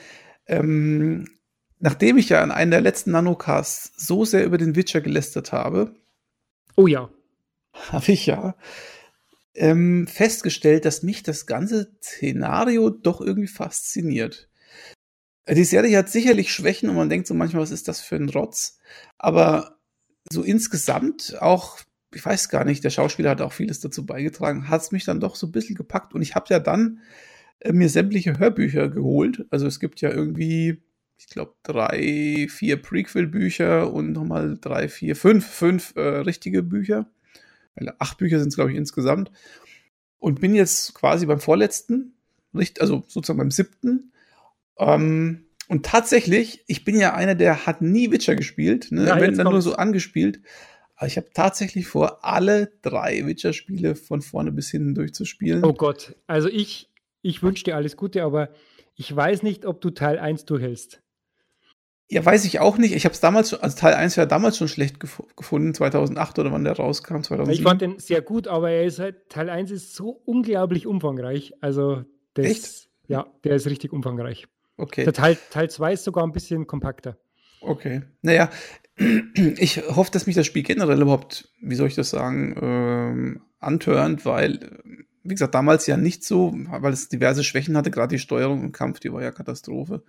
ähm, 0.47 1.27
nachdem 1.79 2.17
ich 2.17 2.29
ja 2.29 2.43
in 2.43 2.51
einem 2.51 2.71
der 2.71 2.81
letzten 2.81 3.11
Nanocasts 3.11 3.91
so 3.97 4.25
sehr 4.25 4.45
über 4.45 4.57
den 4.57 4.75
Witcher 4.75 5.01
gelästert 5.01 5.51
habe. 5.51 5.95
Oh 6.75 6.87
ja. 6.87 7.09
Habe 7.91 8.11
ich 8.11 8.25
ja 8.25 8.55
ähm, 9.55 10.05
festgestellt, 10.07 10.85
dass 10.85 11.01
mich 11.01 11.23
das 11.23 11.45
ganze 11.45 11.91
Szenario 12.01 12.89
doch 12.89 13.21
irgendwie 13.21 13.47
fasziniert. 13.47 14.49
Die 15.49 15.63
Serie 15.63 15.97
hat 15.97 16.09
sicherlich 16.09 16.51
Schwächen 16.51 16.89
und 16.89 16.95
man 16.95 17.09
denkt 17.09 17.27
so 17.27 17.33
manchmal, 17.33 17.61
was 17.61 17.71
ist 17.71 17.87
das 17.87 18.01
für 18.01 18.15
ein 18.15 18.29
Rotz? 18.29 18.79
Aber 19.17 19.77
so 20.29 20.43
insgesamt 20.43 21.37
auch, 21.39 21.79
ich 22.13 22.25
weiß 22.25 22.49
gar 22.49 22.65
nicht, 22.65 22.83
der 22.83 22.89
Schauspieler 22.89 23.29
hat 23.29 23.41
auch 23.41 23.53
vieles 23.53 23.79
dazu 23.79 24.05
beigetragen, 24.05 24.69
hat 24.69 24.81
es 24.81 24.91
mich 24.91 25.05
dann 25.05 25.19
doch 25.19 25.35
so 25.35 25.47
ein 25.47 25.51
bisschen 25.51 25.75
gepackt 25.75 26.13
und 26.13 26.21
ich 26.21 26.35
habe 26.35 26.47
ja 26.49 26.59
dann 26.59 26.99
äh, 27.59 27.71
mir 27.71 27.89
sämtliche 27.89 28.39
Hörbücher 28.39 28.89
geholt. 28.89 29.45
Also 29.51 29.67
es 29.67 29.79
gibt 29.79 30.01
ja 30.01 30.09
irgendwie, 30.09 30.81
ich 31.17 31.27
glaube, 31.27 31.53
drei, 31.63 32.47
vier 32.49 32.81
Prequel-Bücher 32.81 33.91
und 33.91 34.11
nochmal 34.11 34.57
drei, 34.59 34.89
vier, 34.89 35.15
fünf, 35.15 35.45
fünf 35.47 35.95
äh, 35.95 36.01
richtige 36.01 36.63
Bücher. 36.63 37.09
Acht 37.99 38.17
Bücher 38.17 38.39
sind 38.39 38.49
es, 38.49 38.55
glaube 38.55 38.71
ich, 38.71 38.77
insgesamt. 38.77 39.31
Und 40.17 40.39
bin 40.39 40.55
jetzt 40.55 40.93
quasi 40.93 41.25
beim 41.25 41.39
vorletzten, 41.39 42.13
also 42.79 43.03
sozusagen 43.07 43.39
beim 43.39 43.51
siebten 43.51 44.11
ähm, 44.77 45.45
und 45.67 45.85
tatsächlich, 45.85 46.63
ich 46.67 46.83
bin 46.83 46.99
ja 46.99 47.13
einer, 47.13 47.35
der 47.35 47.65
hat 47.65 47.81
nie 47.81 48.11
Witcher 48.11 48.35
gespielt, 48.35 48.91
ne? 48.91 49.07
Ja, 49.07 49.19
wenn 49.19 49.35
dann 49.35 49.49
nur 49.49 49.61
so 49.61 49.75
angespielt. 49.75 50.41
Aber 50.95 51.07
ich 51.07 51.17
habe 51.17 51.27
tatsächlich 51.33 51.87
vor, 51.87 52.23
alle 52.23 52.71
drei 52.81 53.25
Witcher-Spiele 53.25 53.95
von 53.95 54.21
vorne 54.21 54.51
bis 54.51 54.69
hinten 54.69 54.95
durchzuspielen. 54.95 55.65
Oh 55.65 55.73
Gott, 55.73 56.15
also 56.27 56.47
ich, 56.47 56.89
ich 57.21 57.43
wünsche 57.43 57.63
dir 57.63 57.75
alles 57.75 57.97
Gute, 57.97 58.23
aber 58.23 58.49
ich 58.95 59.13
weiß 59.13 59.43
nicht, 59.43 59.65
ob 59.65 59.81
du 59.81 59.89
Teil 59.89 60.19
1 60.19 60.45
durchhältst. 60.45 61.01
Ja, 62.07 62.23
weiß 62.23 62.45
ich 62.45 62.59
auch 62.59 62.77
nicht. 62.77 62.93
Ich 62.93 63.05
habe 63.05 63.13
es 63.13 63.19
damals 63.19 63.49
schon, 63.49 63.61
also 63.61 63.77
Teil 63.77 63.95
1 63.95 64.17
war 64.17 64.27
damals 64.27 64.57
schon 64.57 64.67
schlecht 64.67 64.99
gef 64.99 65.23
gefunden, 65.35 65.73
2008 65.73 66.37
oder 66.37 66.51
wann 66.51 66.63
der 66.63 66.73
rauskam, 66.73 67.21
2007. 67.21 67.51
Ich 67.51 67.63
fand 67.63 67.81
den 67.81 67.99
sehr 67.99 68.21
gut, 68.21 68.47
aber 68.47 68.69
er 68.69 68.85
ist 68.85 68.99
halt, 68.99 69.29
Teil 69.29 69.49
1 69.49 69.71
ist 69.71 69.95
so 69.95 70.21
unglaublich 70.25 70.85
umfangreich. 70.85 71.53
Also, 71.61 72.03
das, 72.35 72.45
Echt? 72.45 72.89
Ja, 73.07 73.25
der 73.43 73.55
ist 73.55 73.65
richtig 73.65 73.91
umfangreich. 73.91 74.47
Okay. 74.77 75.03
Der 75.03 75.13
Teil, 75.13 75.37
Teil 75.49 75.69
2 75.69 75.93
ist 75.93 76.03
sogar 76.03 76.23
ein 76.23 76.31
bisschen 76.31 76.67
kompakter. 76.67 77.17
Okay. 77.61 78.03
Naja, 78.21 78.49
ich 79.57 79.77
hoffe, 79.89 80.11
dass 80.11 80.27
mich 80.27 80.35
das 80.35 80.45
Spiel 80.45 80.63
generell 80.63 81.01
überhaupt, 81.01 81.49
wie 81.59 81.75
soll 81.75 81.87
ich 81.87 81.95
das 81.95 82.11
sagen, 82.11 82.55
ähm, 82.61 83.41
antörnt, 83.59 84.25
weil, 84.25 84.59
wie 85.23 85.33
gesagt, 85.33 85.55
damals 85.55 85.87
ja 85.87 85.97
nicht 85.97 86.23
so, 86.23 86.53
weil 86.55 86.93
es 86.93 87.09
diverse 87.09 87.43
Schwächen 87.43 87.75
hatte, 87.75 87.89
gerade 87.89 88.15
die 88.15 88.19
Steuerung 88.19 88.63
im 88.63 88.71
Kampf, 88.71 88.99
die 88.99 89.11
war 89.11 89.23
ja 89.23 89.31
Katastrophe. 89.31 90.03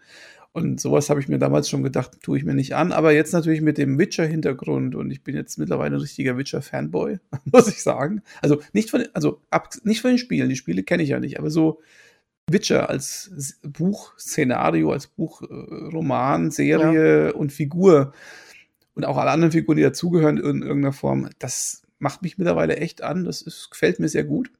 Und 0.56 0.80
sowas 0.80 1.10
habe 1.10 1.20
ich 1.20 1.28
mir 1.28 1.38
damals 1.38 1.68
schon 1.68 1.82
gedacht, 1.82 2.12
tue 2.22 2.38
ich 2.38 2.44
mir 2.44 2.54
nicht 2.54 2.74
an. 2.74 2.90
Aber 2.90 3.12
jetzt 3.12 3.34
natürlich 3.34 3.60
mit 3.60 3.76
dem 3.76 3.98
Witcher-Hintergrund 3.98 4.94
und 4.94 5.10
ich 5.10 5.22
bin 5.22 5.36
jetzt 5.36 5.58
mittlerweile 5.58 5.96
ein 5.96 6.00
richtiger 6.00 6.38
Witcher-Fanboy, 6.38 7.18
muss 7.52 7.68
ich 7.68 7.82
sagen. 7.82 8.22
Also 8.40 8.62
nicht 8.72 8.90
von, 8.90 9.04
also 9.12 9.42
ab, 9.50 9.68
nicht 9.84 10.00
von 10.00 10.12
den 10.12 10.18
Spielen, 10.18 10.48
die 10.48 10.56
Spiele 10.56 10.82
kenne 10.82 11.02
ich 11.02 11.10
ja 11.10 11.20
nicht, 11.20 11.38
aber 11.38 11.50
so 11.50 11.82
Witcher 12.50 12.88
als 12.88 13.60
Buch, 13.64 14.18
Szenario, 14.18 14.92
als 14.92 15.08
Buch, 15.08 15.42
äh, 15.42 15.44
Roman, 15.92 16.50
Serie 16.50 17.26
ja. 17.26 17.34
und 17.34 17.52
Figur 17.52 18.14
und 18.94 19.04
auch 19.04 19.18
alle 19.18 19.32
anderen 19.32 19.52
Figuren, 19.52 19.76
die 19.76 19.82
dazugehören 19.82 20.38
in 20.38 20.62
irgendeiner 20.62 20.94
Form, 20.94 21.28
das 21.38 21.82
macht 21.98 22.22
mich 22.22 22.38
mittlerweile 22.38 22.78
echt 22.78 23.02
an. 23.02 23.24
Das 23.24 23.42
ist, 23.42 23.68
gefällt 23.70 24.00
mir 24.00 24.08
sehr 24.08 24.24
gut. 24.24 24.50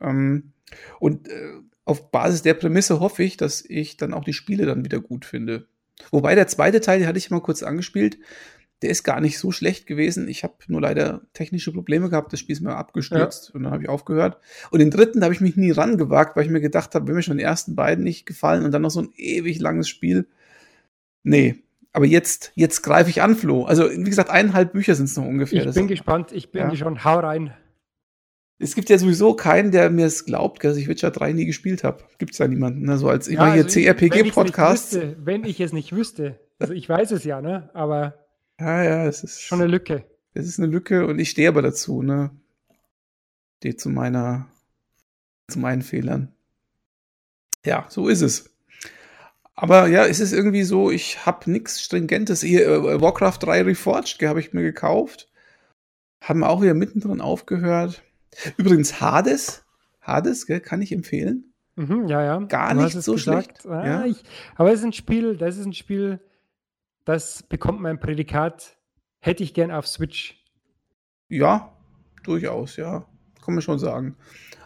Ähm, 0.00 0.52
und 1.00 1.26
äh, 1.26 1.54
auf 1.86 2.10
Basis 2.10 2.42
der 2.42 2.54
Prämisse 2.54 3.00
hoffe 3.00 3.22
ich, 3.22 3.38
dass 3.38 3.64
ich 3.66 3.96
dann 3.96 4.12
auch 4.12 4.24
die 4.24 4.34
Spiele 4.34 4.66
dann 4.66 4.84
wieder 4.84 5.00
gut 5.00 5.24
finde. 5.24 5.66
Wobei 6.10 6.34
der 6.34 6.48
zweite 6.48 6.80
Teil, 6.80 6.98
den 6.98 7.08
hatte 7.08 7.16
ich 7.16 7.30
mal 7.30 7.40
kurz 7.40 7.62
angespielt, 7.62 8.18
der 8.82 8.90
ist 8.90 9.04
gar 9.04 9.20
nicht 9.20 9.38
so 9.38 9.52
schlecht 9.52 9.86
gewesen. 9.86 10.28
Ich 10.28 10.44
habe 10.44 10.54
nur 10.66 10.82
leider 10.82 11.22
technische 11.32 11.72
Probleme 11.72 12.10
gehabt. 12.10 12.32
Das 12.32 12.40
Spiel 12.40 12.54
ist 12.54 12.60
mir 12.60 12.76
abgestürzt 12.76 13.48
ja. 13.48 13.54
und 13.54 13.62
dann 13.62 13.72
habe 13.72 13.84
ich 13.84 13.88
aufgehört. 13.88 14.38
Und 14.70 14.80
den 14.80 14.90
dritten 14.90 15.22
habe 15.22 15.32
ich 15.32 15.40
mich 15.40 15.56
nie 15.56 15.70
rangewagt, 15.70 16.36
weil 16.36 16.44
ich 16.44 16.50
mir 16.50 16.60
gedacht 16.60 16.94
habe, 16.94 17.06
wenn 17.06 17.14
mir 17.14 17.22
schon 17.22 17.38
die 17.38 17.44
ersten 17.44 17.74
beiden 17.74 18.04
nicht 18.04 18.26
gefallen 18.26 18.64
und 18.64 18.72
dann 18.72 18.82
noch 18.82 18.90
so 18.90 19.00
ein 19.00 19.12
ewig 19.16 19.60
langes 19.60 19.88
Spiel. 19.88 20.26
Nee. 21.22 21.62
Aber 21.92 22.04
jetzt, 22.04 22.52
jetzt 22.56 22.82
greife 22.82 23.08
ich 23.08 23.22
an, 23.22 23.36
Flo. 23.36 23.64
Also, 23.64 23.88
wie 23.90 24.04
gesagt, 24.04 24.28
eineinhalb 24.28 24.72
Bücher 24.72 24.94
sind 24.94 25.06
es 25.06 25.16
noch 25.16 25.24
ungefähr. 25.24 25.60
Ich 25.60 25.64
das 25.64 25.74
bin 25.76 25.86
gespannt. 25.86 26.32
Ich 26.32 26.50
bin 26.50 26.68
ja. 26.68 26.76
schon. 26.76 27.04
Hau 27.04 27.20
rein. 27.20 27.54
Es 28.58 28.74
gibt 28.74 28.88
ja 28.88 28.96
sowieso 28.96 29.34
keinen, 29.34 29.70
der 29.70 29.90
mir 29.90 30.06
es 30.06 30.24
glaubt, 30.24 30.64
dass 30.64 30.78
ich 30.78 30.88
Witcher 30.88 31.10
3 31.10 31.32
nie 31.32 31.44
gespielt 31.44 31.84
habe. 31.84 32.04
Gibt 32.18 32.32
es 32.32 32.38
ja 32.38 32.48
niemanden. 32.48 32.88
Also 32.88 33.08
als 33.08 33.28
immer 33.28 33.54
ja, 33.54 33.62
also 33.62 33.78
hier 33.78 33.94
CRPG-Podcast. 33.94 34.98
Wenn 35.18 35.44
ich 35.44 35.60
es 35.60 35.72
nicht 35.72 35.94
wüsste. 35.94 36.40
Also 36.58 36.72
ich 36.72 36.88
weiß 36.88 37.10
es 37.10 37.24
ja, 37.24 37.42
ne? 37.42 37.68
Aber 37.74 38.14
ja, 38.58 38.82
ja, 38.82 39.06
es 39.06 39.22
ist 39.22 39.42
schon 39.42 39.60
eine 39.60 39.70
Lücke. 39.70 40.04
Es 40.32 40.46
ist 40.46 40.58
eine 40.58 40.68
Lücke 40.68 41.06
und 41.06 41.18
ich 41.18 41.30
stehe 41.30 41.48
aber 41.48 41.60
dazu, 41.60 42.02
ne? 42.02 42.30
Stehe 43.58 43.76
zu 43.76 43.90
meiner, 43.90 44.48
zu 45.48 45.58
meinen 45.58 45.82
Fehlern. 45.82 46.32
Ja, 47.64 47.86
so 47.90 48.08
ist 48.08 48.22
es. 48.22 48.56
Aber 49.54 49.88
ja, 49.88 50.06
es 50.06 50.20
ist 50.20 50.32
irgendwie 50.32 50.62
so, 50.62 50.90
ich 50.90 51.26
habe 51.26 51.50
nichts 51.50 51.82
Stringentes. 51.82 52.42
Hier, 52.42 52.66
äh, 52.66 53.00
Warcraft 53.00 53.38
3 53.40 53.62
Reforged 53.62 54.22
habe 54.22 54.40
ich 54.40 54.52
mir 54.52 54.62
gekauft. 54.62 55.28
Haben 56.22 56.44
auch 56.44 56.62
wieder 56.62 56.74
mittendrin 56.74 57.20
aufgehört. 57.20 58.02
Übrigens, 58.56 59.00
Hades. 59.00 59.64
Hades, 60.00 60.46
gell, 60.46 60.60
kann 60.60 60.82
ich 60.82 60.92
empfehlen. 60.92 61.52
Mhm, 61.76 62.08
ja, 62.08 62.22
ja. 62.22 62.38
Gar 62.40 62.74
du 62.74 62.82
nicht 62.82 63.02
so 63.02 63.14
gesagt. 63.14 63.62
schlecht. 63.62 63.66
Ah, 63.66 63.86
ja. 63.86 64.04
ich, 64.06 64.22
aber 64.54 64.72
es 64.72 64.80
ist 64.80 64.86
ein 64.86 64.92
Spiel, 64.92 65.36
das 65.36 65.58
ist 65.58 65.66
ein 65.66 65.74
Spiel, 65.74 66.20
das 67.04 67.42
bekommt 67.42 67.80
mein 67.80 68.00
Prädikat, 68.00 68.76
hätte 69.20 69.42
ich 69.42 69.52
gern 69.52 69.70
auf 69.70 69.86
Switch. 69.86 70.42
Ja, 71.28 71.76
durchaus, 72.24 72.76
ja. 72.76 73.06
Kann 73.44 73.54
man 73.54 73.62
schon 73.62 73.78
sagen. 73.78 74.16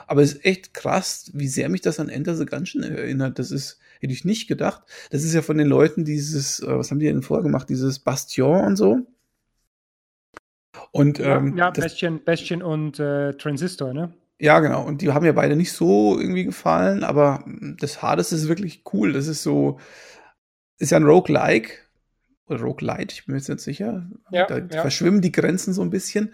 Aber 0.06 0.22
es 0.22 0.34
ist 0.34 0.44
echt 0.44 0.74
krass, 0.74 1.30
wie 1.34 1.48
sehr 1.48 1.68
mich 1.68 1.82
das 1.82 2.00
an 2.00 2.08
Enter 2.08 2.34
the 2.34 2.46
Gungeon 2.46 2.82
erinnert. 2.82 3.38
Das 3.38 3.50
ist, 3.50 3.78
hätte 4.00 4.12
ich 4.12 4.24
nicht 4.24 4.48
gedacht. 4.48 4.82
Das 5.10 5.22
ist 5.22 5.34
ja 5.34 5.42
von 5.42 5.58
den 5.58 5.68
Leuten 5.68 6.04
dieses, 6.04 6.60
äh, 6.60 6.78
was 6.78 6.90
haben 6.90 6.98
die 6.98 7.06
denn 7.06 7.22
vorher 7.22 7.44
gemacht? 7.44 7.68
Dieses 7.68 7.98
Bastion 7.98 8.64
und 8.64 8.76
so. 8.76 9.06
Und, 10.92 11.18
ja, 11.18 11.36
ähm, 11.36 11.56
ja 11.56 11.70
Bastion, 11.70 12.22
Bastion 12.24 12.62
und 12.62 12.98
äh, 12.98 13.34
Transistor, 13.34 13.92
ne? 13.92 14.12
Ja, 14.40 14.60
genau. 14.60 14.84
Und 14.84 15.02
die 15.02 15.12
haben 15.12 15.24
mir 15.24 15.34
beide 15.34 15.54
nicht 15.54 15.72
so 15.72 16.18
irgendwie 16.18 16.44
gefallen, 16.44 17.04
aber 17.04 17.44
das 17.78 18.00
Hades 18.00 18.32
ist 18.32 18.48
wirklich 18.48 18.82
cool. 18.92 19.12
Das 19.12 19.26
ist 19.26 19.42
so, 19.42 19.78
ist 20.78 20.90
ja 20.90 20.98
ein 20.98 21.04
Roguelike, 21.04 21.72
oder 22.50 22.60
Roguelite, 22.62 23.14
ich 23.14 23.26
bin 23.26 23.34
mir 23.34 23.38
jetzt 23.38 23.48
nicht 23.48 23.60
sicher. 23.60 24.10
Ja, 24.30 24.46
da 24.46 24.58
ja. 24.58 24.80
verschwimmen 24.80 25.20
die 25.20 25.30
Grenzen 25.30 25.72
so 25.72 25.82
ein 25.82 25.90
bisschen. 25.90 26.32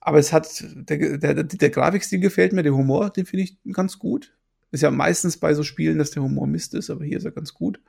Aber 0.00 0.18
es 0.18 0.32
hat, 0.32 0.64
der, 0.74 1.18
der, 1.18 1.44
der 1.44 1.70
Grafikstil 1.70 2.20
gefällt 2.20 2.52
mir, 2.52 2.62
der 2.62 2.74
Humor, 2.74 3.10
den 3.10 3.26
finde 3.26 3.44
ich 3.44 3.58
ganz 3.72 3.98
gut. 3.98 4.34
Ist 4.72 4.82
ja 4.82 4.90
meistens 4.90 5.36
bei 5.36 5.54
so 5.54 5.62
Spielen, 5.62 5.98
dass 5.98 6.10
der 6.10 6.22
Humor 6.22 6.46
Mist 6.46 6.74
ist, 6.74 6.90
aber 6.90 7.04
hier 7.04 7.18
ist 7.18 7.24
er 7.24 7.32
ganz 7.32 7.54
gut. 7.54 7.80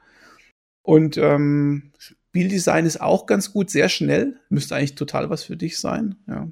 Und 0.84 1.18
ähm, 1.18 1.92
Spieldesign 2.30 2.86
ist 2.86 3.02
auch 3.02 3.26
ganz 3.26 3.52
gut, 3.52 3.70
sehr 3.70 3.90
schnell. 3.90 4.40
Müsste 4.50 4.76
eigentlich 4.76 4.96
total 4.96 5.30
was 5.30 5.44
für 5.44 5.58
dich 5.58 5.80
sein. 5.80 6.16
Ja. 6.28 6.48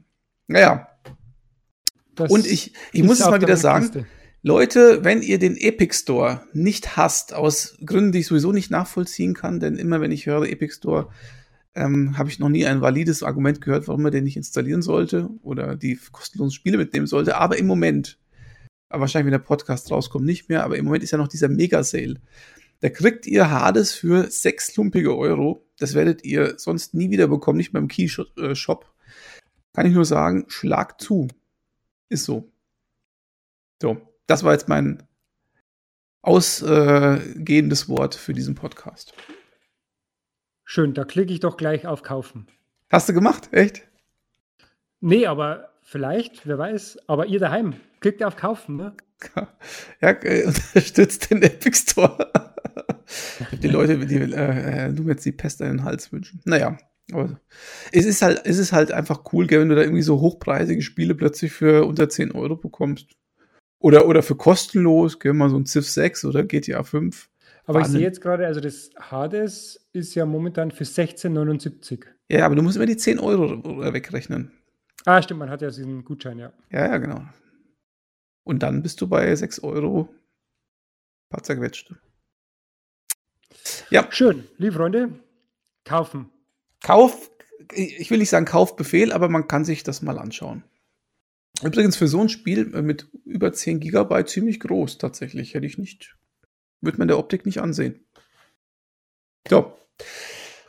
Naja. 0.47 0.89
Das 2.15 2.31
Und 2.31 2.47
ich, 2.47 2.73
ich 2.91 3.03
muss 3.03 3.19
es 3.19 3.25
mal 3.25 3.41
wieder 3.41 3.57
sagen, 3.57 3.85
Kiste. 3.85 4.05
Leute, 4.41 5.03
wenn 5.03 5.21
ihr 5.21 5.39
den 5.39 5.57
Epic 5.57 5.95
Store 5.95 6.41
nicht 6.53 6.97
hasst, 6.97 7.33
aus 7.33 7.77
Gründen, 7.83 8.11
die 8.11 8.19
ich 8.19 8.27
sowieso 8.27 8.51
nicht 8.51 8.69
nachvollziehen 8.69 9.33
kann, 9.33 9.59
denn 9.59 9.75
immer 9.75 10.01
wenn 10.01 10.11
ich 10.11 10.27
höre 10.27 10.47
Epic 10.47 10.75
Store, 10.75 11.09
ähm, 11.73 12.17
habe 12.17 12.29
ich 12.29 12.39
noch 12.39 12.49
nie 12.49 12.65
ein 12.65 12.79
valides 12.79 13.21
Argument 13.23 13.59
gehört, 13.59 13.87
warum 13.87 14.03
man 14.03 14.11
den 14.11 14.23
nicht 14.23 14.37
installieren 14.37 14.81
sollte 14.81 15.29
oder 15.41 15.75
die 15.75 15.99
kostenlosen 16.11 16.53
Spiele 16.53 16.77
mitnehmen 16.77 17.07
sollte. 17.07 17.37
Aber 17.37 17.57
im 17.57 17.67
Moment, 17.67 18.17
aber 18.87 19.01
wahrscheinlich, 19.01 19.25
wenn 19.25 19.39
der 19.39 19.47
Podcast 19.47 19.91
rauskommt, 19.91 20.25
nicht 20.25 20.47
mehr, 20.47 20.63
aber 20.63 20.77
im 20.77 20.85
Moment 20.85 21.03
ist 21.03 21.11
ja 21.11 21.17
noch 21.17 21.27
dieser 21.27 21.49
Mega-Sale. 21.49 22.15
Da 22.81 22.89
kriegt 22.89 23.25
ihr 23.25 23.49
Hades 23.49 23.93
für 23.93 24.29
sechs 24.29 24.75
lumpige 24.75 25.17
Euro. 25.17 25.64
Das 25.77 25.93
werdet 25.93 26.23
ihr 26.23 26.57
sonst 26.57 26.93
nie 26.93 27.09
wieder 27.09 27.27
bekommen, 27.27 27.57
nicht 27.57 27.73
beim 27.73 27.87
Key-Shop. 27.87 28.37
Äh, 28.37 28.55
Kann 29.73 29.85
ich 29.85 29.93
nur 29.93 30.05
sagen, 30.05 30.45
schlag 30.47 31.01
zu. 31.01 31.27
Ist 32.09 32.25
so. 32.25 32.51
So 33.81 34.15
das 34.27 34.43
war 34.43 34.53
jetzt 34.53 34.67
mein 34.67 35.03
ausgehendes 36.21 37.87
Wort 37.87 38.15
für 38.15 38.33
diesen 38.33 38.55
Podcast. 38.55 39.13
Schön, 40.63 40.93
da 40.93 41.03
klicke 41.05 41.31
ich 41.31 41.39
doch 41.39 41.57
gleich 41.57 41.85
auf 41.85 42.01
Kaufen. 42.01 42.47
Hast 42.89 43.07
du 43.07 43.13
gemacht? 43.13 43.49
Echt? 43.51 43.87
Nee, 44.99 45.27
aber 45.27 45.69
vielleicht, 45.83 46.47
wer 46.47 46.57
weiß. 46.57 46.97
Aber 47.07 47.27
ihr 47.27 47.39
daheim, 47.39 47.75
klickt 47.99 48.23
auf 48.23 48.35
Kaufen, 48.35 48.77
ne? 48.77 48.95
Ja, 50.01 50.09
äh, 50.09 50.45
unterstützt 50.47 51.29
den 51.29 51.43
Epic 51.43 51.77
Store. 51.77 52.54
die 53.51 53.67
Leute, 53.67 53.97
die 54.05 54.15
äh, 54.15 54.89
nur 54.89 55.07
jetzt 55.07 55.25
die 55.25 55.31
Pest 55.31 55.61
in 55.61 55.67
den 55.67 55.83
Hals 55.83 56.11
wünschen. 56.11 56.41
Naja, 56.45 56.77
aber 57.11 57.39
es 57.91 58.05
ist 58.05 58.21
halt, 58.21 58.41
es 58.45 58.57
ist 58.57 58.71
halt 58.71 58.91
einfach 58.91 59.31
cool, 59.31 59.47
gell, 59.47 59.61
wenn 59.61 59.69
du 59.69 59.75
da 59.75 59.81
irgendwie 59.81 60.01
so 60.01 60.19
hochpreisige 60.19 60.81
Spiele 60.81 61.15
plötzlich 61.15 61.51
für 61.51 61.85
unter 61.85 62.09
10 62.09 62.31
Euro 62.31 62.55
bekommst. 62.55 63.15
Oder, 63.79 64.07
oder 64.07 64.23
für 64.23 64.35
kostenlos, 64.35 65.19
gell, 65.19 65.33
mal 65.33 65.49
so 65.49 65.57
ein 65.57 65.65
Civ 65.65 65.87
6 65.87 66.25
oder 66.25 66.43
GTA 66.43 66.83
5. 66.83 67.29
Aber 67.65 67.79
Wahnsinn. 67.79 67.95
ich 67.95 67.99
sehe 67.99 68.07
jetzt 68.07 68.21
gerade, 68.21 68.45
also 68.47 68.59
das 68.59 68.89
Hades 68.99 69.87
ist 69.93 70.15
ja 70.15 70.25
momentan 70.25 70.71
für 70.71 70.83
16,79. 70.83 72.05
Ja, 72.29 72.45
aber 72.45 72.55
du 72.55 72.61
musst 72.61 72.77
immer 72.77 72.85
die 72.85 72.97
10 72.97 73.19
Euro 73.19 73.93
wegrechnen. 73.93 74.51
Ah, 75.05 75.21
stimmt, 75.21 75.39
man 75.39 75.49
hat 75.49 75.61
ja 75.61 75.67
diesen 75.67 76.03
Gutschein, 76.03 76.39
ja. 76.39 76.53
Ja, 76.71 76.87
ja, 76.87 76.97
genau. 76.97 77.21
Und 78.43 78.63
dann 78.63 78.81
bist 78.81 79.01
du 79.01 79.07
bei 79.07 79.35
6 79.35 79.59
Euro. 79.59 80.09
Paar 81.29 81.43
zerquetscht. 81.43 81.93
Ja. 83.89 84.07
Schön, 84.09 84.45
liebe 84.57 84.73
Freunde, 84.73 85.19
kaufen. 85.83 86.29
Kauf, 86.83 87.31
ich 87.73 88.09
will 88.11 88.19
nicht 88.19 88.29
sagen 88.29 88.45
Kaufbefehl, 88.45 89.11
aber 89.11 89.29
man 89.29 89.47
kann 89.47 89.65
sich 89.65 89.83
das 89.83 90.01
mal 90.01 90.17
anschauen. 90.17 90.63
Übrigens 91.63 91.95
für 91.95 92.07
so 92.07 92.21
ein 92.21 92.29
Spiel 92.29 92.73
äh, 92.73 92.81
mit 92.81 93.07
über 93.25 93.53
10 93.53 93.79
Gigabyte 93.79 94.29
ziemlich 94.29 94.59
groß 94.59 94.97
tatsächlich. 94.97 95.53
Hätte 95.53 95.65
ich 95.65 95.77
nicht, 95.77 96.15
würde 96.81 96.97
man 96.97 97.07
der 97.07 97.17
Optik 97.17 97.45
nicht 97.45 97.61
ansehen. 97.61 98.01
So. 99.47 99.73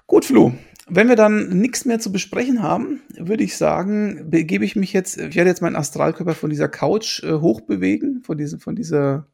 Gut, 0.07 0.25
Flo. 0.25 0.53
Wenn 0.89 1.09
wir 1.09 1.17
dann 1.17 1.49
nichts 1.59 1.85
mehr 1.85 1.99
zu 1.99 2.13
besprechen 2.13 2.63
haben, 2.63 3.01
würde 3.17 3.43
ich 3.43 3.57
sagen, 3.57 4.31
begebe 4.31 4.65
ich 4.65 4.77
mich 4.77 4.93
jetzt, 4.93 5.19
ich 5.19 5.35
werde 5.35 5.51
jetzt 5.51 5.61
meinen 5.61 5.75
Astralkörper 5.75 6.35
von 6.35 6.51
dieser 6.51 6.69
Couch 6.69 7.25
äh, 7.25 7.33
hochbewegen, 7.33 8.23
von 8.23 8.39
diesem, 8.39 8.61
von 8.61 8.77
dieser, 8.77 9.27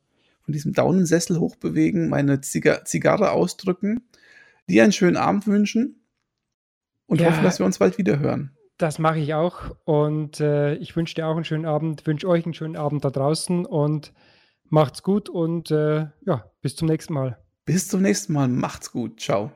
von 0.45 0.53
diesem 0.53 0.72
Daunensessel 0.72 1.38
hochbewegen, 1.38 2.09
meine 2.09 2.40
Ziga 2.40 2.84
Zigarre 2.84 3.32
ausdrücken, 3.32 4.03
dir 4.68 4.82
einen 4.82 4.93
schönen 4.93 5.16
Abend 5.16 5.47
wünschen 5.47 6.05
und 7.07 7.20
ja. 7.20 7.30
hoffen, 7.30 7.45
dass 7.45 7.59
wir 7.59 7.66
uns 7.66 7.78
bald 7.78 7.99
wieder 7.99 8.18
hören. 8.18 8.57
Das 8.78 8.99
mache 8.99 9.18
ich 9.18 9.34
auch. 9.34 9.76
Und 9.84 10.40
äh, 10.40 10.74
ich 10.74 10.97
wünsche 10.97 11.14
dir 11.14 11.26
auch 11.26 11.36
einen 11.36 11.45
schönen 11.45 11.66
Abend, 11.66 12.07
wünsche 12.07 12.28
euch 12.28 12.45
einen 12.45 12.55
schönen 12.55 12.76
Abend 12.76 13.05
da 13.05 13.11
draußen 13.11 13.64
und 13.66 14.12
macht's 14.68 15.03
gut 15.03 15.28
und 15.28 15.70
äh, 15.70 16.07
ja, 16.26 16.51
bis 16.62 16.74
zum 16.74 16.88
nächsten 16.88 17.12
Mal. 17.14 17.38
Bis 17.64 17.88
zum 17.88 18.03
nächsten 18.03 18.32
Mal. 18.32 18.49
Macht's 18.49 18.90
gut. 18.90 19.20
Ciao. 19.20 19.53